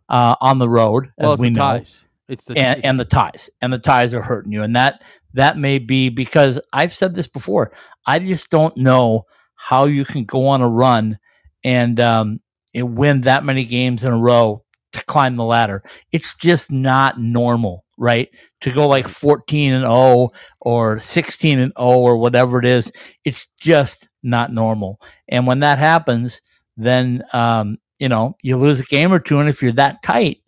uh, 0.08 0.36
on 0.40 0.58
the 0.58 0.68
road, 0.68 1.12
Well, 1.18 1.32
it's 1.34 1.40
we 1.40 1.50
know. 1.50 1.60
ties. 1.60 2.04
It's 2.28 2.44
the 2.44 2.56
and, 2.58 2.84
and 2.84 3.00
the 3.00 3.04
ties. 3.04 3.50
And 3.60 3.72
the 3.72 3.78
ties 3.78 4.12
are 4.14 4.22
hurting 4.22 4.52
you. 4.52 4.62
And 4.62 4.74
that 4.76 5.02
that 5.34 5.58
may 5.58 5.78
be 5.78 6.08
because 6.08 6.58
i've 6.72 6.94
said 6.94 7.14
this 7.14 7.28
before. 7.28 7.72
I 8.06 8.18
just 8.18 8.50
don't 8.50 8.76
know 8.76 9.26
how 9.54 9.86
you 9.86 10.04
can 10.04 10.24
go 10.24 10.48
on 10.48 10.62
a 10.62 10.68
run 10.68 11.18
and 11.64 12.00
um 12.00 12.40
and 12.74 12.96
win 12.96 13.22
that 13.22 13.44
many 13.44 13.64
games 13.64 14.04
in 14.04 14.12
a 14.12 14.18
row 14.18 14.64
to 14.92 15.04
climb 15.04 15.36
the 15.36 15.44
ladder. 15.44 15.82
It's 16.12 16.36
just 16.36 16.70
not 16.72 17.20
normal 17.20 17.84
right? 17.98 18.28
To 18.60 18.72
go 18.72 18.86
like 18.88 19.08
14 19.08 19.72
and 19.72 19.82
0 19.82 20.30
or 20.60 21.00
16 21.00 21.58
and 21.58 21.72
0 21.78 21.88
or 21.88 22.16
whatever 22.18 22.58
it 22.58 22.66
is 22.66 22.92
it's 23.24 23.48
just 23.58 24.08
not 24.22 24.52
normal. 24.52 25.00
And 25.28 25.46
when 25.46 25.60
that 25.60 25.78
happens 25.78 26.40
then 26.76 27.22
um 27.32 27.78
you 27.98 28.08
know 28.08 28.36
you 28.42 28.56
lose 28.56 28.80
a 28.80 28.84
game 28.84 29.12
or 29.12 29.18
two 29.18 29.38
and 29.38 29.48
if 29.48 29.62
you're 29.62 29.72
that 29.72 30.02
tight 30.02 30.42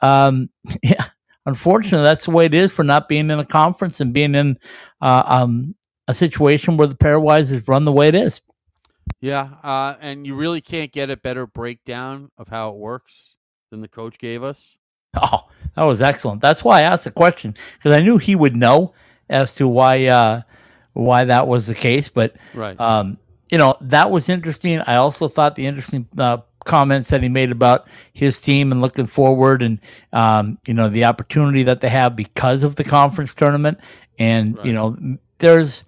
um 0.00 0.48
yeah 0.82 1.06
unfortunately, 1.46 2.04
that's 2.04 2.24
the 2.24 2.30
way 2.30 2.46
it 2.46 2.54
is 2.54 2.70
for 2.72 2.84
not 2.84 3.08
being 3.08 3.30
in 3.30 3.38
a 3.38 3.44
conference 3.44 4.00
and 4.00 4.12
being 4.12 4.34
in 4.34 4.58
uh, 5.00 5.22
um, 5.26 5.74
a 6.08 6.14
situation 6.14 6.76
where 6.76 6.88
the 6.88 6.94
pairwise 6.94 7.50
is 7.52 7.66
run 7.68 7.84
the 7.84 7.92
way 7.92 8.08
it 8.08 8.14
is. 8.14 8.40
Yeah, 9.20 9.54
uh, 9.62 9.94
and 10.00 10.26
you 10.26 10.34
really 10.34 10.60
can't 10.60 10.92
get 10.92 11.10
a 11.10 11.16
better 11.16 11.46
breakdown 11.46 12.30
of 12.38 12.48
how 12.48 12.70
it 12.70 12.76
works 12.76 13.36
than 13.70 13.80
the 13.80 13.88
coach 13.88 14.18
gave 14.18 14.42
us. 14.42 14.76
Oh, 15.16 15.48
that 15.76 15.82
was 15.82 16.02
excellent. 16.02 16.40
That's 16.40 16.64
why 16.64 16.80
I 16.80 16.82
asked 16.82 17.04
the 17.04 17.10
question 17.10 17.54
because 17.76 17.92
I 17.92 18.02
knew 18.02 18.18
he 18.18 18.34
would 18.34 18.56
know 18.56 18.94
as 19.28 19.54
to 19.56 19.68
why 19.68 20.06
uh, 20.06 20.42
why 20.92 21.24
that 21.26 21.46
was 21.46 21.66
the 21.66 21.74
case. 21.74 22.08
But 22.08 22.34
Right. 22.52 22.78
um, 22.80 23.18
you 23.50 23.58
know 23.58 23.76
that 23.82 24.10
was 24.10 24.28
interesting. 24.28 24.80
I 24.80 24.96
also 24.96 25.28
thought 25.28 25.54
the 25.54 25.66
interesting 25.66 26.08
uh, 26.18 26.38
comments 26.64 27.10
that 27.10 27.22
he 27.22 27.28
made 27.28 27.50
about 27.50 27.86
his 28.12 28.40
team 28.40 28.72
and 28.72 28.80
looking 28.80 29.06
forward, 29.06 29.62
and 29.62 29.80
um, 30.12 30.58
you 30.66 30.74
know 30.74 30.88
the 30.88 31.04
opportunity 31.04 31.62
that 31.64 31.80
they 31.80 31.88
have 31.88 32.16
because 32.16 32.62
of 32.62 32.76
the 32.76 32.84
conference 32.84 33.34
tournament, 33.34 33.78
and 34.18 34.58
you 34.64 34.72
know 34.72 34.96
there's 35.38 35.84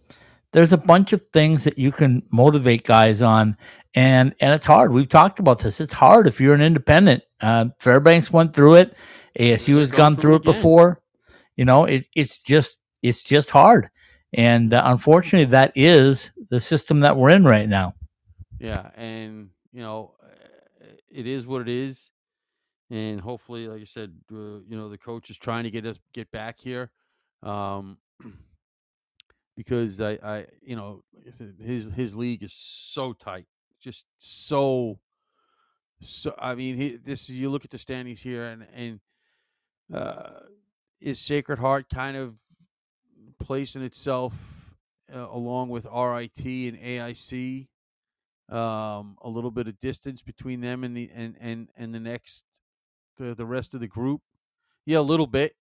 there's 0.52 0.72
a 0.72 0.78
bunch 0.78 1.12
of 1.12 1.22
things 1.32 1.64
that 1.64 1.78
you 1.78 1.92
can 1.92 2.22
motivate 2.32 2.84
guys 2.84 3.20
on. 3.20 3.56
And, 3.94 4.34
and 4.40 4.52
it's 4.54 4.66
hard. 4.66 4.92
We've 4.92 5.08
talked 5.08 5.38
about 5.38 5.58
this. 5.58 5.80
It's 5.80 5.92
hard 5.92 6.26
if 6.26 6.40
you're 6.40 6.54
an 6.54 6.62
independent. 6.62 7.24
Uh, 7.40 7.66
Fairbanks 7.78 8.30
went 8.30 8.54
through 8.54 8.74
it. 8.74 8.94
ASU 9.38 9.78
has 9.78 9.90
gone 9.90 10.16
through 10.16 10.36
it 10.36 10.42
again. 10.42 10.54
before. 10.54 11.02
You 11.56 11.64
know, 11.64 11.84
it, 11.84 12.08
it's 12.14 12.40
just 12.40 12.78
it's 13.02 13.22
just 13.22 13.50
hard. 13.50 13.90
And 14.32 14.74
uh, 14.74 14.82
unfortunately, 14.84 15.50
that 15.50 15.72
is 15.74 16.32
the 16.50 16.60
system 16.60 17.00
that 17.00 17.16
we're 17.16 17.30
in 17.30 17.44
right 17.44 17.68
now. 17.68 17.94
Yeah, 18.58 18.90
and 18.94 19.50
you 19.72 19.82
know, 19.82 20.14
it 21.16 21.26
is 21.26 21.46
what 21.46 21.62
it 21.62 21.68
is, 21.68 22.10
and 22.90 23.22
hopefully, 23.22 23.66
like 23.68 23.80
I 23.80 23.84
said, 23.84 24.12
uh, 24.30 24.60
you 24.68 24.76
know, 24.76 24.90
the 24.90 24.98
coach 24.98 25.30
is 25.30 25.38
trying 25.38 25.64
to 25.64 25.70
get 25.70 25.86
us 25.86 25.98
get 26.12 26.30
back 26.30 26.60
here, 26.60 26.90
um, 27.42 27.96
because 29.56 29.98
I, 29.98 30.18
I, 30.22 30.46
you 30.60 30.76
know, 30.76 31.02
like 31.14 31.28
I 31.28 31.30
said, 31.30 31.54
his 31.58 31.86
his 31.86 32.14
league 32.14 32.42
is 32.42 32.52
so 32.52 33.14
tight, 33.14 33.46
just 33.80 34.04
so, 34.18 34.98
so. 36.02 36.34
I 36.38 36.54
mean, 36.54 36.76
he, 36.76 36.96
this 36.96 37.30
you 37.30 37.48
look 37.48 37.64
at 37.64 37.70
the 37.70 37.78
standings 37.78 38.20
here, 38.20 38.44
and 38.44 38.66
and 38.74 39.00
uh, 39.92 40.40
is 41.00 41.18
Sacred 41.18 41.58
Heart 41.58 41.86
kind 41.88 42.18
of 42.18 42.34
placing 43.40 43.82
itself 43.82 44.34
uh, 45.14 45.28
along 45.30 45.70
with 45.70 45.86
RIT 45.86 46.44
and 46.44 46.78
AIC 46.78 47.68
um, 48.48 49.16
a 49.22 49.28
little 49.28 49.50
bit 49.50 49.66
of 49.68 49.78
distance 49.80 50.22
between 50.22 50.60
them 50.60 50.84
and 50.84 50.96
the 50.96 51.10
and 51.14 51.36
and 51.40 51.68
and 51.76 51.94
the 51.94 52.00
next 52.00 52.44
the 53.16 53.34
the 53.34 53.46
rest 53.46 53.74
of 53.74 53.80
the 53.80 53.88
group? 53.88 54.22
Yeah, 54.84 54.98
a 54.98 55.00
little 55.00 55.26
bit. 55.26 55.56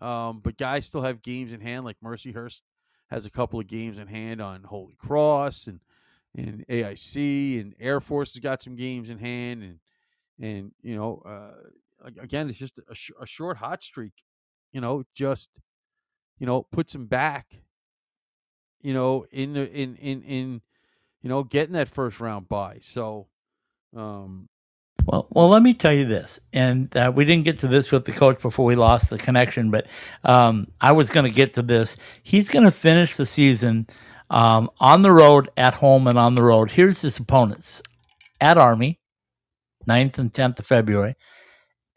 Um, 0.00 0.40
but 0.40 0.58
guys 0.58 0.86
still 0.86 1.02
have 1.02 1.22
games 1.22 1.52
in 1.52 1.60
hand. 1.60 1.84
Like 1.84 1.96
Mercyhurst 2.04 2.60
has 3.08 3.24
a 3.24 3.30
couple 3.30 3.58
of 3.58 3.66
games 3.66 3.98
in 3.98 4.08
hand 4.08 4.40
on 4.40 4.64
Holy 4.64 4.96
Cross 4.96 5.66
and 5.66 5.80
and 6.36 6.66
AIC 6.68 7.60
and 7.60 7.74
Air 7.80 8.00
Force 8.00 8.34
has 8.34 8.40
got 8.40 8.62
some 8.62 8.76
games 8.76 9.08
in 9.08 9.18
hand 9.18 9.62
and 9.62 9.78
and 10.38 10.72
you 10.82 10.94
know 10.94 11.22
uh, 11.24 12.10
again 12.20 12.50
it's 12.50 12.58
just 12.58 12.78
a, 12.90 12.94
sh- 12.94 13.12
a 13.20 13.26
short 13.26 13.56
hot 13.56 13.82
streak. 13.82 14.12
You 14.72 14.80
know, 14.80 15.04
just 15.14 15.50
you 16.38 16.46
know 16.46 16.62
puts 16.62 16.92
them 16.92 17.06
back. 17.06 17.62
You 18.82 18.92
know, 18.92 19.24
in 19.30 19.54
the 19.54 19.70
in 19.72 19.96
in 19.96 20.22
in 20.22 20.60
you 21.26 21.28
know 21.28 21.42
getting 21.42 21.72
that 21.72 21.88
first 21.88 22.20
round 22.20 22.48
bye. 22.48 22.78
So 22.82 23.26
um 23.96 24.48
well, 25.04 25.26
well, 25.30 25.48
let 25.48 25.62
me 25.62 25.74
tell 25.74 25.92
you 25.92 26.04
this, 26.04 26.38
and 26.52 26.96
uh, 26.96 27.12
we 27.14 27.24
didn't 27.24 27.44
get 27.44 27.58
to 27.60 27.68
this 27.68 27.90
with 27.90 28.04
the 28.04 28.12
coach 28.12 28.40
before 28.40 28.64
we 28.64 28.76
lost 28.76 29.10
the 29.10 29.18
connection, 29.18 29.72
but 29.72 29.86
um, 30.24 30.68
I 30.80 30.92
was 30.92 31.10
going 31.10 31.24
to 31.24 31.34
get 31.34 31.54
to 31.54 31.62
this. 31.62 31.96
He's 32.22 32.48
going 32.48 32.64
to 32.64 32.72
finish 32.72 33.16
the 33.16 33.26
season 33.26 33.86
um, 34.30 34.68
on 34.80 35.02
the 35.02 35.12
road, 35.12 35.48
at 35.56 35.74
home, 35.74 36.06
and 36.08 36.18
on 36.18 36.34
the 36.36 36.42
road. 36.42 36.72
Here's 36.72 37.02
his 37.02 37.18
opponents: 37.18 37.82
at 38.40 38.58
Army, 38.58 39.00
9th 39.88 40.18
and 40.18 40.34
tenth 40.34 40.58
of 40.60 40.66
February, 40.66 41.14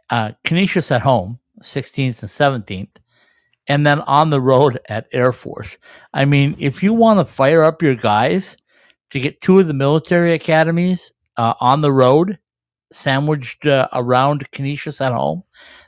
uh, 0.09 0.31
Canisius 0.43 0.91
at 0.91 1.01
home, 1.01 1.39
sixteenth 1.63 2.21
and 2.21 2.31
seventeenth, 2.31 2.97
and 3.67 3.85
then 3.87 4.01
on 4.01 4.31
the 4.31 4.41
road 4.41 4.79
at 4.87 5.07
Air 5.11 5.31
Force. 5.31 5.77
I 6.13 6.25
mean, 6.25 6.55
if 6.59 6.83
you 6.83 6.93
want 6.93 7.19
to 7.19 7.25
fire 7.25 7.63
up 7.63 7.81
your 7.81 7.95
guys 7.95 8.57
to 9.11 9.19
get 9.19 9.41
two 9.41 9.59
of 9.59 9.67
the 9.67 9.73
military 9.73 10.33
academies 10.33 11.13
uh, 11.37 11.53
on 11.59 11.81
the 11.81 11.91
road 11.91 12.39
sandwiched 12.91 13.65
uh, 13.65 13.87
around 13.93 14.49
Canisius 14.51 15.01
at 15.01 15.13
home. 15.13 15.43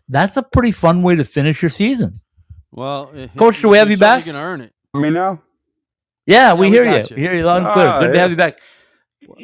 That's 0.08 0.38
a 0.38 0.44
pretty 0.44 0.72
fun 0.72 1.04
way 1.04 1.16
to 1.16 1.24
finish 1.24 1.62
your 1.62 1.70
season. 1.70 2.22
Well, 2.72 3.12
Coach, 3.38 3.62
do 3.62 3.70
we 3.70 3.78
have 3.78 3.90
you 3.90 3.98
back? 3.98 4.20
You 4.20 4.34
can 4.34 4.36
earn 4.36 4.62
it. 4.62 4.74
Me 4.94 5.10
now? 5.10 5.42
Yeah, 6.26 6.54
we, 6.54 6.68
yeah, 6.68 6.70
we 6.70 6.70
hear 6.70 6.84
you. 6.84 6.98
you. 6.98 7.16
We 7.16 7.22
hear 7.22 7.34
you 7.34 7.46
loud 7.46 7.64
and 7.64 7.74
clear. 7.74 7.88
Good 8.00 8.06
yeah. 8.08 8.12
to 8.12 8.20
have 8.20 8.30
you 8.30 8.38
back, 8.38 8.58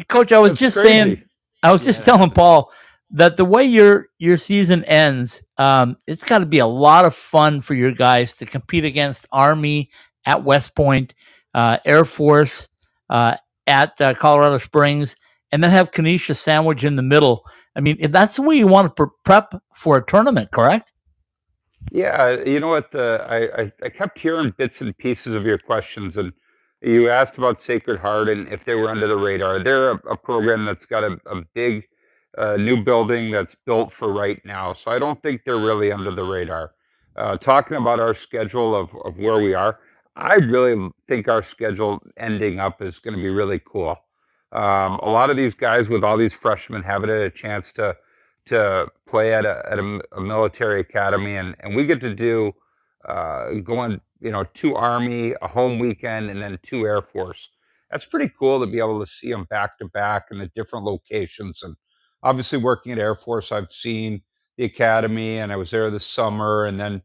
Coach. 0.08 0.32
I 0.32 0.40
was 0.40 0.54
just 0.54 0.76
crazy. 0.76 0.90
saying. 0.90 1.24
I 1.64 1.72
was 1.72 1.84
just 1.84 2.06
telling 2.06 2.30
Paul 2.32 2.72
that 3.12 3.36
the 3.36 3.46
way 3.46 3.64
your 3.64 4.08
your 4.20 4.38
season 4.38 4.84
ends, 4.86 5.42
um, 5.58 5.98
it's 6.06 6.24
got 6.24 6.40
to 6.40 6.46
be 6.46 6.60
a 6.60 6.68
lot 6.68 7.06
of 7.06 7.16
fun 7.16 7.62
for 7.62 7.74
your 7.74 7.92
guys 7.92 8.36
to 8.38 8.46
compete 8.46 8.86
against 8.86 9.28
Army 9.32 9.90
at 10.26 10.44
West 10.44 10.76
Point, 10.76 11.14
uh, 11.54 11.78
Air 11.84 12.06
Force 12.06 12.70
uh, 13.10 13.38
at 13.68 14.00
uh, 14.02 14.14
Colorado 14.16 14.58
Springs, 14.58 15.16
and 15.52 15.64
then 15.64 15.72
have 15.72 15.92
Canisius 15.92 16.40
sandwich 16.40 16.84
in 16.84 16.96
the 16.96 17.02
middle. 17.02 17.44
I 17.76 17.82
mean, 17.82 18.12
that's 18.12 18.38
the 18.38 18.42
way 18.42 18.56
you 18.56 18.68
want 18.68 18.96
to 18.96 19.12
prep 19.24 19.54
for 19.76 19.98
a 19.98 20.06
tournament, 20.06 20.52
correct? 20.52 20.92
Yeah, 21.92 22.44
you 22.44 22.60
know 22.60 22.70
what? 22.70 22.92
The, 22.92 23.26
I, 23.30 23.62
I, 23.62 23.72
I 23.84 23.90
kept 23.90 24.20
hearing 24.20 24.54
bits 24.58 24.82
and 24.82 24.98
pieces 24.98 25.36
of 25.36 25.46
your 25.46 25.58
questions, 25.58 26.18
and 26.18 26.34
you 26.82 27.10
asked 27.10 27.38
about 27.38 27.62
Sacred 27.62 28.00
Heart 28.00 28.30
and 28.30 28.48
if 28.52 28.66
they 28.66 28.76
were 28.76 28.90
under 28.90 29.08
the 29.08 29.16
radar. 29.16 29.60
They're 29.60 29.92
a, 29.92 29.96
a 30.10 30.18
program 30.18 30.66
that's 30.66 30.86
got 30.86 31.04
a, 31.04 31.18
a 31.28 31.44
big 31.54 31.88
uh, 32.38 32.58
new 32.58 32.84
building 32.84 33.32
that's 33.32 33.56
built 33.66 33.92
for 33.92 34.12
right 34.12 34.40
now, 34.46 34.74
so 34.74 34.92
I 34.92 35.00
don't 35.00 35.22
think 35.22 35.42
they're 35.44 35.58
really 35.58 35.92
under 35.92 36.12
the 36.12 36.24
radar. 36.24 36.72
Uh, 37.16 37.38
talking 37.38 37.78
about 37.78 38.00
our 38.00 38.14
schedule 38.14 38.76
of, 38.76 38.90
of 39.06 39.18
where 39.18 39.42
we 39.42 39.54
are, 39.54 39.80
I 40.18 40.36
really 40.36 40.90
think 41.08 41.28
our 41.28 41.44
schedule 41.44 42.02
ending 42.18 42.60
up 42.60 42.82
is 42.82 42.98
going 42.98 43.16
to 43.16 43.22
be 43.22 43.30
really 43.30 43.62
cool. 43.64 43.96
Um, 44.52 44.96
a 45.04 45.10
lot 45.10 45.30
of 45.30 45.38
these 45.38 45.54
guys 45.54 45.90
with 45.90 46.04
all 46.04 46.18
these 46.18 46.34
freshmen 46.34 46.82
haven't 46.82 47.10
had 47.10 47.22
a 47.22 47.30
chance 47.30 47.72
to 47.74 47.96
to 48.48 48.88
play 49.06 49.34
at 49.34 49.46
a, 49.46 49.62
at 49.70 49.78
a, 49.78 50.02
a 50.14 50.22
military 50.22 50.80
academy, 50.80 51.36
and, 51.36 51.54
and 51.60 51.76
we 51.76 51.86
get 51.86 52.00
to 52.00 52.16
do 52.16 52.54
uh, 53.06 53.52
going, 53.56 54.00
you 54.22 54.32
know, 54.32 54.46
two 54.54 54.74
Army, 54.74 55.36
a 55.42 55.48
home 55.50 55.80
weekend, 55.80 56.30
and 56.30 56.42
then 56.42 56.58
two 56.64 56.86
Air 56.86 57.02
Force. 57.02 57.50
That's 57.92 58.06
pretty 58.06 58.32
cool 58.40 58.62
to 58.62 58.66
be 58.66 58.80
able 58.80 59.02
to 59.02 59.06
see 59.06 59.30
them 59.30 59.44
back 59.50 59.78
to 59.80 59.90
back 59.90 60.28
in 60.32 60.40
the 60.40 60.50
different 60.56 60.86
locations. 60.86 61.62
And 61.62 61.76
obviously, 62.24 62.58
working 62.58 62.94
at 62.94 63.00
Air 63.00 63.16
Force, 63.16 63.52
I've 63.52 63.72
seen 63.72 64.22
the 64.56 64.64
academy, 64.64 65.40
and 65.40 65.52
I 65.52 65.58
was 65.58 65.70
there 65.70 65.92
this 65.92 66.06
summer, 66.06 66.66
and 66.66 66.80
then 66.80 67.02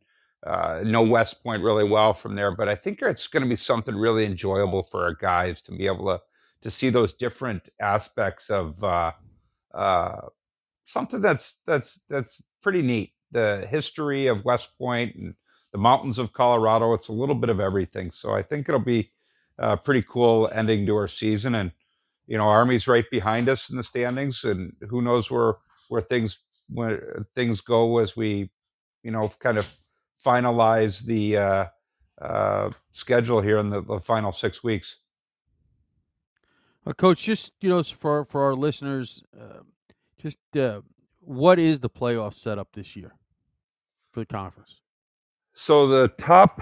uh, 0.46 0.80
know 0.84 1.02
West 1.02 1.42
Point 1.42 1.62
really 1.62 1.84
well 1.84 2.12
from 2.12 2.34
there. 2.34 2.50
But 2.50 2.68
I 2.68 2.74
think 2.74 3.00
it's 3.02 3.26
going 3.26 3.42
to 3.42 3.48
be 3.48 3.56
something 3.56 3.94
really 3.94 4.24
enjoyable 4.24 4.82
for 4.84 5.04
our 5.04 5.14
guys 5.14 5.62
to 5.62 5.72
be 5.72 5.86
able 5.86 6.06
to 6.06 6.20
to 6.62 6.70
see 6.70 6.90
those 6.90 7.14
different 7.14 7.68
aspects 7.80 8.48
of 8.48 8.82
uh, 8.84 9.12
uh, 9.74 10.20
something 10.86 11.20
that's 11.20 11.58
that's 11.66 12.00
that's 12.08 12.40
pretty 12.62 12.82
neat. 12.82 13.12
The 13.30 13.66
history 13.70 14.26
of 14.26 14.44
West 14.44 14.76
Point 14.78 15.16
and 15.16 15.34
the 15.72 15.78
mountains 15.78 16.18
of 16.18 16.32
Colorado. 16.32 16.92
It's 16.92 17.08
a 17.08 17.12
little 17.12 17.34
bit 17.34 17.50
of 17.50 17.60
everything. 17.60 18.10
So 18.10 18.32
I 18.32 18.42
think 18.42 18.68
it'll 18.68 18.80
be 18.80 19.10
a 19.58 19.76
pretty 19.76 20.04
cool 20.08 20.50
ending 20.52 20.86
to 20.86 20.96
our 20.96 21.08
season. 21.08 21.54
And 21.54 21.72
you 22.26 22.38
know, 22.38 22.48
Army's 22.48 22.86
right 22.88 23.08
behind 23.10 23.48
us 23.48 23.70
in 23.70 23.76
the 23.76 23.84
standings, 23.84 24.44
and 24.44 24.72
who 24.88 25.02
knows 25.02 25.30
where 25.30 25.54
where 25.88 26.02
things 26.02 26.38
where 26.68 27.26
things 27.34 27.60
go 27.60 27.98
as 27.98 28.16
we, 28.16 28.50
you 29.02 29.10
know, 29.10 29.32
kind 29.40 29.58
of 29.58 29.70
finalize 30.24 31.04
the 31.04 31.36
uh, 31.36 31.64
uh, 32.20 32.70
schedule 32.90 33.40
here 33.40 33.58
in 33.58 33.70
the, 33.70 33.82
the 33.82 34.00
final 34.00 34.32
six 34.32 34.62
weeks. 34.62 34.96
Uh, 36.86 36.92
Coach, 36.92 37.22
just 37.22 37.52
you 37.60 37.68
know, 37.68 37.82
for 37.82 38.24
for 38.24 38.42
our 38.42 38.54
listeners, 38.54 39.22
uh, 39.40 39.60
just 40.18 40.38
uh, 40.56 40.80
what 41.20 41.58
is 41.58 41.80
the 41.80 41.90
playoff 41.90 42.34
setup 42.34 42.68
this 42.72 42.96
year 42.96 43.14
for 44.12 44.20
the 44.20 44.26
conference? 44.26 44.80
So 45.54 45.86
the 45.86 46.08
top 46.18 46.60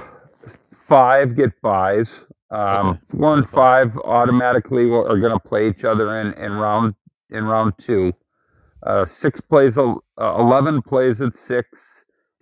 five 0.73 1.37
get 1.37 1.61
buys. 1.63 2.13
Um, 2.51 2.89
okay. 2.89 3.01
Four 3.17 3.35
and 3.35 3.49
five 3.49 3.97
automatically 3.99 4.87
will, 4.87 5.07
are 5.07 5.19
going 5.21 5.33
to 5.33 5.39
play 5.39 5.69
each 5.69 5.85
other 5.85 6.19
in, 6.19 6.33
in 6.35 6.53
round 6.53 6.95
in 7.31 7.45
round 7.45 7.75
two. 7.79 8.13
Uh, 8.83 9.07
six 9.07 9.41
plays, 9.41 9.79
uh, 9.79 9.95
eleven 10.19 10.83
plays 10.83 11.21
at 11.21 11.39
six, 11.39 11.69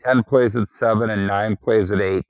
ten 0.08 0.22
plays 0.22 0.56
at 0.56 0.68
seven, 0.68 1.10
and 1.10 1.26
nine 1.26 1.56
plays 1.56 1.90
at 1.90 2.00
eight. 2.00 2.24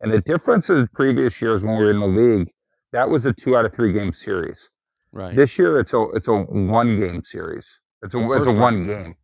And 0.00 0.12
the 0.12 0.20
difference 0.20 0.70
in 0.70 0.88
previous 0.94 1.40
years 1.40 1.62
when 1.62 1.76
we 1.76 1.84
were 1.84 1.90
in 1.90 2.00
the 2.00 2.06
league, 2.06 2.50
that 2.92 3.10
was 3.10 3.26
a 3.26 3.32
two 3.32 3.56
out 3.56 3.64
of 3.64 3.74
three 3.74 3.92
game 3.92 4.12
series. 4.12 4.68
Right. 5.12 5.34
This 5.34 5.58
year 5.58 5.80
it's 5.80 5.92
a 5.92 6.02
it's 6.14 6.28
a 6.28 6.36
one 6.36 7.00
game 7.00 7.22
series. 7.24 7.66
It's 8.02 8.14
a 8.14 8.32
it's 8.32 8.46
a 8.46 8.52
one 8.52 8.86
game. 8.86 9.16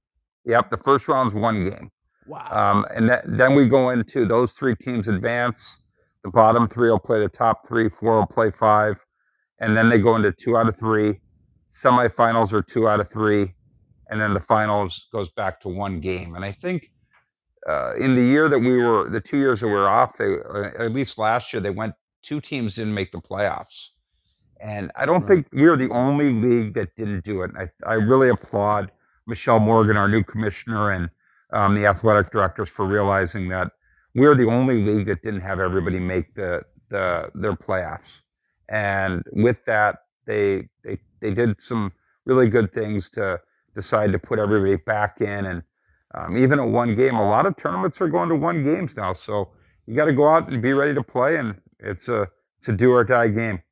Yep, 0.45 0.71
the 0.71 0.77
first 0.79 1.09
round's 1.09 1.35
one 1.35 1.69
game. 1.69 1.91
Wow. 2.27 2.49
Um, 2.51 2.87
and 2.95 3.09
that, 3.09 3.23
then 3.27 3.55
we 3.55 3.69
go 3.69 3.91
into 3.91 4.27
those 4.27 4.53
three 4.53 4.75
teams 4.77 5.09
advance. 5.09 5.79
The 6.23 6.31
bottom 6.31 6.69
three 6.69 6.91
will 6.91 6.99
play 6.99 7.21
the 7.21 7.29
top 7.29 7.69
three. 7.69 7.89
Four 7.89 8.17
will 8.17 8.27
play 8.27 8.51
five, 8.51 8.97
and 9.61 9.77
then 9.77 9.89
they 9.91 9.99
go 9.99 10.17
into 10.17 10.33
two 10.33 10.57
out 10.57 10.69
of 10.69 10.79
three. 10.79 11.21
Semifinals 11.83 12.53
are 12.53 12.63
two 12.63 12.89
out 12.89 13.01
of 13.01 13.11
three, 13.11 13.55
and 14.09 14.21
then 14.21 14.33
the 14.33 14.41
finals 14.41 15.07
goes 15.13 15.31
back 15.31 15.61
to 15.63 15.69
one 15.69 16.01
game. 16.01 16.35
And 16.35 16.45
I 16.45 16.53
think 16.53 16.91
uh, 17.69 17.95
in 17.97 18.15
the 18.15 18.23
year 18.23 18.49
that 18.49 18.59
we 18.59 18.77
were, 18.77 19.09
the 19.09 19.21
two 19.21 19.39
years 19.39 19.61
that 19.61 19.67
we 19.67 19.73
were 19.73 19.89
off, 19.89 20.17
they, 20.19 20.35
uh, 20.35 20.71
at 20.79 20.93
least 20.93 21.19
last 21.19 21.53
year, 21.53 21.61
they 21.61 21.71
went 21.71 21.95
two 22.23 22.41
teams 22.41 22.75
didn't 22.75 22.95
make 22.95 23.13
the 23.13 23.19
playoffs. 23.19 23.91
And 24.61 24.91
I 24.97 25.07
don't 25.07 25.21
right. 25.23 25.29
think 25.29 25.49
we're 25.53 25.77
the 25.77 25.91
only 25.91 26.33
league 26.33 26.75
that 26.75 26.97
didn't 26.97 27.25
do 27.25 27.43
it. 27.43 27.51
I, 27.59 27.69
I 27.87 27.95
really 27.95 28.31
applaud 28.31 28.91
Michelle 29.27 29.61
Morgan, 29.61 29.97
our 29.97 30.09
new 30.09 30.23
commissioner, 30.23 30.93
and 30.93 31.11
um, 31.53 31.75
the 31.75 31.87
athletic 31.87 32.33
directors 32.33 32.69
for 32.69 32.87
realizing 32.87 33.49
that 33.49 33.73
we're 34.15 34.35
the 34.35 34.49
only 34.49 34.83
league 34.83 35.07
that 35.07 35.23
didn't 35.23 35.41
have 35.41 35.61
everybody 35.61 35.99
make 35.99 36.35
the, 36.35 36.63
the 36.89 37.31
their 37.35 37.55
playoffs. 37.55 38.23
And 38.69 39.23
with 39.33 39.59
that, 39.67 39.99
they 40.27 40.69
they 40.83 40.99
they 41.21 41.35
did 41.35 41.61
some 41.61 41.93
really 42.25 42.49
good 42.49 42.73
things 42.73 43.11
to 43.11 43.41
decide 43.75 44.13
to 44.13 44.19
put 44.19 44.39
everybody 44.39 44.77
back 44.77 45.21
in. 45.21 45.47
And 45.47 45.63
um, 46.15 46.37
even 46.37 46.61
at 46.61 46.67
one 46.67 46.95
game, 46.95 47.17
a 47.17 47.29
lot 47.29 47.47
of 47.47 47.57
tournaments 47.57 48.01
are 48.01 48.09
going 48.09 48.29
to 48.29 48.37
one 48.37 48.63
games 48.63 48.97
now. 48.97 49.13
So 49.13 49.51
you 49.87 49.97
got 49.97 50.07
to 50.07 50.13
go 50.13 50.29
out 50.29 50.49
and 50.49 50.63
be 50.63 50.73
ready 50.73 50.95
to 50.95 51.03
play, 51.03 51.37
and 51.37 51.61
it's 51.79 52.09
a 52.09 52.29
it's 52.59 52.69
a 52.69 52.73
do 52.73 52.93
or 52.93 53.05
die 53.05 53.29
game. 53.29 53.63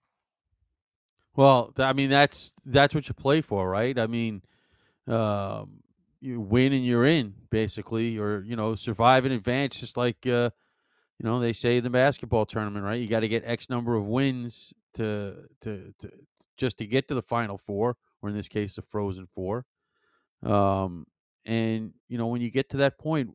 Well, 1.35 1.73
I 1.79 1.93
mean 1.93 2.11
that's 2.11 2.53
that's 2.67 2.95
what 2.95 3.09
you 3.09 3.15
play 3.15 3.41
for, 3.41 3.69
right? 3.69 3.99
I 3.99 4.07
mean, 4.07 4.43
um, 5.07 5.83
you 6.21 6.41
win 6.41 6.73
and 6.73 6.85
you're 6.85 7.07
in, 7.07 7.35
basically, 7.51 8.19
or 8.19 8.43
you 8.43 8.57
know, 8.57 8.75
survive 8.75 9.25
in 9.25 9.33
advance, 9.33 9.79
just 9.79 9.97
like 9.97 10.27
uh, 10.27 10.51
you 11.19 11.25
know 11.25 11.39
they 11.39 11.53
say 11.53 11.79
in 11.79 11.85
the 11.85 11.91
basketball 11.91 12.45
tournament, 12.45 12.85
right? 12.85 13.01
You 13.01 13.09
got 13.09 13.21
to 13.21 13.29
get 13.29 13.45
X 13.47 13.71
number 13.71 13.95
of 13.95 14.05
wins 14.05 14.73
to 14.95 15.37
to 15.63 15.95
to 16.01 16.11
just 16.57 16.79
to 16.79 16.87
get 16.87 17.09
to 17.09 17.15
the 17.15 17.23
final 17.23 17.57
four, 17.57 17.97
or 18.21 18.29
in 18.29 18.37
this 18.37 18.49
case, 18.49 18.77
the 18.77 18.83
Frozen 18.83 19.29
Four. 19.35 19.65
Um, 20.43 21.07
and 21.45 21.93
you 22.09 22.19
know, 22.19 22.27
when 22.27 22.41
you 22.41 22.51
get 22.51 22.69
to 22.71 22.79
that 22.79 22.99
point, 22.99 23.31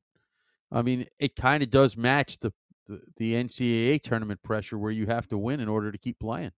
I 0.71 0.81
mean, 0.81 1.07
it 1.19 1.35
kind 1.35 1.63
of 1.63 1.69
does 1.69 1.97
match 1.97 2.39
the, 2.39 2.53
the 2.87 3.01
the 3.17 3.33
NCAA 3.33 4.01
tournament 4.01 4.41
pressure, 4.43 4.77
where 4.77 4.91
you 4.91 5.07
have 5.07 5.27
to 5.29 5.37
win 5.37 5.59
in 5.59 5.67
order 5.67 5.91
to 5.91 5.97
keep 5.97 6.19
playing. 6.19 6.51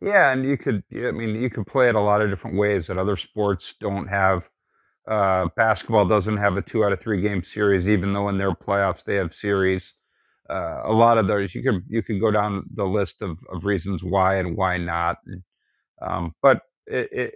Yeah, 0.00 0.32
and 0.32 0.44
you 0.44 0.58
could, 0.58 0.82
I 0.94 1.12
mean, 1.12 1.34
you 1.34 1.48
could 1.48 1.66
play 1.66 1.88
it 1.88 1.94
a 1.94 2.00
lot 2.00 2.20
of 2.20 2.28
different 2.28 2.58
ways 2.58 2.88
that 2.88 2.98
other 2.98 3.16
sports 3.16 3.74
don't 3.80 4.06
have 4.06 4.48
uh, 5.06 5.48
basketball 5.56 6.06
doesn't 6.06 6.36
have 6.36 6.56
a 6.56 6.62
two 6.62 6.84
out 6.84 6.92
of 6.92 7.00
three 7.00 7.20
game 7.20 7.42
series, 7.44 7.86
even 7.86 8.12
though 8.12 8.28
in 8.28 8.38
their 8.38 8.52
playoffs 8.52 9.04
they 9.04 9.16
have 9.16 9.34
series. 9.34 9.94
Uh, 10.48 10.82
a 10.84 10.92
lot 10.92 11.18
of 11.18 11.26
those 11.26 11.54
you 11.54 11.62
can 11.62 11.82
you 11.88 12.02
can 12.02 12.20
go 12.20 12.30
down 12.30 12.64
the 12.74 12.84
list 12.84 13.22
of, 13.22 13.38
of 13.50 13.64
reasons 13.64 14.02
why 14.02 14.36
and 14.36 14.56
why 14.56 14.76
not. 14.76 15.18
Um, 16.02 16.34
but 16.42 16.62
it 16.86 17.34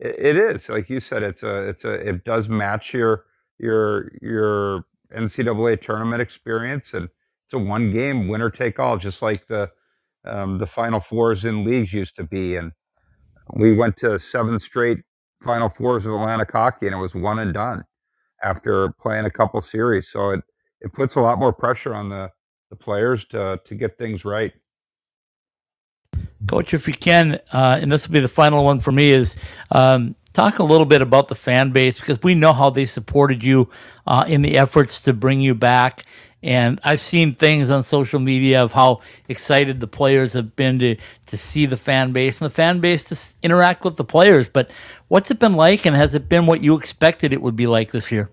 it 0.00 0.36
is 0.36 0.68
like 0.68 0.88
you 0.90 1.00
said, 1.00 1.22
it's 1.22 1.42
a 1.42 1.68
it's 1.68 1.84
a 1.84 1.92
it 1.92 2.24
does 2.24 2.48
match 2.48 2.94
your 2.94 3.24
your 3.58 4.10
your 4.22 4.84
NCAA 5.14 5.76
tournament 5.76 6.20
experience, 6.22 6.94
and 6.94 7.08
it's 7.46 7.54
a 7.54 7.58
one 7.58 7.92
game 7.92 8.28
winner 8.28 8.50
take 8.50 8.78
all, 8.78 8.96
just 8.98 9.22
like 9.22 9.46
the 9.46 9.70
um, 10.24 10.58
the 10.58 10.66
Final 10.66 11.00
Fours 11.00 11.44
in 11.44 11.64
leagues 11.64 11.92
used 11.92 12.16
to 12.16 12.24
be. 12.24 12.56
And 12.56 12.72
we 13.54 13.74
went 13.76 13.96
to 13.98 14.18
seven 14.18 14.58
straight 14.58 15.00
Final 15.42 15.68
Fours 15.70 16.06
of 16.06 16.12
Atlantic 16.14 16.52
hockey, 16.52 16.86
and 16.86 16.94
it 16.94 16.98
was 16.98 17.14
one 17.14 17.38
and 17.38 17.54
done 17.54 17.84
after 18.42 18.92
playing 19.00 19.26
a 19.26 19.30
couple 19.30 19.60
series. 19.62 20.10
So 20.10 20.30
it 20.30 20.42
it 20.80 20.92
puts 20.92 21.16
a 21.16 21.20
lot 21.20 21.38
more 21.38 21.52
pressure 21.52 21.94
on 21.94 22.10
the 22.10 22.30
the 22.70 22.76
players 22.76 23.26
to 23.26 23.60
to 23.64 23.74
get 23.74 23.98
things 23.98 24.24
right. 24.24 24.52
Coach, 26.48 26.74
if 26.74 26.86
you 26.86 26.94
can, 26.94 27.40
uh, 27.52 27.78
and 27.80 27.90
this 27.90 28.06
will 28.06 28.12
be 28.12 28.20
the 28.20 28.28
final 28.28 28.64
one 28.64 28.80
for 28.80 28.92
me, 28.92 29.10
is 29.10 29.36
um, 29.70 30.14
talk 30.32 30.58
a 30.58 30.64
little 30.64 30.84
bit 30.84 31.00
about 31.00 31.28
the 31.28 31.34
fan 31.34 31.70
base 31.70 31.98
because 31.98 32.22
we 32.22 32.34
know 32.34 32.52
how 32.52 32.70
they 32.70 32.84
supported 32.84 33.42
you 33.42 33.70
uh, 34.06 34.24
in 34.26 34.42
the 34.42 34.58
efforts 34.58 35.00
to 35.02 35.12
bring 35.12 35.40
you 35.40 35.54
back. 35.54 36.04
And 36.42 36.78
I've 36.84 37.00
seen 37.00 37.34
things 37.34 37.70
on 37.70 37.82
social 37.82 38.20
media 38.20 38.62
of 38.62 38.72
how 38.72 39.00
excited 39.28 39.80
the 39.80 39.86
players 39.86 40.34
have 40.34 40.54
been 40.54 40.78
to, 40.80 40.96
to 41.26 41.38
see 41.38 41.64
the 41.64 41.78
fan 41.78 42.12
base 42.12 42.38
and 42.38 42.50
the 42.50 42.54
fan 42.54 42.80
base 42.80 43.04
to 43.04 43.18
interact 43.42 43.82
with 43.82 43.96
the 43.96 44.04
players. 44.04 44.46
But 44.50 44.70
what's 45.08 45.30
it 45.30 45.38
been 45.38 45.54
like, 45.54 45.86
and 45.86 45.96
has 45.96 46.14
it 46.14 46.28
been 46.28 46.44
what 46.44 46.60
you 46.60 46.76
expected 46.76 47.32
it 47.32 47.40
would 47.40 47.56
be 47.56 47.66
like 47.66 47.92
this 47.92 48.12
year? 48.12 48.28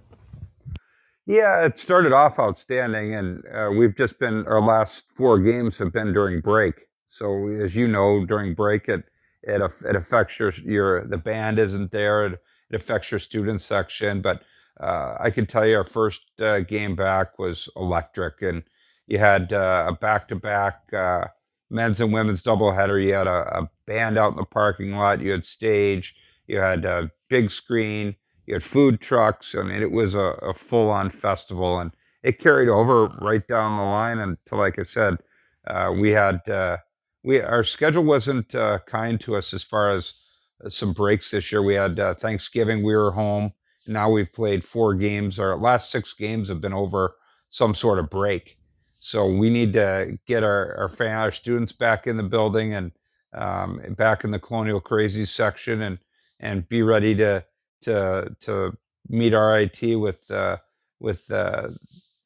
Yeah, 1.26 1.66
it 1.66 1.78
started 1.78 2.12
off 2.12 2.40
outstanding, 2.40 3.14
and 3.14 3.46
uh, 3.46 3.70
we've 3.72 3.96
just 3.96 4.20
been 4.20 4.46
our 4.48 4.60
last 4.60 5.06
four 5.16 5.40
games 5.40 5.78
have 5.78 5.94
been 5.94 6.12
during 6.12 6.42
break. 6.42 6.88
So 7.12 7.48
as 7.48 7.76
you 7.76 7.88
know, 7.88 8.26
during 8.26 8.56
break, 8.56 8.88
it 8.88 9.04
it, 9.44 9.62
it 9.86 9.96
affects 9.96 10.40
your 10.40 10.54
your 10.64 11.06
the 11.06 11.18
band 11.18 11.60
isn't 11.60 11.92
there. 11.92 12.26
It, 12.26 12.42
it 12.70 12.76
affects 12.76 13.12
your 13.12 13.20
student 13.20 13.62
section, 13.62 14.22
but 14.22 14.44
uh, 14.80 15.18
I 15.20 15.30
can 15.30 15.46
tell 15.46 15.66
you 15.66 15.78
our 15.78 15.84
first 15.84 16.22
uh, 16.40 16.62
game 16.62 16.96
back 16.96 17.38
was 17.38 17.70
electric, 17.76 18.42
and 18.42 18.64
you 19.08 19.20
had 19.20 19.52
uh, 19.52 19.86
a 19.90 19.94
back 19.94 20.30
to 20.30 20.36
back 20.36 20.80
men's 21.70 22.00
and 22.00 22.14
women's 22.14 22.44
doubleheader. 22.44 23.04
You 23.04 23.14
had 23.14 23.28
a, 23.28 23.60
a, 23.60 23.70
band 23.86 24.18
out 24.18 24.32
in 24.32 24.38
the 24.38 24.46
parking 24.46 24.96
lot. 24.96 25.22
You 25.22 25.32
had 25.32 25.46
stage. 25.46 26.16
You 26.48 26.60
had 26.60 26.86
a 26.86 27.12
big 27.30 27.52
screen. 27.52 28.16
You 28.46 28.54
had 28.56 28.64
food 28.64 29.02
trucks. 29.02 29.54
I 29.54 29.64
mean, 29.64 29.82
it 29.82 29.92
was 29.92 30.14
a, 30.14 30.20
a 30.20 30.54
full 30.54 30.90
on 30.90 31.10
festival, 31.10 31.80
and 31.80 31.92
it 32.24 32.40
carried 32.40 32.70
over 32.70 33.08
right 33.22 33.46
down 33.48 33.78
the 33.78 33.84
line 33.84 34.20
until, 34.20 34.60
like 34.60 34.80
I 34.80 34.84
said, 34.84 35.18
uh, 35.68 35.94
we 35.98 36.12
had 36.12 36.48
uh, 36.48 36.78
we 37.24 37.42
our 37.42 37.64
schedule 37.64 38.04
wasn't 38.04 38.54
uh, 38.56 38.80
kind 38.88 39.20
to 39.22 39.36
us 39.36 39.54
as 39.54 39.64
far 39.64 39.92
as 39.92 40.14
uh, 40.64 40.70
some 40.70 40.94
breaks 40.94 41.32
this 41.32 41.52
year. 41.52 41.62
We 41.62 41.76
had 41.76 42.00
uh, 42.00 42.16
Thanksgiving, 42.16 42.84
we 42.84 42.96
were 42.96 43.12
home. 43.12 43.54
Now 43.88 44.10
we've 44.10 44.32
played 44.32 44.64
four 44.64 44.94
games. 44.94 45.40
Our 45.40 45.58
last 45.58 45.92
six 45.92 46.14
games 46.14 46.50
have 46.50 46.62
been 46.62 46.74
over 46.74 47.16
some 47.50 47.76
sort 47.76 48.00
of 48.00 48.10
break. 48.10 48.58
So 49.00 49.26
we 49.26 49.50
need 49.50 49.74
to 49.74 50.18
get 50.28 50.44
our 50.44 50.76
our, 50.78 50.90
fan, 50.90 51.18
our 51.18 51.32
students 51.32 51.72
back 51.72 52.08
in 52.08 52.18
the 52.18 52.24
building 52.24 52.74
and 52.74 52.92
um, 53.34 53.82
back 53.98 54.24
in 54.24 54.32
the 54.32 54.40
Colonial 54.40 54.82
Crazies 54.82 55.30
section 55.30 55.82
and 55.82 55.98
and 56.40 56.68
be 56.70 56.82
ready 56.82 57.16
to 57.16 57.44
to 57.84 58.36
to 58.42 58.78
meet 59.10 59.34
RIT 59.34 60.00
with 60.00 60.30
uh, 60.30 60.58
with 61.00 61.30
uh, 61.32 61.70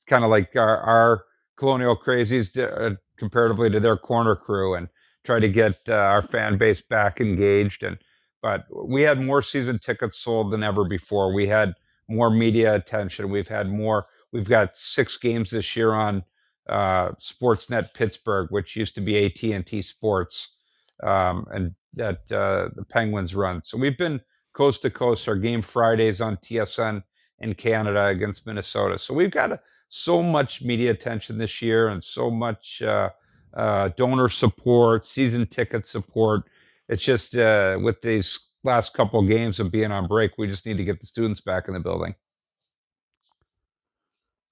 kind 0.08 0.24
of 0.24 0.30
like 0.30 0.56
our, 0.56 0.78
our 0.78 1.26
Colonial 1.58 1.98
Crazies 1.98 2.58
uh, 2.58 2.96
comparatively 3.18 3.70
to 3.70 3.80
their 3.80 3.98
corner 3.98 4.36
crew 4.36 4.76
and 4.76 4.88
try 5.24 5.40
to 5.40 5.50
get 5.50 5.80
uh, 5.88 5.94
our 5.94 6.22
fan 6.28 6.58
base 6.58 6.82
back 6.82 7.20
engaged. 7.20 7.84
And 7.84 7.98
but 8.42 8.66
we 8.88 9.02
had 9.02 9.20
more 9.20 9.42
season 9.42 9.80
tickets 9.80 10.20
sold 10.20 10.52
than 10.52 10.64
ever 10.64 10.86
before. 10.86 11.34
We 11.34 11.48
had 11.48 11.74
more 12.08 12.30
media 12.30 12.76
attention. 12.76 13.32
We've 13.32 13.48
had 13.48 13.70
more. 13.70 14.06
We've 14.32 14.48
got 14.48 14.78
six 14.78 15.18
games 15.18 15.50
this 15.50 15.76
year 15.76 15.94
on 15.94 16.24
uh, 16.70 17.12
Sportsnet 17.14 17.94
Pittsburgh, 17.94 18.48
which 18.52 18.76
used 18.76 18.96
to 18.96 19.02
be 19.02 19.26
AT 19.26 19.42
and 19.44 19.66
T 19.66 19.82
Sports, 19.82 20.56
um, 21.04 21.48
and 21.52 21.74
that 21.94 22.20
uh, 22.32 22.70
the 22.76 22.86
Penguins 22.90 23.34
run. 23.34 23.64
So 23.64 23.78
we've 23.78 23.98
been 23.98 24.22
coast 24.54 24.82
to 24.84 24.90
coast. 24.90 25.28
Our 25.28 25.36
game 25.36 25.62
Fridays 25.62 26.22
on 26.22 26.38
TSN 26.38 27.04
in 27.40 27.54
Canada 27.56 28.08
against 28.08 28.46
Minnesota. 28.46 28.98
So 29.00 29.14
we've 29.14 29.32
got 29.32 29.52
a 29.52 29.60
so 29.88 30.22
much 30.22 30.62
media 30.62 30.92
attention 30.92 31.38
this 31.38 31.62
year 31.62 31.90
and 31.90 32.04
so 32.04 32.30
much 32.30 32.82
uh, 32.82 33.10
uh, 33.54 33.90
donor 33.98 34.30
support, 34.30 35.06
season 35.06 35.48
ticket 35.48 35.86
support. 35.86 36.44
It's 36.90 37.04
just 37.04 37.36
uh, 37.36 37.78
with 37.82 38.02
these 38.02 38.40
last 38.64 38.94
couple 38.94 39.20
of 39.20 39.28
games 39.28 39.60
of 39.60 39.72
being 39.72 39.92
on 39.92 40.08
break, 40.08 40.32
we 40.38 40.48
just 40.48 40.66
need 40.66 40.78
to 40.78 40.84
get 40.84 41.00
the 41.00 41.08
students 41.08 41.42
back 41.42 41.68
in 41.68 41.74
the 41.74 41.80
building. 41.80 42.16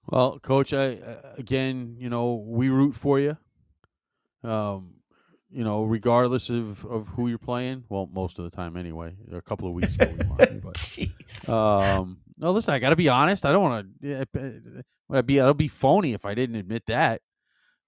Well, 0.06 0.38
coach, 0.38 0.72
I 0.72 0.98
again, 1.38 1.96
you 1.98 2.10
know, 2.10 2.44
we 2.46 2.68
root 2.68 2.94
for 2.94 3.18
you. 3.18 3.36
Um, 4.42 4.94
you 5.50 5.62
know, 5.62 5.84
regardless 5.84 6.50
of, 6.50 6.84
of 6.84 7.06
who 7.08 7.28
you're 7.28 7.38
playing. 7.38 7.84
Well, 7.88 8.10
most 8.12 8.38
of 8.38 8.44
the 8.44 8.50
time, 8.50 8.76
anyway. 8.76 9.14
A 9.32 9.40
couple 9.40 9.68
of 9.68 9.74
weeks 9.74 9.94
ago, 9.94 10.12
we 10.18 10.26
won, 10.26 10.62
but 10.64 11.48
um, 11.48 12.18
no, 12.36 12.50
listen, 12.50 12.74
I 12.74 12.78
got 12.78 12.90
to 12.90 12.96
be 12.96 13.08
honest. 13.08 13.44
I 13.44 13.52
don't 13.52 13.62
want 13.62 14.02
to. 14.02 14.84
I'd 15.10 15.26
be 15.26 15.40
I'll 15.40 15.54
be 15.54 15.68
phony 15.68 16.12
if 16.12 16.24
I 16.24 16.34
didn't 16.34 16.56
admit 16.56 16.86
that. 16.86 17.20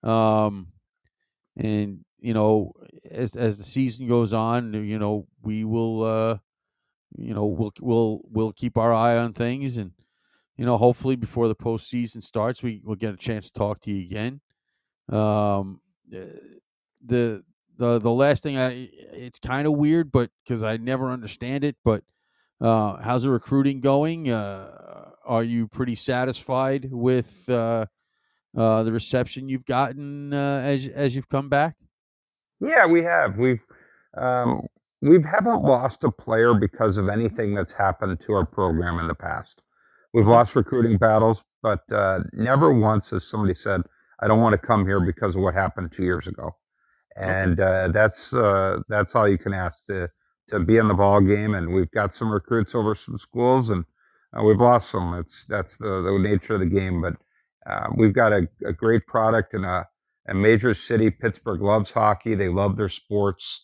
Um, 0.03 0.69
and 1.57 2.05
you 2.19 2.35
know, 2.35 2.73
as 3.11 3.35
as 3.35 3.57
the 3.57 3.65
season 3.65 4.07
goes 4.07 4.33
on, 4.33 4.73
you 4.73 4.99
know, 4.99 5.27
we 5.43 5.65
will, 5.65 6.05
uh, 6.05 6.39
you 7.17 7.35
know, 7.35 7.47
we'll 7.47 7.73
we'll 7.81 8.21
we'll 8.31 8.53
keep 8.53 8.77
our 8.77 8.93
eye 8.93 9.17
on 9.17 9.33
things, 9.33 9.77
and 9.77 9.93
you 10.57 10.65
know, 10.65 10.77
hopefully 10.77 11.17
before 11.17 11.49
the 11.49 11.55
postseason 11.57 12.23
starts, 12.23 12.63
we 12.63 12.81
will 12.85 12.95
get 12.95 13.15
a 13.15 13.19
chance 13.19 13.47
to 13.47 13.53
talk 13.59 13.81
to 13.83 13.91
you 13.91 14.05
again. 14.05 14.41
Um, 15.09 15.81
eh, 16.13 16.27
the 17.05 17.43
the 17.77 17.99
the 17.99 18.11
last 18.11 18.43
thing 18.43 18.59
I 18.59 18.89
it's 18.93 19.39
kind 19.39 19.67
of 19.67 19.75
weird, 19.75 20.13
but 20.13 20.31
because 20.45 20.63
I 20.63 20.77
never 20.77 21.11
understand 21.11 21.65
it, 21.65 21.77
but 21.85 22.03
uh, 22.61 22.97
how's 23.03 23.23
the 23.23 23.31
recruiting 23.31 23.81
going? 23.81 24.31
Uh, 24.31 25.11
are 25.25 25.45
you 25.45 25.69
pretty 25.69 25.95
satisfied 25.95 26.89
with 26.91 27.49
uh, 27.49 27.87
uh, 28.57 28.83
the 28.83 28.93
reception 28.93 29.49
you've 29.49 29.67
gotten 29.67 30.33
uh, 30.33 30.61
as 30.65 30.87
as 30.89 31.15
you've 31.15 31.29
come 31.29 31.49
back? 31.49 31.77
Yeah, 32.61 32.87
we 32.87 33.03
have. 33.03 33.37
We've 33.37 33.61
um, 34.17 34.67
we 35.03 35.23
haven't 35.23 35.63
lost 35.63 36.05
a 36.05 36.11
player 36.11 36.55
because 36.55 36.97
of 36.97 37.09
anything 37.09 37.55
that's 37.55 37.73
happened 37.73 38.21
to 38.21 38.33
our 38.33 38.47
program 38.47 38.99
in 38.99 39.09
the 39.09 39.15
past. 39.15 39.61
We've 40.15 40.27
lost 40.27 40.57
recruiting 40.57 40.97
battles, 40.97 41.43
but 41.63 41.81
uh, 41.93 42.21
never 42.33 42.73
once 42.73 43.11
has 43.11 43.29
somebody 43.29 43.55
said, 43.55 43.83
"I 44.21 44.29
don't 44.29 44.41
want 44.41 44.59
to 44.59 44.67
come 44.67 44.87
here 44.87 45.01
because 45.01 45.37
of 45.37 45.43
what 45.43 45.55
happened 45.55 45.93
two 45.93 46.05
years 46.05 46.27
ago." 46.27 46.57
And 47.17 47.61
uh, 47.61 47.89
that's 47.89 48.33
uh, 48.33 48.79
that's 48.89 49.15
all 49.15 49.29
you 49.29 49.39
can 49.39 49.53
ask 49.53 49.85
to 49.87 50.09
to 50.49 50.61
be 50.61 50.77
in 50.77 50.89
the 50.89 50.95
ball 50.95 51.21
game. 51.21 51.55
And 51.55 51.75
we've 51.75 51.91
got 51.91 52.15
some 52.15 52.33
recruits 52.33 52.75
over 52.75 52.95
some 52.95 53.19
schools, 53.19 53.71
and 53.71 53.85
uh, 54.37 54.43
we've 54.43 54.61
lost 54.61 54.91
some. 54.91 55.15
It's 55.15 55.45
that's 55.49 55.77
the, 55.77 56.03
the 56.03 56.19
nature 56.19 56.55
of 56.55 56.61
the 56.61 56.67
game. 56.67 57.01
But 57.01 57.15
uh, 57.71 57.89
we've 57.97 58.15
got 58.15 58.33
a, 58.33 58.49
a, 58.65 58.73
great 58.73 59.07
product 59.07 59.55
and 59.55 59.65
a, 59.65 59.89
a, 60.29 60.35
major 60.35 60.73
city. 60.73 61.11
Pittsburgh 61.11 61.61
loves 61.61 61.91
hockey. 61.91 62.35
They 62.35 62.49
love 62.49 62.77
their 62.77 62.89
sports. 62.89 63.63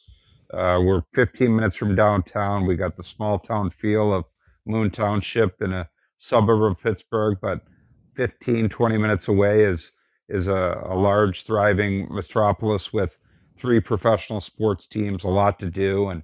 Uh, 0.53 0.81
we're 0.85 1.03
15 1.15 1.55
minutes 1.55 1.77
from 1.77 1.95
downtown. 1.95 2.67
We 2.67 2.77
got 2.77 2.97
the 2.97 3.05
small 3.05 3.39
town 3.39 3.71
feel 3.71 4.13
of 4.13 4.25
Moon 4.67 4.91
Township 4.91 5.63
in 5.63 5.73
a 5.73 5.89
suburb 6.19 6.63
of 6.63 6.83
Pittsburgh, 6.83 7.39
but 7.41 7.63
15, 8.17 8.69
20 8.69 8.99
minutes 8.99 9.29
away 9.29 9.65
is 9.65 9.93
is 10.29 10.47
a, 10.47 10.81
a 10.89 10.95
large, 10.95 11.45
thriving 11.45 12.09
metropolis 12.11 12.93
with 12.93 13.17
three 13.61 13.81
professional 13.81 14.41
sports 14.41 14.87
teams, 14.87 15.25
a 15.25 15.29
lot 15.29 15.59
to 15.59 15.67
do, 15.71 16.09
and 16.09 16.23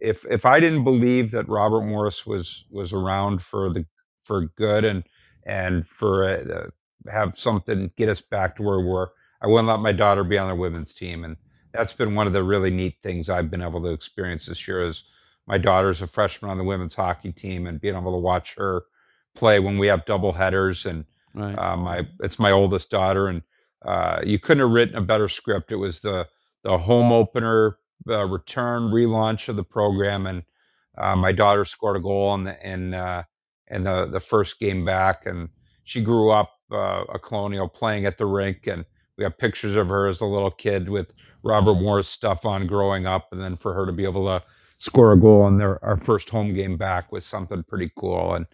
if 0.00 0.24
if 0.30 0.44
I 0.44 0.60
didn't 0.60 0.84
believe 0.84 1.30
that 1.32 1.48
Robert 1.48 1.82
Morris 1.82 2.26
was 2.26 2.64
was 2.70 2.92
around 2.92 3.42
for 3.42 3.70
the 3.72 3.84
for 4.24 4.46
good 4.56 4.84
and 4.84 5.04
and 5.46 5.86
for 5.88 6.28
uh, 6.28 7.10
have 7.10 7.38
something 7.38 7.90
get 7.96 8.08
us 8.08 8.20
back 8.20 8.56
to 8.56 8.62
where 8.62 8.80
we 8.80 8.86
were, 8.86 9.12
I 9.40 9.46
wouldn't 9.46 9.68
let 9.68 9.80
my 9.80 9.92
daughter 9.92 10.24
be 10.24 10.38
on 10.38 10.48
the 10.48 10.54
women's 10.54 10.94
team, 10.94 11.24
and 11.24 11.36
that's 11.72 11.92
been 11.92 12.14
one 12.14 12.26
of 12.26 12.32
the 12.32 12.42
really 12.42 12.70
neat 12.70 12.96
things 13.02 13.30
I've 13.30 13.50
been 13.50 13.62
able 13.62 13.82
to 13.82 13.90
experience 13.90 14.46
this 14.46 14.66
year. 14.68 14.82
Is 14.82 15.04
my 15.46 15.58
daughter's 15.58 16.02
a 16.02 16.06
freshman 16.06 16.50
on 16.50 16.58
the 16.58 16.64
women's 16.64 16.94
hockey 16.94 17.32
team, 17.32 17.66
and 17.66 17.80
being 17.80 17.96
able 17.96 18.12
to 18.12 18.18
watch 18.18 18.54
her 18.56 18.84
play 19.34 19.58
when 19.60 19.78
we 19.78 19.86
have 19.86 20.06
double 20.06 20.32
headers, 20.32 20.86
and 20.86 21.04
right. 21.34 21.58
uh, 21.58 21.76
my 21.76 22.06
it's 22.20 22.38
my 22.38 22.50
oldest 22.50 22.90
daughter, 22.90 23.28
and 23.28 23.42
uh, 23.84 24.20
you 24.24 24.38
couldn't 24.38 24.60
have 24.60 24.72
written 24.72 24.96
a 24.96 25.02
better 25.02 25.28
script. 25.28 25.72
It 25.72 25.76
was 25.76 26.00
the 26.00 26.26
the 26.64 26.76
home 26.76 27.12
opener 27.12 27.78
uh, 28.08 28.24
return 28.26 28.84
relaunch 28.90 29.48
of 29.48 29.56
the 29.56 29.64
program, 29.64 30.26
and 30.26 30.42
uh, 30.98 31.16
my 31.16 31.32
daughter 31.32 31.64
scored 31.64 31.96
a 31.96 32.00
goal 32.00 32.34
in 32.34 32.44
the 32.44 32.68
in 32.68 32.94
uh, 32.94 33.22
and 33.68 33.86
the 33.86 34.06
the 34.06 34.20
first 34.20 34.58
game 34.60 34.84
back, 34.84 35.26
and 35.26 35.48
she 35.84 36.02
grew 36.02 36.30
up 36.30 36.52
uh, 36.72 37.04
a 37.12 37.18
colonial 37.18 37.68
playing 37.68 38.06
at 38.06 38.18
the 38.18 38.26
rink, 38.26 38.66
and 38.66 38.84
we 39.16 39.24
have 39.24 39.38
pictures 39.38 39.76
of 39.76 39.88
her 39.88 40.08
as 40.08 40.20
a 40.20 40.26
little 40.26 40.50
kid 40.50 40.88
with 40.88 41.12
Robert 41.44 41.76
Morris 41.76 42.08
stuff 42.08 42.44
on 42.44 42.66
growing 42.66 43.06
up, 43.06 43.28
and 43.32 43.40
then 43.40 43.56
for 43.56 43.74
her 43.74 43.86
to 43.86 43.92
be 43.92 44.04
able 44.04 44.26
to 44.26 44.42
score 44.78 45.12
a 45.12 45.20
goal 45.20 45.46
in 45.48 45.58
their 45.58 45.82
our 45.84 45.96
first 45.98 46.30
home 46.30 46.54
game 46.54 46.76
back 46.76 47.12
was 47.12 47.24
something 47.26 47.62
pretty 47.64 47.90
cool. 47.98 48.34
And 48.34 48.46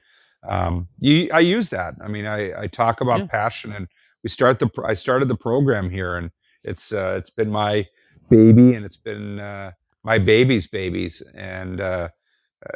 um, 0.48 0.88
you, 0.98 1.30
I 1.32 1.40
use 1.40 1.70
that. 1.70 1.94
I 2.04 2.08
mean, 2.08 2.26
I, 2.26 2.62
I 2.62 2.66
talk 2.66 3.00
about 3.00 3.20
Yeah. 3.20 3.26
passion, 3.28 3.72
and 3.72 3.88
we 4.22 4.30
start 4.30 4.58
the 4.58 4.70
I 4.86 4.94
started 4.94 5.28
the 5.28 5.36
program 5.36 5.90
here, 5.90 6.16
and 6.16 6.30
it's 6.64 6.92
uh, 6.92 7.14
it's 7.18 7.30
been 7.30 7.50
my 7.50 7.86
baby, 8.36 8.74
and 8.74 8.84
it's 8.84 8.96
been 8.96 9.40
uh, 9.40 9.72
my 10.04 10.18
baby's 10.18 10.66
babies, 10.66 11.22
and 11.34 11.80
uh, 11.80 12.08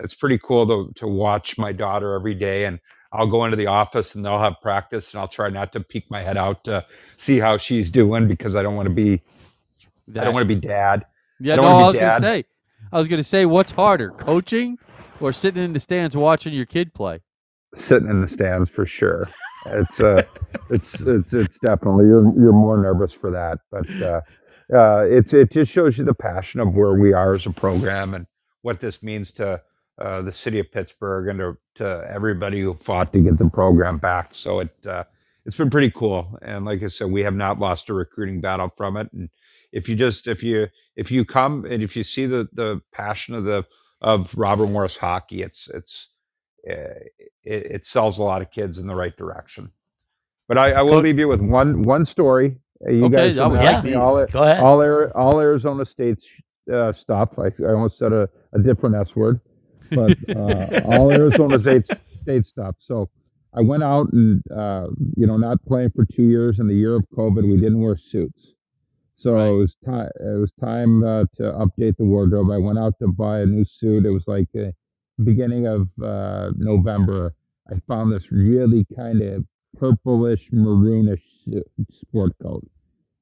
it's 0.03 0.15
pretty 0.15 0.39
cool 0.39 0.67
to 0.67 0.93
to 1.01 1.09
watch 1.09 1.59
my 1.59 1.73
daughter 1.73 2.15
every 2.15 2.35
day 2.35 2.65
and. 2.67 2.81
I'll 3.11 3.27
go 3.27 3.47
into 3.47 3.57
the 3.57 3.69
office 3.69 4.15
and 4.17 4.25
they'll 4.25 4.39
have 4.39 4.57
practice, 4.61 5.15
and 5.15 5.21
I'll 5.21 5.29
try 5.29 5.49
not 5.49 5.73
to 5.73 5.81
peek 5.81 6.11
my 6.11 6.23
head 6.23 6.37
out 6.37 6.65
to 6.65 6.85
see 7.17 7.39
how 7.39 7.57
she's 7.57 7.91
doing 7.91 8.29
because 8.29 8.55
I 8.55 8.63
don't 8.63 8.77
want 8.77 8.89
to 8.89 8.95
be 8.95 9.23
I 10.17 10.25
don't 10.25 10.35
want 10.35 10.49
to 10.49 10.55
be 10.55 10.61
dad. 10.61 11.07
Yeah, 11.41 11.55
I 11.55 11.57
no, 11.57 11.65
I 11.65 11.87
was 11.89 11.93
be 11.95 12.01
gonna 12.01 12.21
say, 12.21 12.45
I 12.93 12.99
was 12.99 13.09
gonna 13.09 13.25
say, 13.25 13.47
what's 13.47 13.71
harder, 13.73 14.11
coaching 14.11 14.79
or 15.21 15.33
sitting 15.33 15.63
in 15.63 15.73
the 15.73 15.81
stands 15.81 16.17
watching 16.17 16.53
your 16.53 16.67
kid 16.67 16.95
play? 16.95 17.21
sitting 17.87 18.09
in 18.09 18.23
the 18.23 18.29
stands 18.29 18.71
for 18.71 18.87
sure. 18.87 19.29
It's 19.67 20.01
uh, 20.01 20.23
it's 20.71 20.95
it's 21.01 21.33
it's 21.33 21.59
definitely 21.65 22.07
you're 22.07 22.25
you're 22.39 22.53
more 22.53 22.79
nervous 22.79 23.13
for 23.13 23.31
that, 23.31 23.59
but 23.71 23.91
uh, 24.03 24.21
uh, 24.75 25.05
it's 25.09 25.33
it 25.33 25.53
just 25.53 25.73
shows 25.73 25.99
you 25.99 26.05
the 26.05 26.15
passion 26.15 26.61
of 26.61 26.75
where 26.75 26.95
we 26.95 27.13
are 27.13 27.35
as 27.35 27.47
a 27.47 27.51
program 27.51 28.15
and 28.15 28.27
what 28.63 28.81
this 28.81 29.03
means 29.03 29.33
to 29.33 29.61
uh, 30.01 30.23
the 30.23 30.33
city 30.33 30.59
of 30.59 30.71
Pittsburgh 30.71 31.29
and 31.29 31.39
to, 31.39 31.57
to 31.77 32.07
everybody 32.11 32.61
who 32.61 32.75
fought 32.75 33.13
to 33.13 33.21
get 33.21 33.39
the 33.39 33.49
program 33.49 33.99
back. 33.99 34.31
So 34.35 34.61
it 34.61 34.71
uh, 34.87 35.05
it's 35.47 35.57
been 35.57 35.71
pretty 35.71 35.91
cool, 35.91 36.39
and 36.43 36.65
like 36.65 36.83
I 36.83 36.89
said, 36.89 37.11
we 37.11 37.23
have 37.23 37.35
not 37.35 37.59
lost 37.59 37.89
a 37.89 37.95
recruiting 37.95 38.41
battle 38.41 38.71
from 38.77 38.97
it. 38.97 39.11
And 39.13 39.31
if 39.73 39.89
you 39.89 39.97
just 39.97 40.27
if 40.27 40.43
you 40.43 40.69
if 40.97 41.11
you 41.11 41.25
come 41.25 41.65
and 41.65 41.83
if 41.83 41.97
you 41.97 42.05
see 42.05 42.27
the 42.27 42.49
the 42.53 42.83
passion 42.93 43.35
of 43.35 43.45
the 43.45 43.65
of 44.01 44.33
Robert 44.37 44.67
Morris 44.69 44.99
hockey, 44.99 45.43
it's 45.43 45.69
it's 45.73 46.09
uh, 46.69 47.01
it, 47.43 47.67
it 47.67 47.85
sells 47.87 48.19
a 48.19 48.23
lot 48.23 48.43
of 48.43 48.51
kids 48.51 48.79
in 48.79 48.87
the 48.87 48.95
right 48.95 49.17
direction. 49.17 49.73
But 50.47 50.59
I, 50.59 50.73
I 50.73 50.83
will 50.83 51.01
leave 51.01 51.19
you 51.19 51.29
with 51.29 51.41
one 51.41 51.83
one 51.83 52.05
story. 52.05 52.59
You 52.83 53.09
Okay, 53.09 53.11
guys 53.11 53.37
would 53.41 53.61
can 53.61 53.63
like 53.63 53.83
me 53.85 53.95
all, 53.95 54.27
Go 54.33 54.45
ahead. 54.45 54.57
all, 54.59 54.83
all 55.15 55.41
Arizona 55.41 55.87
State's 55.87 56.27
uh, 56.73 56.93
stuff. 56.93 57.31
I, 57.39 57.47
I 57.65 57.73
almost 57.73 57.99
said 57.99 58.13
a, 58.13 58.29
a 58.55 58.59
different 58.61 58.97
S 58.97 59.17
word, 59.17 59.41
but 59.91 60.15
uh, 60.35 60.69
all 60.83 61.11
Arizona 61.13 61.61
State, 61.61 61.87
State 62.23 62.47
stuff. 62.47 62.77
So 62.81 63.11
I 63.55 63.63
went 63.63 63.83
out 63.85 64.13
and, 64.13 64.43
uh, 64.55 64.89
you 65.17 65.27
know, 65.27 65.37
not 65.39 65.65
playing 65.67 65.91
for 65.97 66.07
two 66.07 66.25
years. 66.25 66.59
In 66.61 66.69
the 66.69 66.75
year 66.75 66.97
of 66.97 67.05
COVID, 67.17 67.49
we 67.49 67.57
didn't 67.59 67.81
wear 67.83 67.99
suits. 67.99 68.55
So 69.17 69.33
Right. 69.35 69.49
it 69.49 69.53
was 69.57 69.77
time. 69.85 70.11
It 70.21 70.39
was 70.41 70.53
time 70.61 71.05
uh, 71.05 71.25
to 71.37 71.45
update 71.53 71.97
the 71.99 72.05
wardrobe. 72.05 72.51
I 72.51 72.59
went 72.59 72.79
out 72.79 72.95
to 73.01 73.09
buy 73.09 73.41
a 73.41 73.47
new 73.47 73.65
suit. 73.65 74.07
It 74.07 74.11
was 74.11 74.25
like 74.29 74.49
uh 74.59 74.73
beginning 75.25 75.67
of 75.67 75.89
uh, 76.03 76.51
November. 76.57 77.35
I 77.71 77.81
found 77.89 78.13
this 78.13 78.33
really 78.33 78.87
kind 78.97 79.23
of 79.23 79.45
purplish 79.79 80.51
maroonish 80.53 81.23
sport 81.93 82.33
coat, 82.43 82.67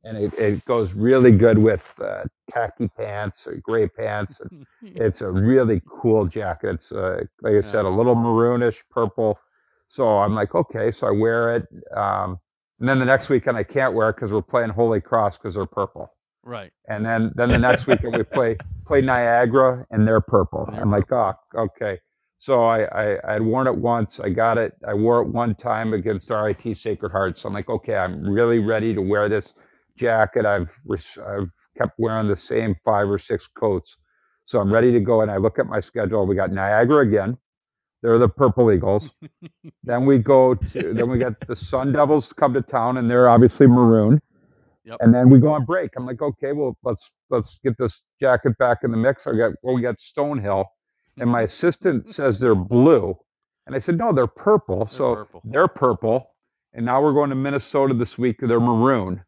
and 0.04 0.16
it, 0.16 0.34
it 0.38 0.64
goes 0.64 0.92
really 0.92 1.32
good 1.32 1.58
with 1.58 1.84
uh, 2.02 2.24
khaki 2.52 2.88
pants 2.88 3.46
or 3.46 3.56
gray 3.56 3.88
pants. 3.88 4.40
It's 4.82 5.20
a 5.20 5.30
really 5.30 5.82
cool 5.88 6.26
jacket. 6.26 6.74
It's 6.76 6.92
uh, 6.92 7.24
like 7.42 7.54
I 7.54 7.60
said, 7.60 7.84
a 7.84 7.88
little 7.88 8.14
maroonish 8.16 8.82
purple. 8.90 9.38
So 9.88 10.18
I'm 10.18 10.34
like, 10.34 10.54
okay. 10.54 10.90
So 10.90 11.08
I 11.08 11.10
wear 11.10 11.56
it. 11.56 11.64
Um, 11.96 12.38
and 12.80 12.88
then 12.88 12.98
the 12.98 13.04
next 13.04 13.28
weekend 13.28 13.56
I 13.56 13.64
can't 13.64 13.94
wear 13.94 14.10
it 14.10 14.16
because 14.16 14.32
we're 14.32 14.42
playing 14.42 14.70
Holy 14.70 15.00
Cross 15.00 15.38
because 15.38 15.54
they're 15.54 15.66
purple. 15.66 16.12
right. 16.44 16.72
And 16.88 17.04
then 17.04 17.32
then 17.34 17.48
the 17.50 17.58
next 17.58 17.86
weekend 17.86 18.16
we 18.16 18.22
play 18.24 18.56
play 18.86 19.00
Niagara 19.00 19.86
and 19.90 20.06
they're 20.06 20.20
purple. 20.20 20.66
They're 20.70 20.82
I'm 20.82 20.90
like, 20.90 21.10
oh, 21.12 21.34
okay. 21.56 22.00
So 22.38 22.64
I, 22.64 22.84
I 22.84 23.18
I 23.28 23.32
had 23.34 23.42
worn 23.42 23.66
it 23.66 23.76
once. 23.76 24.20
I 24.20 24.30
got 24.30 24.58
it. 24.58 24.74
I 24.86 24.94
wore 24.94 25.22
it 25.22 25.28
one 25.28 25.54
time 25.54 25.94
against 25.94 26.30
RIT 26.30 26.76
Sacred 26.76 27.12
Heart. 27.12 27.38
So 27.38 27.48
I'm 27.48 27.54
like, 27.54 27.68
okay, 27.68 27.96
I'm 27.96 28.28
really 28.28 28.58
ready 28.58 28.94
to 28.94 29.02
wear 29.02 29.28
this 29.28 29.54
jacket. 29.96 30.46
I've 30.46 30.70
I've 31.26 31.50
kept 31.78 31.94
wearing 31.98 32.28
the 32.28 32.36
same 32.36 32.74
five 32.84 33.08
or 33.08 33.18
six 33.18 33.46
coats. 33.48 33.96
So 34.44 34.60
I'm 34.60 34.72
ready 34.72 34.92
to 34.92 35.00
go. 35.00 35.22
And 35.22 35.30
I 35.30 35.38
look 35.38 35.58
at 35.58 35.66
my 35.66 35.80
schedule. 35.80 36.26
We 36.26 36.36
got 36.36 36.52
Niagara 36.52 37.06
again. 37.06 37.38
They're 38.02 38.18
the 38.18 38.28
Purple 38.28 38.72
Eagles. 38.72 39.10
then 39.84 40.06
we 40.06 40.18
go 40.18 40.54
to 40.54 40.94
then 40.94 41.10
we 41.10 41.18
got 41.18 41.40
the 41.46 41.56
Sun 41.56 41.92
Devils 41.92 42.32
come 42.32 42.54
to 42.54 42.62
town, 42.62 42.98
and 42.98 43.10
they're 43.10 43.28
obviously 43.28 43.66
maroon. 43.66 44.20
Yep. 44.84 44.98
And 45.00 45.14
then 45.14 45.30
we 45.30 45.40
go 45.40 45.50
on 45.52 45.64
break. 45.64 45.90
I'm 45.96 46.06
like, 46.06 46.22
okay, 46.22 46.52
well, 46.52 46.76
let's 46.84 47.10
let's 47.30 47.58
get 47.64 47.74
this 47.78 48.02
jacket 48.20 48.58
back 48.58 48.78
in 48.84 48.92
the 48.92 48.96
mix. 48.96 49.26
I 49.26 49.32
got 49.32 49.52
well, 49.62 49.74
we 49.74 49.82
got 49.82 49.96
Stonehill, 49.96 50.66
and 51.18 51.30
my 51.30 51.42
assistant 51.42 52.08
says 52.08 52.38
they're 52.40 52.54
blue, 52.54 53.16
and 53.66 53.74
I 53.74 53.78
said 53.78 53.98
no, 53.98 54.12
they're 54.12 54.26
purple. 54.26 54.86
so 54.86 55.14
purple. 55.14 55.42
they're 55.44 55.68
purple, 55.68 56.30
and 56.72 56.84
now 56.86 57.02
we're 57.02 57.12
going 57.12 57.30
to 57.30 57.36
Minnesota 57.36 57.94
this 57.94 58.16
week. 58.18 58.38
They're 58.40 58.60
maroon. 58.60 59.22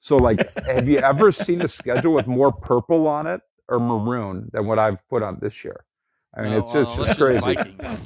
So 0.00 0.16
like, 0.16 0.40
have 0.64 0.88
you 0.88 0.98
ever 0.98 1.30
seen 1.44 1.60
a 1.62 1.68
schedule 1.68 2.12
with 2.14 2.26
more 2.26 2.52
purple 2.52 3.06
on 3.06 3.26
it 3.26 3.40
or 3.68 3.78
maroon 3.80 4.48
than 4.52 4.66
what 4.66 4.78
I've 4.78 4.98
put 5.08 5.22
on 5.22 5.38
this 5.40 5.62
year? 5.64 5.84
I 6.36 6.42
mean, 6.42 6.52
No, 6.52 6.58
it's 6.58 6.72
just, 6.72 6.96
well, 6.96 7.06
just 7.06 7.18
crazy. 7.18 7.46
you're. 7.46 7.96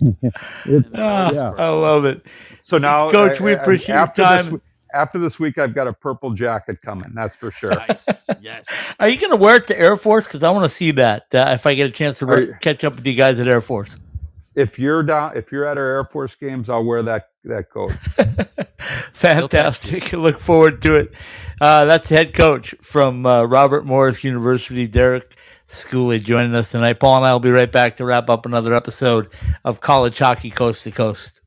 It's- 0.66 0.92
Ah, 0.94 1.32
yeah. 1.32 1.50
I 1.58 1.68
love 1.70 2.04
it. 2.04 2.24
So 2.62 2.78
now, 2.78 3.10
Coach, 3.10 3.40
we 3.40 3.52
I- 3.52 3.56
I- 3.56 3.60
appreciate 3.60 3.94
your 3.96 4.06
time. 4.08 4.36
This, 4.38 4.44
w- 4.46 4.60
after 4.94 5.18
this 5.18 5.38
week, 5.38 5.58
I've 5.58 5.74
got 5.74 5.86
a 5.86 5.92
purple 5.92 6.30
jacket 6.32 6.80
coming. 6.82 7.10
That's 7.14 7.36
for 7.36 7.50
sure. 7.50 7.70
Nice. 7.74 8.26
Yes. 8.40 8.66
Are 9.00 9.08
you 9.08 9.18
going 9.18 9.30
to 9.32 9.36
wear 9.36 9.56
it 9.56 9.66
to 9.68 9.78
Air 9.78 9.96
Force? 9.96 10.24
Because 10.24 10.42
I 10.42 10.50
want 10.50 10.70
to 10.70 10.74
see 10.74 10.90
that 10.92 11.26
uh, 11.34 11.50
if 11.54 11.66
I 11.66 11.74
get 11.74 11.86
a 11.86 11.90
chance 11.90 12.18
to 12.20 12.26
re- 12.26 12.46
you- 12.46 12.54
catch 12.60 12.84
up 12.84 12.96
with 12.96 13.06
you 13.06 13.14
guys 13.14 13.38
at 13.40 13.48
Air 13.48 13.60
Force. 13.60 13.96
If 14.54 14.78
you're 14.78 15.02
down, 15.02 15.36
if 15.36 15.52
you're 15.52 15.64
at 15.64 15.76
our 15.78 15.84
Air 15.86 16.04
Force 16.04 16.34
games, 16.34 16.68
I'll 16.68 16.84
wear 16.84 17.02
that 17.04 17.28
that 17.44 17.70
coat. 17.70 17.92
Fantastic. 19.12 20.12
Look 20.12 20.40
forward 20.40 20.82
to 20.82 20.96
it. 20.96 21.12
Uh, 21.60 21.84
that's 21.84 22.08
head 22.08 22.34
coach 22.34 22.74
from 22.82 23.24
uh, 23.26 23.44
Robert 23.44 23.84
Morris 23.86 24.22
University, 24.24 24.86
Derek 24.86 25.34
Schooley, 25.68 26.22
joining 26.22 26.54
us 26.54 26.70
tonight. 26.70 27.00
Paul 27.00 27.18
and 27.18 27.26
I 27.26 27.32
will 27.32 27.40
be 27.40 27.50
right 27.50 27.70
back 27.70 27.96
to 27.98 28.04
wrap 28.04 28.28
up 28.30 28.46
another 28.46 28.74
episode 28.74 29.28
of 29.64 29.80
College 29.80 30.18
Hockey 30.18 30.50
Coast 30.50 30.84
to 30.84 30.90
Coast. 30.90 31.40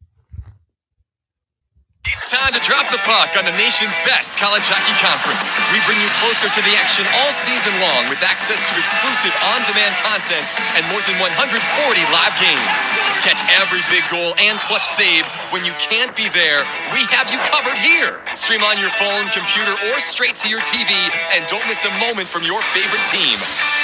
It's 2.01 2.33
time 2.33 2.49
to 2.57 2.63
drop 2.65 2.89
the 2.89 2.97
puck 3.05 3.37
on 3.37 3.45
the 3.45 3.53
nation's 3.53 3.93
best 4.09 4.33
college 4.33 4.65
hockey 4.65 4.97
conference. 4.97 5.61
We 5.69 5.77
bring 5.85 6.01
you 6.01 6.09
closer 6.17 6.49
to 6.49 6.61
the 6.65 6.73
action 6.73 7.05
all 7.13 7.29
season 7.29 7.77
long 7.77 8.09
with 8.09 8.25
access 8.25 8.57
to 8.57 8.73
exclusive 8.73 9.29
on-demand 9.45 9.93
content 10.01 10.49
and 10.73 10.81
more 10.89 11.05
than 11.05 11.21
140 11.21 11.61
live 12.09 12.33
games. 12.41 12.81
Catch 13.21 13.45
every 13.53 13.85
big 13.93 14.01
goal 14.09 14.33
and 14.41 14.57
clutch 14.65 14.89
save 14.89 15.29
when 15.53 15.61
you 15.61 15.77
can't 15.77 16.17
be 16.17 16.25
there. 16.33 16.65
We 16.89 17.05
have 17.13 17.29
you 17.29 17.37
covered 17.53 17.77
here. 17.77 18.17
Stream 18.33 18.65
on 18.65 18.81
your 18.81 18.89
phone, 18.97 19.29
computer, 19.29 19.77
or 19.93 20.01
straight 20.01 20.41
to 20.41 20.49
your 20.49 20.65
TV 20.65 20.89
and 21.37 21.45
don't 21.53 21.65
miss 21.69 21.85
a 21.85 21.93
moment 22.01 22.25
from 22.25 22.41
your 22.41 22.65
favorite 22.73 23.05
team. 23.13 23.37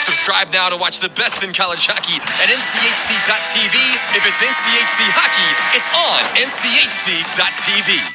Subscribe 0.07 0.47
now 0.53 0.69
to 0.69 0.77
watch 0.77 1.01
the 1.01 1.09
best 1.09 1.43
in 1.43 1.51
college 1.51 1.85
hockey 1.85 2.15
at 2.15 2.47
nchc.tv. 2.47 3.75
If 4.15 4.23
it's 4.25 4.39
NCHC 4.39 5.03
hockey, 5.11 5.51
it's 5.75 5.89
on 5.91 6.23
nchc.tv. 6.47 8.13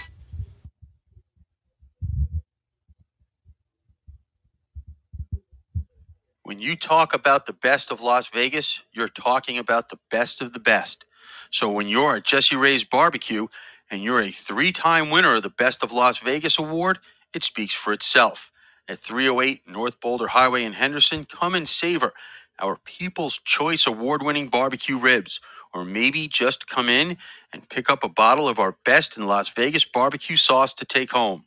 When 6.42 6.60
you 6.60 6.76
talk 6.76 7.12
about 7.12 7.44
the 7.44 7.52
best 7.52 7.90
of 7.90 8.00
Las 8.00 8.28
Vegas, 8.28 8.80
you're 8.94 9.06
talking 9.08 9.58
about 9.58 9.90
the 9.90 9.98
best 10.10 10.40
of 10.40 10.54
the 10.54 10.58
best. 10.58 11.04
So 11.50 11.70
when 11.70 11.88
you're 11.88 12.16
at 12.16 12.24
Jesse 12.24 12.56
Ray's 12.56 12.84
Barbecue 12.84 13.48
and 13.90 14.02
you're 14.02 14.22
a 14.22 14.30
three 14.30 14.72
time 14.72 15.10
winner 15.10 15.34
of 15.34 15.42
the 15.42 15.50
Best 15.50 15.82
of 15.82 15.92
Las 15.92 16.16
Vegas 16.16 16.58
award, 16.58 17.00
it 17.34 17.42
speaks 17.42 17.74
for 17.74 17.92
itself. 17.92 18.50
At 18.92 19.00
308 19.00 19.68
North 19.68 20.00
Boulder 20.00 20.28
Highway 20.28 20.64
in 20.64 20.74
Henderson, 20.74 21.26
come 21.26 21.56
and 21.56 21.68
savor 21.68 22.14
our 22.60 22.76
People's 22.76 23.40
Choice 23.44 23.88
Award 23.88 24.22
winning 24.22 24.48
barbecue 24.50 24.98
ribs. 24.98 25.40
Or 25.74 25.84
maybe 25.84 26.28
just 26.28 26.68
come 26.68 26.88
in 26.90 27.18
and 27.52 27.68
pick 27.70 27.90
up 27.90 28.04
a 28.04 28.10
bottle 28.10 28.48
of 28.48 28.60
our 28.60 28.78
best 28.86 29.18
in 29.18 29.26
Las 29.26 29.50
Vegas 29.50 29.86
barbecue 29.86 30.36
sauce 30.36 30.74
to 30.76 30.86
take 30.86 31.12
home. 31.12 31.46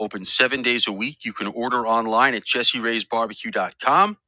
Open 0.00 0.24
seven 0.24 0.62
days 0.62 0.86
a 0.88 0.92
week. 0.92 1.24
You 1.24 1.32
can 1.32 1.48
order 1.48 1.86
online 1.86 2.34
at 2.34 2.44
jesseraysbarbecue.com. 2.44 4.18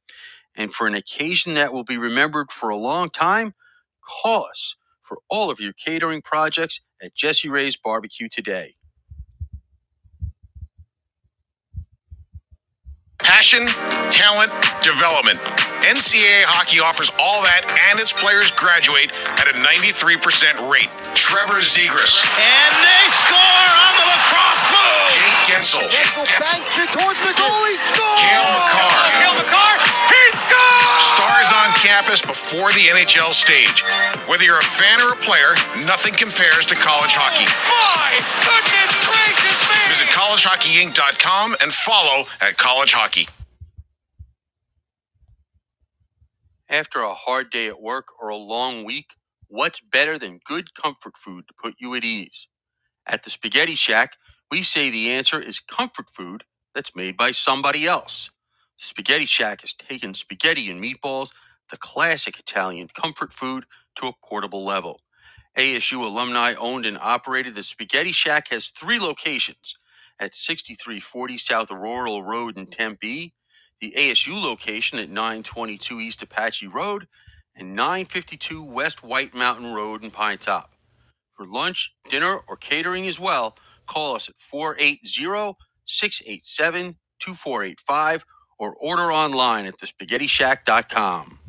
And 0.55 0.73
for 0.73 0.87
an 0.87 0.95
occasion 0.95 1.55
that 1.55 1.73
will 1.73 1.85
be 1.85 1.97
remembered 1.97 2.51
for 2.51 2.69
a 2.69 2.77
long 2.77 3.09
time, 3.09 3.55
call 4.03 4.45
us 4.45 4.75
for 5.01 5.19
all 5.29 5.51
of 5.51 5.59
your 5.61 5.73
catering 5.73 6.21
projects 6.21 6.81
at 7.01 7.15
Jesse 7.15 7.49
Ray's 7.49 7.77
Barbecue 7.77 8.29
today. 8.29 8.75
Passion, 13.19 13.65
talent, 14.11 14.51
development. 14.83 15.39
NCAA 15.79 16.43
hockey 16.43 16.83
offers 16.83 17.07
all 17.15 17.39
that, 17.47 17.63
and 17.87 17.95
its 17.99 18.11
players 18.11 18.51
graduate 18.51 19.15
at 19.39 19.47
a 19.47 19.55
93% 19.55 20.19
rate. 20.67 20.91
Trevor 21.15 21.63
Zegras. 21.63 22.19
And 22.35 22.73
they 22.83 23.05
score 23.23 23.69
on 23.71 23.93
the 23.95 24.05
lacrosse 24.11 24.65
move. 24.67 25.15
Jake 25.15 25.39
Guentzel. 25.47 25.87
Guentzel 25.87 26.27
banks 26.43 26.75
it 26.75 26.91
towards 26.91 27.21
the 27.23 27.31
goal. 27.39 27.61
He 27.71 27.79
scores. 27.87 28.19
Cale 28.19 28.49
Makar. 28.51 28.99
Cale 29.15 29.35
Makar. 29.39 29.94
He 30.95 31.03
scores. 31.03 31.13
Stars 31.17 31.51
on 31.53 31.73
campus 31.75 32.21
before 32.21 32.71
the 32.73 32.87
NHL 32.89 33.33
stage. 33.33 33.83
Whether 34.29 34.45
you're 34.45 34.59
a 34.59 34.63
fan 34.63 35.01
or 35.01 35.13
a 35.13 35.17
player, 35.17 35.55
nothing 35.85 36.13
compares 36.15 36.65
to 36.67 36.75
college 36.75 37.13
hockey. 37.13 37.45
My 37.47 38.13
goodness 38.45 38.93
gracious 39.05 39.59
me. 39.69 39.81
Visit 39.89 40.09
collegehockeyinc.com 40.15 41.57
and 41.61 41.73
follow 41.73 42.25
at 42.41 42.57
college 42.57 42.93
hockey. 42.93 43.27
After 46.69 47.01
a 47.01 47.13
hard 47.13 47.51
day 47.51 47.67
at 47.67 47.81
work 47.81 48.07
or 48.21 48.29
a 48.29 48.35
long 48.37 48.85
week, 48.85 49.15
what's 49.47 49.81
better 49.81 50.19
than 50.19 50.39
good 50.45 50.73
comfort 50.75 51.13
food 51.17 51.47
to 51.47 51.53
put 51.61 51.75
you 51.79 51.95
at 51.95 52.03
ease? 52.05 52.47
At 53.07 53.23
the 53.23 53.31
Spaghetti 53.31 53.75
Shack, 53.75 54.17
we 54.51 54.63
say 54.63 54.89
the 54.89 55.11
answer 55.11 55.41
is 55.41 55.59
comfort 55.59 56.07
food 56.13 56.45
that's 56.75 56.95
made 56.95 57.17
by 57.17 57.31
somebody 57.31 57.87
else. 57.87 58.31
Spaghetti 58.77 59.25
Shack 59.25 59.61
has 59.61 59.73
taken 59.73 60.13
spaghetti 60.13 60.69
and 60.69 60.83
meatballs, 60.83 61.31
the 61.71 61.77
classic 61.77 62.39
Italian 62.39 62.89
comfort 62.89 63.33
food, 63.33 63.65
to 63.97 64.07
a 64.07 64.13
portable 64.25 64.65
level. 64.65 64.99
ASU 65.57 66.01
alumni 66.01 66.53
owned 66.55 66.85
and 66.85 66.97
operated, 66.99 67.55
the 67.55 67.63
Spaghetti 67.63 68.11
Shack 68.11 68.49
has 68.49 68.67
three 68.67 68.99
locations 68.99 69.75
at 70.19 70.35
6340 70.35 71.37
South 71.37 71.71
Rural 71.71 72.23
Road 72.23 72.57
in 72.57 72.67
Tempe, 72.67 73.33
the 73.81 73.93
ASU 73.97 74.41
location 74.41 74.99
at 74.99 75.09
922 75.09 76.01
East 76.01 76.21
Apache 76.23 76.67
Road, 76.67 77.07
and 77.55 77.75
952 77.75 78.63
West 78.63 79.03
White 79.03 79.33
Mountain 79.33 79.73
Road 79.73 80.03
in 80.03 80.11
Pinetop. 80.11 80.67
For 81.37 81.45
lunch, 81.47 81.93
dinner, 82.09 82.39
or 82.47 82.57
catering 82.57 83.07
as 83.07 83.19
well, 83.19 83.57
call 83.87 84.15
us 84.15 84.29
at 84.29 84.35
480 84.39 85.55
687 85.85 86.97
2485 87.19 88.25
or 88.57 88.73
order 88.75 89.11
online 89.11 89.65
at 89.65 89.77
thespaghettishack.com. 89.79 91.39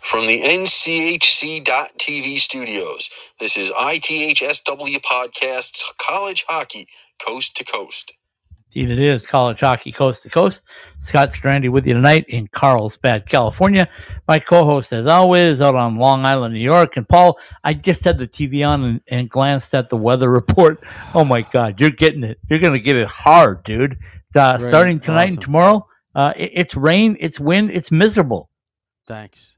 From 0.00 0.26
the 0.26 0.42
NCHC.TV 0.42 2.38
studios, 2.40 3.10
this 3.40 3.56
is 3.58 3.70
ITHSW 3.70 5.02
Podcasts 5.02 5.82
College 5.98 6.44
Hockey 6.48 6.88
Coast 7.24 7.56
to 7.56 7.64
Coast. 7.64 8.12
Indeed, 8.74 8.90
it 8.90 8.98
is 8.98 9.26
college 9.26 9.60
hockey 9.60 9.92
coast 9.92 10.22
to 10.24 10.30
coast. 10.30 10.62
Scott 10.98 11.32
Strandy 11.32 11.70
with 11.70 11.86
you 11.86 11.94
tonight 11.94 12.26
in 12.28 12.48
Carlsbad, 12.48 13.26
California. 13.26 13.88
My 14.28 14.38
co-host, 14.38 14.92
as 14.92 15.06
always, 15.06 15.62
out 15.62 15.74
on 15.74 15.96
Long 15.96 16.26
Island, 16.26 16.52
New 16.54 16.60
York. 16.60 16.96
And 16.96 17.08
Paul, 17.08 17.38
I 17.64 17.72
just 17.74 18.04
had 18.04 18.18
the 18.18 18.28
TV 18.28 18.66
on 18.66 18.84
and, 18.84 19.00
and 19.08 19.30
glanced 19.30 19.74
at 19.74 19.88
the 19.88 19.96
weather 19.96 20.30
report. 20.40 20.84
Oh 21.14 21.24
my 21.24 21.42
God, 21.42 21.80
you're 21.80 21.90
getting 21.90 22.24
it. 22.24 22.38
You're 22.48 22.58
going 22.58 22.74
to 22.74 22.80
get 22.80 22.96
it 22.96 23.08
hard, 23.08 23.64
dude. 23.64 23.98
Uh, 24.34 24.58
starting 24.58 25.00
tonight 25.00 25.30
and 25.30 25.40
tomorrow, 25.40 25.86
uh, 26.14 26.32
it- 26.36 26.52
it's 26.54 26.76
rain, 26.76 27.16
it's 27.18 27.40
wind, 27.40 27.70
it's 27.70 27.90
miserable. 27.90 28.50
Thanks. 29.06 29.56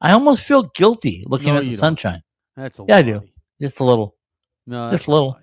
I 0.00 0.12
almost 0.12 0.42
feel 0.42 0.62
guilty 0.74 1.22
looking 1.26 1.48
No, 1.52 1.58
at 1.58 1.64
the 1.64 1.70
don't. 1.70 1.78
sunshine. 1.78 2.22
That's 2.56 2.78
a 2.78 2.84
Yeah, 2.88 2.96
I 2.96 3.02
do. 3.02 3.22
Just 3.60 3.78
a 3.80 3.84
little. 3.84 4.14
No, 4.66 4.90
Just 4.90 5.06
a 5.06 5.10
little. 5.10 5.28
lie. 5.32 5.42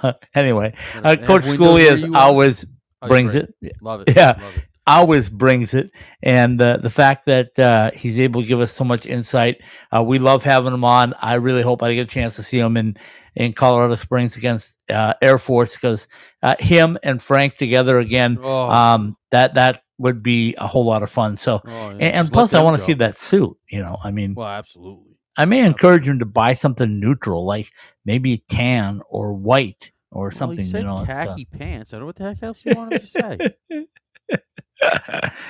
anyway, 0.34 0.74
uh, 0.96 1.16
Coach 1.16 1.42
Schooley 1.42 1.90
is 1.90 2.04
always 2.14 2.64
Oh, 3.04 3.08
brings 3.08 3.34
it. 3.34 3.52
Love 3.80 4.02
it. 4.06 4.14
Yeah. 4.16 4.38
Love 4.40 4.56
it. 4.56 4.62
always 4.86 5.28
brings 5.28 5.74
it, 5.74 5.90
and 6.22 6.60
uh, 6.62 6.76
the 6.76 6.90
fact 6.90 7.26
that 7.26 7.58
uh, 7.58 7.90
he's 7.94 8.18
able 8.20 8.42
to 8.42 8.46
give 8.46 8.60
us 8.60 8.72
so 8.72 8.84
much 8.84 9.06
insight, 9.06 9.60
uh, 9.96 10.02
we 10.02 10.18
love 10.20 10.44
having 10.44 10.72
him 10.72 10.84
on. 10.84 11.14
I 11.20 11.34
really 11.34 11.62
hope 11.62 11.82
I 11.82 11.94
get 11.94 12.02
a 12.02 12.06
chance 12.06 12.36
to 12.36 12.42
see 12.44 12.58
him 12.58 12.76
in 12.76 12.96
in 13.34 13.54
Colorado 13.54 13.94
Springs 13.96 14.36
against 14.36 14.76
uh, 14.90 15.14
Air 15.22 15.38
Force 15.38 15.72
because 15.74 16.06
uh, 16.42 16.54
him 16.60 16.96
and 17.02 17.20
Frank 17.22 17.56
together 17.56 17.98
again, 17.98 18.38
Oh, 18.40 18.70
um, 18.70 19.16
that 19.30 19.54
that 19.54 19.82
would 19.98 20.22
be 20.22 20.54
a 20.58 20.66
whole 20.68 20.84
lot 20.84 21.02
of 21.02 21.10
fun. 21.10 21.36
So, 21.38 21.60
oh, 21.64 21.70
yeah, 21.70 21.90
and, 21.90 22.02
and 22.02 22.32
plus, 22.32 22.54
I 22.54 22.62
want 22.62 22.78
to 22.78 22.84
see 22.84 22.94
that 22.94 23.16
suit. 23.16 23.56
You 23.68 23.80
know, 23.80 23.96
I 24.02 24.10
mean, 24.10 24.34
Well, 24.34 24.46
absolutely. 24.48 25.11
I 25.36 25.44
may 25.46 25.64
encourage 25.64 26.06
him 26.06 26.18
to 26.18 26.26
buy 26.26 26.52
something 26.52 26.98
neutral, 27.00 27.46
like 27.46 27.70
maybe 28.04 28.38
tan 28.50 29.00
or 29.08 29.32
white 29.32 29.92
or 30.10 30.24
Well, 30.24 30.30
something. 30.30 30.64
said 30.66 30.80
you 30.82 30.86
know, 30.86 31.00
it's, 31.00 31.10
uh, 31.10 31.26
khaki 31.26 31.44
pants. 31.46 31.92
I 31.92 31.96
don't 31.96 32.00
know 32.02 32.06
what 32.06 32.16
the 32.16 32.24
heck 32.24 32.42
else 32.42 32.64
you 32.64 32.74
want 32.76 32.92
him 32.92 33.00
to 33.00 33.06
say. 33.06 33.38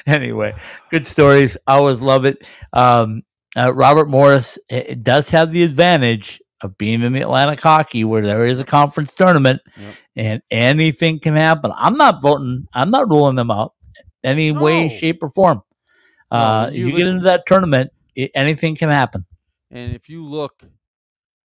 anyway, 0.06 0.54
good 0.90 1.06
stories. 1.06 1.56
I 1.66 1.76
always 1.76 2.00
love 2.00 2.24
it. 2.24 2.38
Um, 2.72 3.22
uh, 3.56 3.72
Robert 3.74 4.08
Morris 4.08 4.58
it, 4.68 4.86
it 4.90 5.02
does 5.02 5.28
have 5.30 5.52
the 5.52 5.62
advantage 5.62 6.40
of 6.60 6.78
being 6.78 7.02
in 7.02 7.12
the 7.12 7.22
Atlantic 7.22 7.60
Hockey, 7.60 8.04
where 8.04 8.22
there 8.22 8.46
is 8.46 8.60
a 8.60 8.64
conference 8.64 9.12
tournament, 9.14 9.60
Yep. 9.76 9.94
and 10.16 10.42
anything 10.50 11.18
can 11.18 11.34
happen. 11.34 11.72
I'm 11.76 11.96
not 11.96 12.22
voting. 12.22 12.66
I'm 12.72 12.90
not 12.90 13.08
ruling 13.10 13.34
them 13.36 13.50
out 13.50 13.74
any 14.22 14.52
way, 14.52 14.96
shape, 14.98 15.22
or 15.22 15.30
form. 15.30 15.62
Uh, 16.30 16.68
if 16.70 16.76
you 16.76 16.86
you 16.88 16.96
get 16.96 17.06
into 17.08 17.24
that 17.24 17.42
tournament, 17.46 17.90
it, 18.14 18.30
anything 18.34 18.76
can 18.76 18.90
happen. 18.90 19.26
And 19.72 19.94
if 19.94 20.10
you 20.10 20.24
look, 20.24 20.62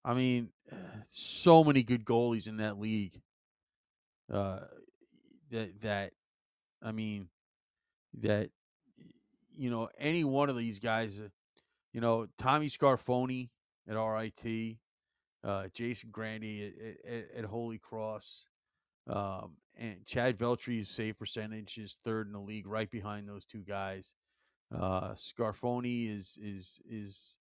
I 0.04 0.12
mean, 0.12 0.50
so 1.12 1.64
many 1.64 1.82
good 1.82 2.04
goalies 2.04 2.48
in 2.48 2.58
that 2.58 2.78
league. 2.78 3.22
Uh, 4.30 4.58
that 5.52 5.80
that, 5.82 6.12
I 6.82 6.90
mean, 6.90 7.28
that 8.20 8.50
you 9.56 9.70
know 9.70 9.88
any 9.96 10.24
one 10.24 10.50
of 10.50 10.56
these 10.56 10.80
guys, 10.80 11.20
uh, 11.20 11.28
you 11.92 12.00
know 12.00 12.26
Tommy 12.36 12.68
Scarfone 12.68 13.48
at 13.88 13.96
RIT, 13.96 14.76
uh, 15.44 15.68
Jason 15.72 16.10
Grande 16.10 16.72
at, 17.04 17.12
at, 17.12 17.24
at 17.38 17.44
Holy 17.44 17.78
Cross, 17.78 18.48
um, 19.08 19.52
and 19.76 20.04
Chad 20.04 20.36
Veltri's 20.36 20.88
save 20.88 21.16
percentage 21.16 21.78
is 21.78 21.96
third 22.04 22.26
in 22.26 22.32
the 22.32 22.40
league, 22.40 22.66
right 22.66 22.90
behind 22.90 23.28
those 23.28 23.44
two 23.44 23.62
guys. 23.62 24.14
Uh, 24.74 25.10
Scarfone 25.12 26.12
is 26.12 26.36
is 26.42 26.80
is 26.90 27.38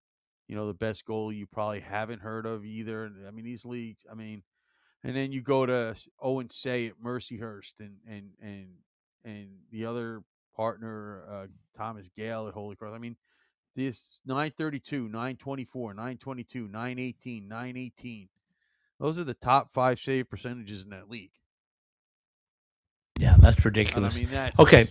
you 0.47 0.55
know 0.55 0.67
the 0.67 0.73
best 0.73 1.05
goalie 1.05 1.37
you 1.37 1.47
probably 1.47 1.79
haven't 1.79 2.21
heard 2.21 2.45
of 2.45 2.65
either. 2.65 3.11
I 3.27 3.31
mean 3.31 3.45
these 3.45 3.65
leagues. 3.65 4.05
I 4.09 4.15
mean, 4.15 4.43
and 5.03 5.15
then 5.15 5.31
you 5.31 5.41
go 5.41 5.65
to 5.65 5.95
Owen 6.21 6.49
Say 6.49 6.87
at 6.87 7.01
Mercyhurst 7.03 7.73
and 7.79 7.97
and 8.07 8.31
and 8.41 8.67
and 9.23 9.47
the 9.71 9.85
other 9.85 10.23
partner 10.55 11.23
uh, 11.29 11.47
Thomas 11.75 12.07
Gale 12.15 12.47
at 12.47 12.53
Holy 12.53 12.75
Cross. 12.75 12.93
I 12.95 12.99
mean 12.99 13.15
this 13.75 14.21
932, 14.25 15.09
924, 15.09 15.93
922, 15.93 16.67
918, 16.67 17.47
918. 17.47 18.29
Those 18.99 19.19
are 19.19 19.25
the 19.25 19.33
top 19.33 19.73
five 19.73 19.99
save 19.99 20.29
percentages 20.29 20.83
in 20.83 20.91
that 20.91 21.09
league. 21.09 21.31
Yeah, 23.17 23.35
that's 23.39 23.57
And 23.57 23.65
ridiculous. 23.65 24.15
I 24.15 24.19
mean 24.19 24.29
that's 24.31 24.59
Okay. 24.59 24.85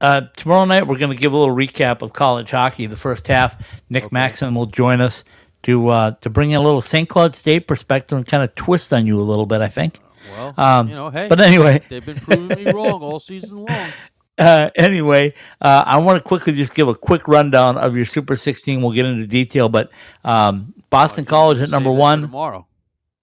Uh, 0.00 0.22
tomorrow 0.36 0.64
night, 0.64 0.86
we're 0.86 0.98
going 0.98 1.10
to 1.14 1.20
give 1.20 1.32
a 1.32 1.36
little 1.36 1.54
recap 1.54 2.02
of 2.02 2.12
college 2.12 2.50
hockey. 2.50 2.86
The 2.86 2.96
first 2.96 3.26
half, 3.26 3.56
Nick 3.90 4.04
Okay. 4.04 4.14
Maxon 4.14 4.54
will 4.54 4.66
join 4.66 5.00
us 5.00 5.24
to 5.64 5.88
uh, 5.88 6.10
to 6.20 6.30
bring 6.30 6.52
in 6.52 6.56
a 6.56 6.62
little 6.62 6.80
St. 6.82 7.08
Cloud 7.08 7.34
State 7.34 7.66
perspective 7.66 8.16
and 8.16 8.26
kind 8.26 8.42
of 8.42 8.54
twist 8.54 8.92
on 8.92 9.06
you 9.06 9.20
a 9.20 9.22
little 9.22 9.46
bit. 9.46 9.60
I 9.60 9.68
think. 9.68 9.98
Well, 10.30 10.54
Um, 10.56 10.88
you 10.88 10.94
know, 10.94 11.10
hey, 11.10 11.26
but 11.28 11.40
anyway, 11.40 11.82
they've 11.88 12.04
been 12.04 12.20
proving 12.20 12.64
me 12.64 12.70
wrong 12.70 13.02
all 13.02 13.18
season 13.18 13.64
long. 13.64 13.88
uh, 14.38 14.70
anyway, 14.76 15.34
uh, 15.60 15.82
I 15.86 15.96
want 15.98 16.22
to 16.22 16.26
quickly 16.28 16.52
just 16.52 16.74
give 16.74 16.86
a 16.86 16.94
quick 16.94 17.26
rundown 17.26 17.76
of 17.78 17.96
your 17.96 18.04
Super 18.04 18.36
16. 18.36 18.80
We'll 18.82 18.92
get 18.92 19.06
into 19.06 19.26
detail, 19.26 19.68
but 19.68 19.90
um, 20.24 20.74
Boston 20.90 21.24
Oh, 21.26 21.30
College 21.30 21.58
at 21.60 21.70
number 21.70 21.88
save 21.90 21.96
that 21.96 21.98
for 21.98 22.00
one, 22.00 22.20
tomorrow. 22.22 22.66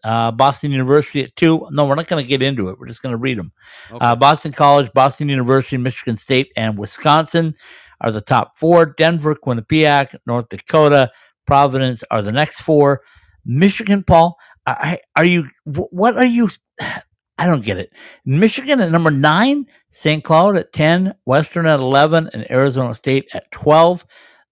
Uh, 0.05 0.31
Boston 0.31 0.71
University 0.71 1.23
at 1.23 1.35
two. 1.35 1.67
No, 1.71 1.85
we're 1.85 1.95
not 1.95 2.07
going 2.07 2.23
to 2.23 2.29
get 2.29 2.43
into 2.43 2.69
it. 2.69 2.79
We're 2.79 2.87
just 2.87 3.01
going 3.01 3.13
to 3.13 3.17
read 3.17 3.39
them. 3.39 3.51
Okay. 3.91 4.05
Uh, 4.05 4.15
Boston 4.15 4.51
College, 4.51 4.93
Boston 4.93 5.29
University, 5.29 5.77
Michigan 5.77 6.15
State, 6.15 6.51
and 6.55 6.77
Wisconsin 6.77 7.55
are 8.01 8.11
the 8.11 8.21
top 8.21 8.55
four. 8.55 8.85
Denver, 8.85 9.35
Quinnipiac, 9.35 10.15
North 10.27 10.49
Dakota, 10.49 11.11
Providence 11.47 12.03
are 12.11 12.21
the 12.21 12.31
next 12.31 12.61
four. 12.61 13.01
Michigan, 13.45 14.03
Paul, 14.03 14.37
I, 14.67 14.99
are 15.15 15.25
you? 15.25 15.49
What 15.65 16.17
are 16.17 16.25
you? 16.25 16.49
I 17.37 17.47
don't 17.47 17.65
get 17.65 17.77
it. 17.77 17.91
Michigan 18.23 18.79
at 18.79 18.91
number 18.91 19.11
nine, 19.11 19.65
St. 19.89 20.23
Cloud 20.23 20.55
at 20.55 20.71
ten, 20.71 21.15
Western 21.25 21.65
at 21.65 21.79
eleven, 21.79 22.29
and 22.31 22.49
Arizona 22.49 22.93
State 22.93 23.27
at 23.33 23.51
twelve. 23.51 24.05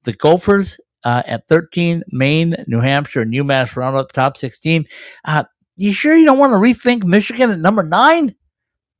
The 0.03 0.13
Gophers 0.13 0.79
uh, 1.03 1.23
at 1.25 1.47
thirteen, 1.47 2.03
Maine, 2.09 2.55
New 2.67 2.79
Hampshire, 2.79 3.21
and 3.21 3.33
UMass 3.33 3.75
round 3.75 3.97
the 3.97 4.03
top 4.05 4.37
sixteen. 4.37 4.85
Uh, 5.25 5.43
you 5.75 5.91
sure 5.93 6.15
you 6.15 6.25
don't 6.25 6.37
want 6.37 6.51
to 6.51 6.57
rethink 6.57 7.03
Michigan 7.03 7.51
at 7.51 7.59
number 7.59 7.83
nine? 7.83 8.35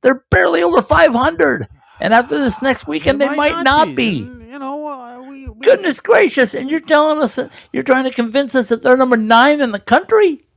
They're 0.02 0.26
barely 0.30 0.62
over 0.62 0.82
500. 0.82 1.68
And 2.00 2.14
after 2.14 2.38
this 2.38 2.62
next 2.62 2.88
weekend, 2.88 3.22
they, 3.22 3.34
might, 3.34 3.64
not, 3.64 3.96
be. 3.96 4.24
And, 4.24 4.50
You 4.50 4.60
know, 4.60 4.88
uh, 4.88 5.22
we, 5.22 5.48
we 5.48 5.66
Goodness 5.66 6.00
gracious. 6.00 6.54
And 6.54 6.70
you're 6.70 6.82
telling 6.82 7.22
us, 7.22 7.36
that 7.36 7.52
you're 7.72 7.84
trying 7.84 8.04
to 8.04 8.12
convince 8.12 8.54
us 8.54 8.70
that 8.70 8.82
they're 8.84 8.98
number 8.98 9.18
nine 9.18 9.62
in 9.62 9.72
the 9.72 9.80
country? 9.80 10.46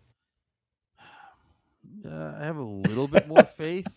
Uh, 2.07 2.39
have 2.39 2.57
a 2.57 2.63
little 2.63 3.09
bit 3.09 3.27
more 3.27 3.43
faith. 3.57 3.89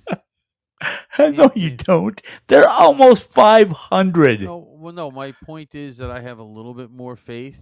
no, 1.20 1.52
you 1.56 1.72
don't. 1.72 2.22
They're 2.48 2.70
almost 2.70 3.32
500. 3.32 4.42
No, 4.42 4.58
well, 4.58 4.94
no. 4.94 5.12
My 5.12 5.34
point 5.46 5.76
is 5.76 5.98
that 5.98 6.10
I 6.10 6.22
have 6.22 6.40
a 6.40 6.44
little 6.44 6.74
bit 6.74 6.90
more 6.90 7.16
faith 7.16 7.62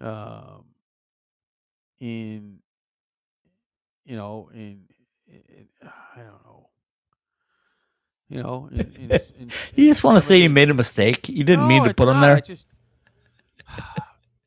um, 0.00 0.64
in, 2.00 2.58
you 4.04 4.16
know, 4.16 4.50
in, 4.52 4.82
in 5.28 5.66
I 6.16 6.18
don't 6.18 6.44
know, 6.44 6.68
you 8.28 8.42
know, 8.42 8.68
in, 8.72 8.80
in, 8.80 9.10
in, 9.38 9.52
You 9.74 9.88
just 9.88 10.04
want 10.04 10.20
to 10.20 10.26
say 10.26 10.40
you 10.40 10.50
made 10.50 10.70
a 10.70 10.74
mistake. 10.74 11.28
You 11.28 11.44
didn't 11.44 11.68
mean 11.68 11.84
to 11.84 11.94
put 11.94 12.06
them 12.06 12.16
not, 12.16 12.26
there. 12.26 12.36
I 12.36 12.40
just, 12.40 12.68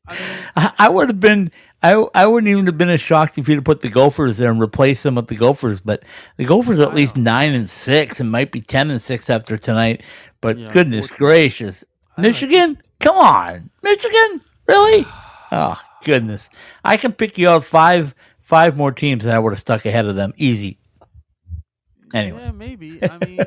I 0.06 0.14
mean, 0.14 0.22
I, 0.56 0.72
I 0.78 0.88
would 0.88 1.08
have 1.08 1.20
been. 1.20 1.50
I 1.84 2.02
I 2.14 2.26
wouldn't 2.26 2.50
even 2.50 2.64
have 2.64 2.78
been 2.78 2.88
as 2.88 3.02
shocked 3.02 3.36
if 3.36 3.46
you'd 3.46 3.56
have 3.56 3.64
put 3.64 3.82
the 3.82 3.90
Gophers 3.90 4.38
there 4.38 4.50
and 4.50 4.58
replaced 4.58 5.02
them 5.02 5.16
with 5.16 5.28
the 5.28 5.36
Gophers. 5.36 5.80
But 5.80 6.02
the 6.38 6.46
Gophers 6.46 6.80
are 6.80 6.88
at 6.88 6.94
least 6.94 7.18
nine 7.18 7.54
and 7.54 7.68
six, 7.68 8.20
and 8.20 8.30
might 8.32 8.50
be 8.50 8.62
ten 8.62 8.90
and 8.90 9.02
six 9.02 9.28
after 9.28 9.58
tonight. 9.58 10.02
But 10.40 10.58
Yeah, 10.58 10.70
goodness 10.70 11.10
gracious, 11.10 11.84
I 12.16 12.22
don't 12.22 12.22
know, 12.22 12.28
Michigan, 12.30 12.82
come 13.00 13.16
on, 13.16 13.70
Michigan, 13.82 14.40
really? 14.66 15.06
Oh 15.52 15.80
goodness, 16.02 16.48
I 16.82 16.96
can 16.96 17.12
pick 17.12 17.38
you 17.38 17.48
out 17.48 17.64
five 17.64 18.12
five 18.40 18.76
more 18.76 18.90
teams 18.90 19.22
that 19.24 19.34
I 19.34 19.38
would 19.38 19.52
have 19.52 19.60
stuck 19.60 19.84
ahead 19.84 20.06
of 20.06 20.16
them 20.16 20.32
easy. 20.36 20.78
Anyway. 22.12 22.40
yeah, 22.40 22.50
maybe. 22.50 22.98
I 23.00 23.18
mean, 23.18 23.38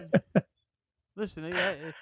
listen, 1.17 1.43
it, 1.45 1.55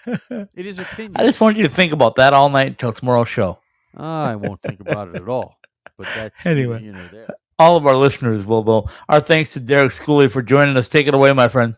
it, 0.06 0.50
it 0.54 0.66
is 0.66 0.78
opinion. 0.78 1.16
I 1.16 1.26
just 1.26 1.42
want 1.42 1.58
you 1.58 1.64
to 1.64 1.74
think 1.74 1.92
about 1.92 2.18
that 2.18 2.34
all 2.34 2.50
night 2.50 2.68
until 2.68 2.92
tomorrow's 2.92 3.30
show. 3.30 3.58
I 3.98 4.36
won't 4.36 4.62
think 4.62 4.80
about 4.80 5.08
it 5.08 5.16
at 5.16 5.28
all. 5.28 5.58
But 5.98 6.08
that's 6.16 6.46
Anyway. 6.46 6.84
you 6.84 6.92
know. 6.94 7.10
All 7.58 7.78
of 7.78 7.86
our 7.88 7.96
listeners 7.96 8.46
will, 8.46 8.64
though. 8.64 8.90
Our 9.08 9.22
thanks 9.22 9.54
to 9.54 9.60
Derek 9.62 9.94
Schooley 9.94 10.30
for 10.30 10.42
joining 10.42 10.76
us. 10.76 10.90
Take 10.90 11.08
it 11.08 11.14
away, 11.14 11.32
my 11.32 11.48
friend. 11.48 11.76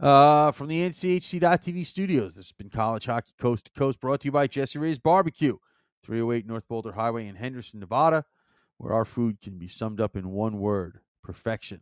Uh, 0.00 0.52
from 0.52 0.68
the 0.68 0.88
NCHC.TV 0.88 1.86
studios, 1.86 2.34
this 2.34 2.46
has 2.48 2.52
been 2.52 2.70
College 2.70 3.06
Hockey 3.06 3.32
Coast 3.38 3.64
to 3.66 3.70
Coast, 3.72 4.00
brought 4.00 4.20
to 4.20 4.26
you 4.26 4.32
by 4.32 4.46
Jessie 4.46 4.78
Rae's 4.78 4.98
Barbecue, 4.98 5.56
308 6.04 6.46
North 6.46 6.68
Boulder 6.68 6.92
Highway 6.92 7.26
in 7.26 7.36
Henderson, 7.36 7.80
Nevada, 7.80 8.24
where 8.76 8.92
our 8.92 9.06
food 9.06 9.40
can 9.42 9.58
be 9.58 9.68
summed 9.68 10.00
up 10.00 10.14
in 10.14 10.28
one 10.30 10.58
word 10.58 11.00
perfection. 11.24 11.80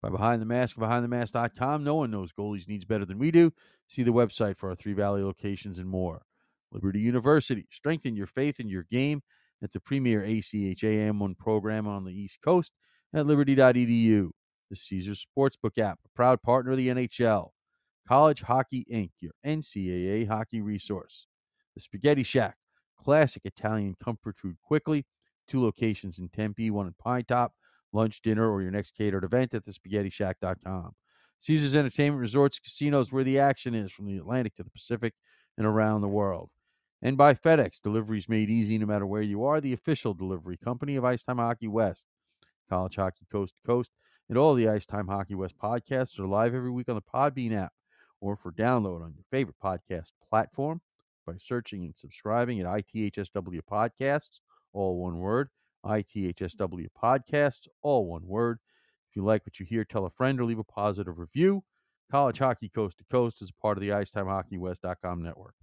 By 0.00 0.08
Behind 0.08 0.40
the 0.40 0.46
Mask, 0.46 0.76
BehindTheMask.com, 0.76 1.84
no 1.84 1.96
one 1.96 2.10
knows 2.10 2.32
goalies 2.32 2.68
needs 2.68 2.84
better 2.86 3.04
than 3.04 3.18
we 3.18 3.30
do. 3.30 3.52
See 3.86 4.02
the 4.02 4.12
website 4.12 4.56
for 4.56 4.70
our 4.70 4.76
Three 4.76 4.94
Valley 4.94 5.22
locations 5.22 5.78
and 5.78 5.88
more. 5.88 6.22
Liberty 6.72 7.00
University, 7.00 7.66
strengthen 7.70 8.16
your 8.16 8.28
faith 8.28 8.60
in 8.60 8.68
your 8.68 8.84
game 8.84 9.22
at 9.62 9.72
the 9.72 9.80
premier 9.80 10.22
ACHA 10.22 11.12
M1 11.12 11.38
program 11.38 11.86
on 11.86 12.04
the 12.04 12.12
East 12.12 12.38
Coast 12.44 12.72
at 13.12 13.26
liberty.edu. 13.26 14.30
The 14.70 14.76
Caesars 14.76 15.26
Sportsbook 15.26 15.78
app, 15.78 15.98
a 16.04 16.08
proud 16.14 16.42
partner 16.42 16.72
of 16.72 16.76
the 16.76 16.88
NHL. 16.88 17.50
College 18.06 18.42
Hockey 18.42 18.86
Inc., 18.92 19.10
your 19.20 19.32
NCAA 19.44 20.28
hockey 20.28 20.60
resource. 20.60 21.26
The 21.74 21.80
Spaghetti 21.80 22.22
Shack, 22.22 22.56
classic 22.98 23.42
Italian 23.44 23.96
comfort 24.02 24.36
food 24.38 24.56
quickly. 24.62 25.06
Two 25.48 25.62
locations 25.62 26.18
in 26.18 26.28
Tempe, 26.28 26.70
one 26.70 26.86
in 26.86 26.94
Pinetop. 27.04 27.50
Lunch, 27.92 28.22
dinner, 28.22 28.48
or 28.48 28.62
your 28.62 28.70
next 28.70 28.92
catered 28.96 29.24
event 29.24 29.52
at 29.54 29.64
thespaghettishack.com. 29.66 30.92
Caesars 31.38 31.74
Entertainment 31.74 32.20
Resorts 32.20 32.58
Casinos, 32.58 33.10
where 33.10 33.24
the 33.24 33.38
action 33.38 33.74
is 33.74 33.90
from 33.90 34.06
the 34.06 34.16
Atlantic 34.16 34.54
to 34.56 34.62
the 34.62 34.70
Pacific 34.70 35.14
and 35.56 35.66
around 35.66 36.00
the 36.02 36.08
world. 36.08 36.50
And 37.02 37.16
by 37.16 37.34
FedEx, 37.34 37.80
deliveries 37.80 38.28
made 38.28 38.50
easy 38.50 38.76
no 38.78 38.86
matter 38.86 39.06
where 39.06 39.22
you 39.22 39.42
are, 39.44 39.60
the 39.60 39.72
official 39.72 40.12
delivery 40.12 40.58
company 40.58 40.96
of 40.96 41.04
Ice 41.04 41.22
Time 41.22 41.38
Hockey 41.38 41.68
West. 41.68 42.06
College 42.68 42.96
Hockey 42.96 43.26
Coast 43.32 43.54
to 43.54 43.66
Coast 43.66 43.90
and 44.28 44.38
all 44.38 44.54
the 44.54 44.68
Ice 44.68 44.86
Time 44.86 45.08
Hockey 45.08 45.34
West 45.34 45.56
podcasts 45.58 46.18
are 46.18 46.26
live 46.26 46.54
every 46.54 46.70
week 46.70 46.88
on 46.88 46.94
the 46.94 47.02
Podbean 47.02 47.52
app 47.52 47.72
or 48.20 48.36
for 48.36 48.52
download 48.52 49.02
on 49.02 49.14
your 49.14 49.24
favorite 49.30 49.56
podcast 49.62 50.12
platform 50.28 50.80
by 51.26 51.34
searching 51.36 51.84
and 51.84 51.96
subscribing 51.96 52.60
at 52.60 52.66
ITHSW 52.66 53.60
Podcasts, 53.70 54.40
all 54.72 55.02
one 55.02 55.18
word. 55.18 55.48
ITHSW 55.84 56.88
Podcasts, 57.02 57.66
all 57.82 58.06
one 58.06 58.26
word. 58.26 58.58
If 59.08 59.16
you 59.16 59.24
like 59.24 59.44
what 59.46 59.58
you 59.58 59.66
hear, 59.66 59.84
tell 59.84 60.04
a 60.04 60.10
friend 60.10 60.38
or 60.40 60.44
leave 60.44 60.58
a 60.58 60.64
positive 60.64 61.18
review. 61.18 61.64
College 62.10 62.38
Hockey 62.38 62.68
Coast 62.68 62.98
to 62.98 63.04
Coast 63.10 63.40
is 63.40 63.50
a 63.50 63.62
part 63.62 63.78
of 63.78 63.82
the 63.82 63.88
IceTimeHockeyWest.com 63.88 65.22
network. 65.22 65.54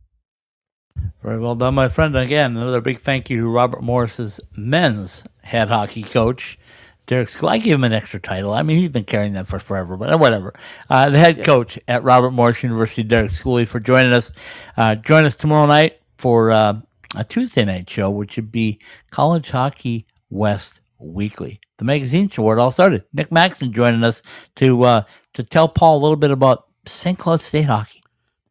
Very 1.24 1.40
well 1.40 1.56
done, 1.56 1.76
my 1.76 1.90
friend. 1.90 2.16
Again, 2.16 2.56
another 2.56 2.82
big 2.82 3.02
thank 3.02 3.30
you 3.30 3.42
to 3.42 3.48
Robert 3.50 3.84
Morris's 3.84 4.40
men's 4.56 5.24
head 5.42 5.68
hockey 5.68 6.04
coach, 6.04 6.58
Derek 7.06 7.30
School. 7.30 7.50
I 7.50 7.58
give 7.58 7.76
him 7.76 7.84
an 7.84 7.94
extra 7.94 8.20
title. 8.20 8.54
I 8.54 8.64
mean, 8.64 8.80
he's 8.80 8.90
been 8.90 9.04
carrying 9.04 9.34
that 9.34 9.48
for 9.48 9.60
forever, 9.60 9.98
but 9.98 10.20
whatever. 10.20 10.54
Uh, 10.90 11.10
the 11.10 11.20
head 11.20 11.44
coach 11.44 11.80
at 11.88 12.04
Robert 12.04 12.32
Morris 12.32 12.64
University, 12.64 13.04
Derek 13.04 13.32
Schooley, 13.32 13.68
for 13.68 13.80
joining 13.80 14.14
us. 14.14 14.32
Uh, 14.78 14.96
join 14.96 15.26
us 15.26 15.36
tomorrow 15.36 15.66
night 15.66 16.00
for 16.18 16.52
uh, 16.52 16.80
a 17.16 17.24
Tuesday 17.24 17.66
night 17.66 17.90
show, 17.90 18.10
which 18.10 18.36
would 18.36 18.52
be 18.52 18.80
College 19.12 19.50
Hockey 19.50 20.06
West 20.30 20.82
Weekly. 21.00 21.60
The 21.78 21.86
magazine 21.86 22.30
show 22.30 22.44
where 22.44 22.58
it 22.58 22.62
all 22.62 22.72
started. 22.72 23.04
Nick 23.14 23.32
Maxon 23.32 23.72
joining 23.72 24.04
us 24.04 24.22
to 24.56 24.84
uh, 24.84 25.04
to 25.34 25.44
tell 25.44 25.68
Paul 25.68 25.98
a 25.98 26.02
little 26.02 26.16
bit 26.16 26.32
about 26.32 26.68
St. 26.86 27.18
Cloud 27.18 27.42
State 27.42 27.66
hockey. 27.66 28.02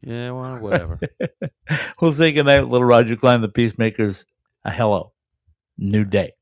Yeah, 0.03 0.31
well, 0.31 0.59
whatever. 0.59 1.01
we'll 2.01 2.13
say 2.13 2.33
goodnight, 2.33 2.69
Little 2.69 2.87
Roger 2.87 3.17
Klein, 3.17 3.41
the 3.41 3.49
Peacemakers. 3.49 4.25
A 4.65 4.73
hello. 4.73 5.13
New 5.79 6.05
day. 6.05 6.36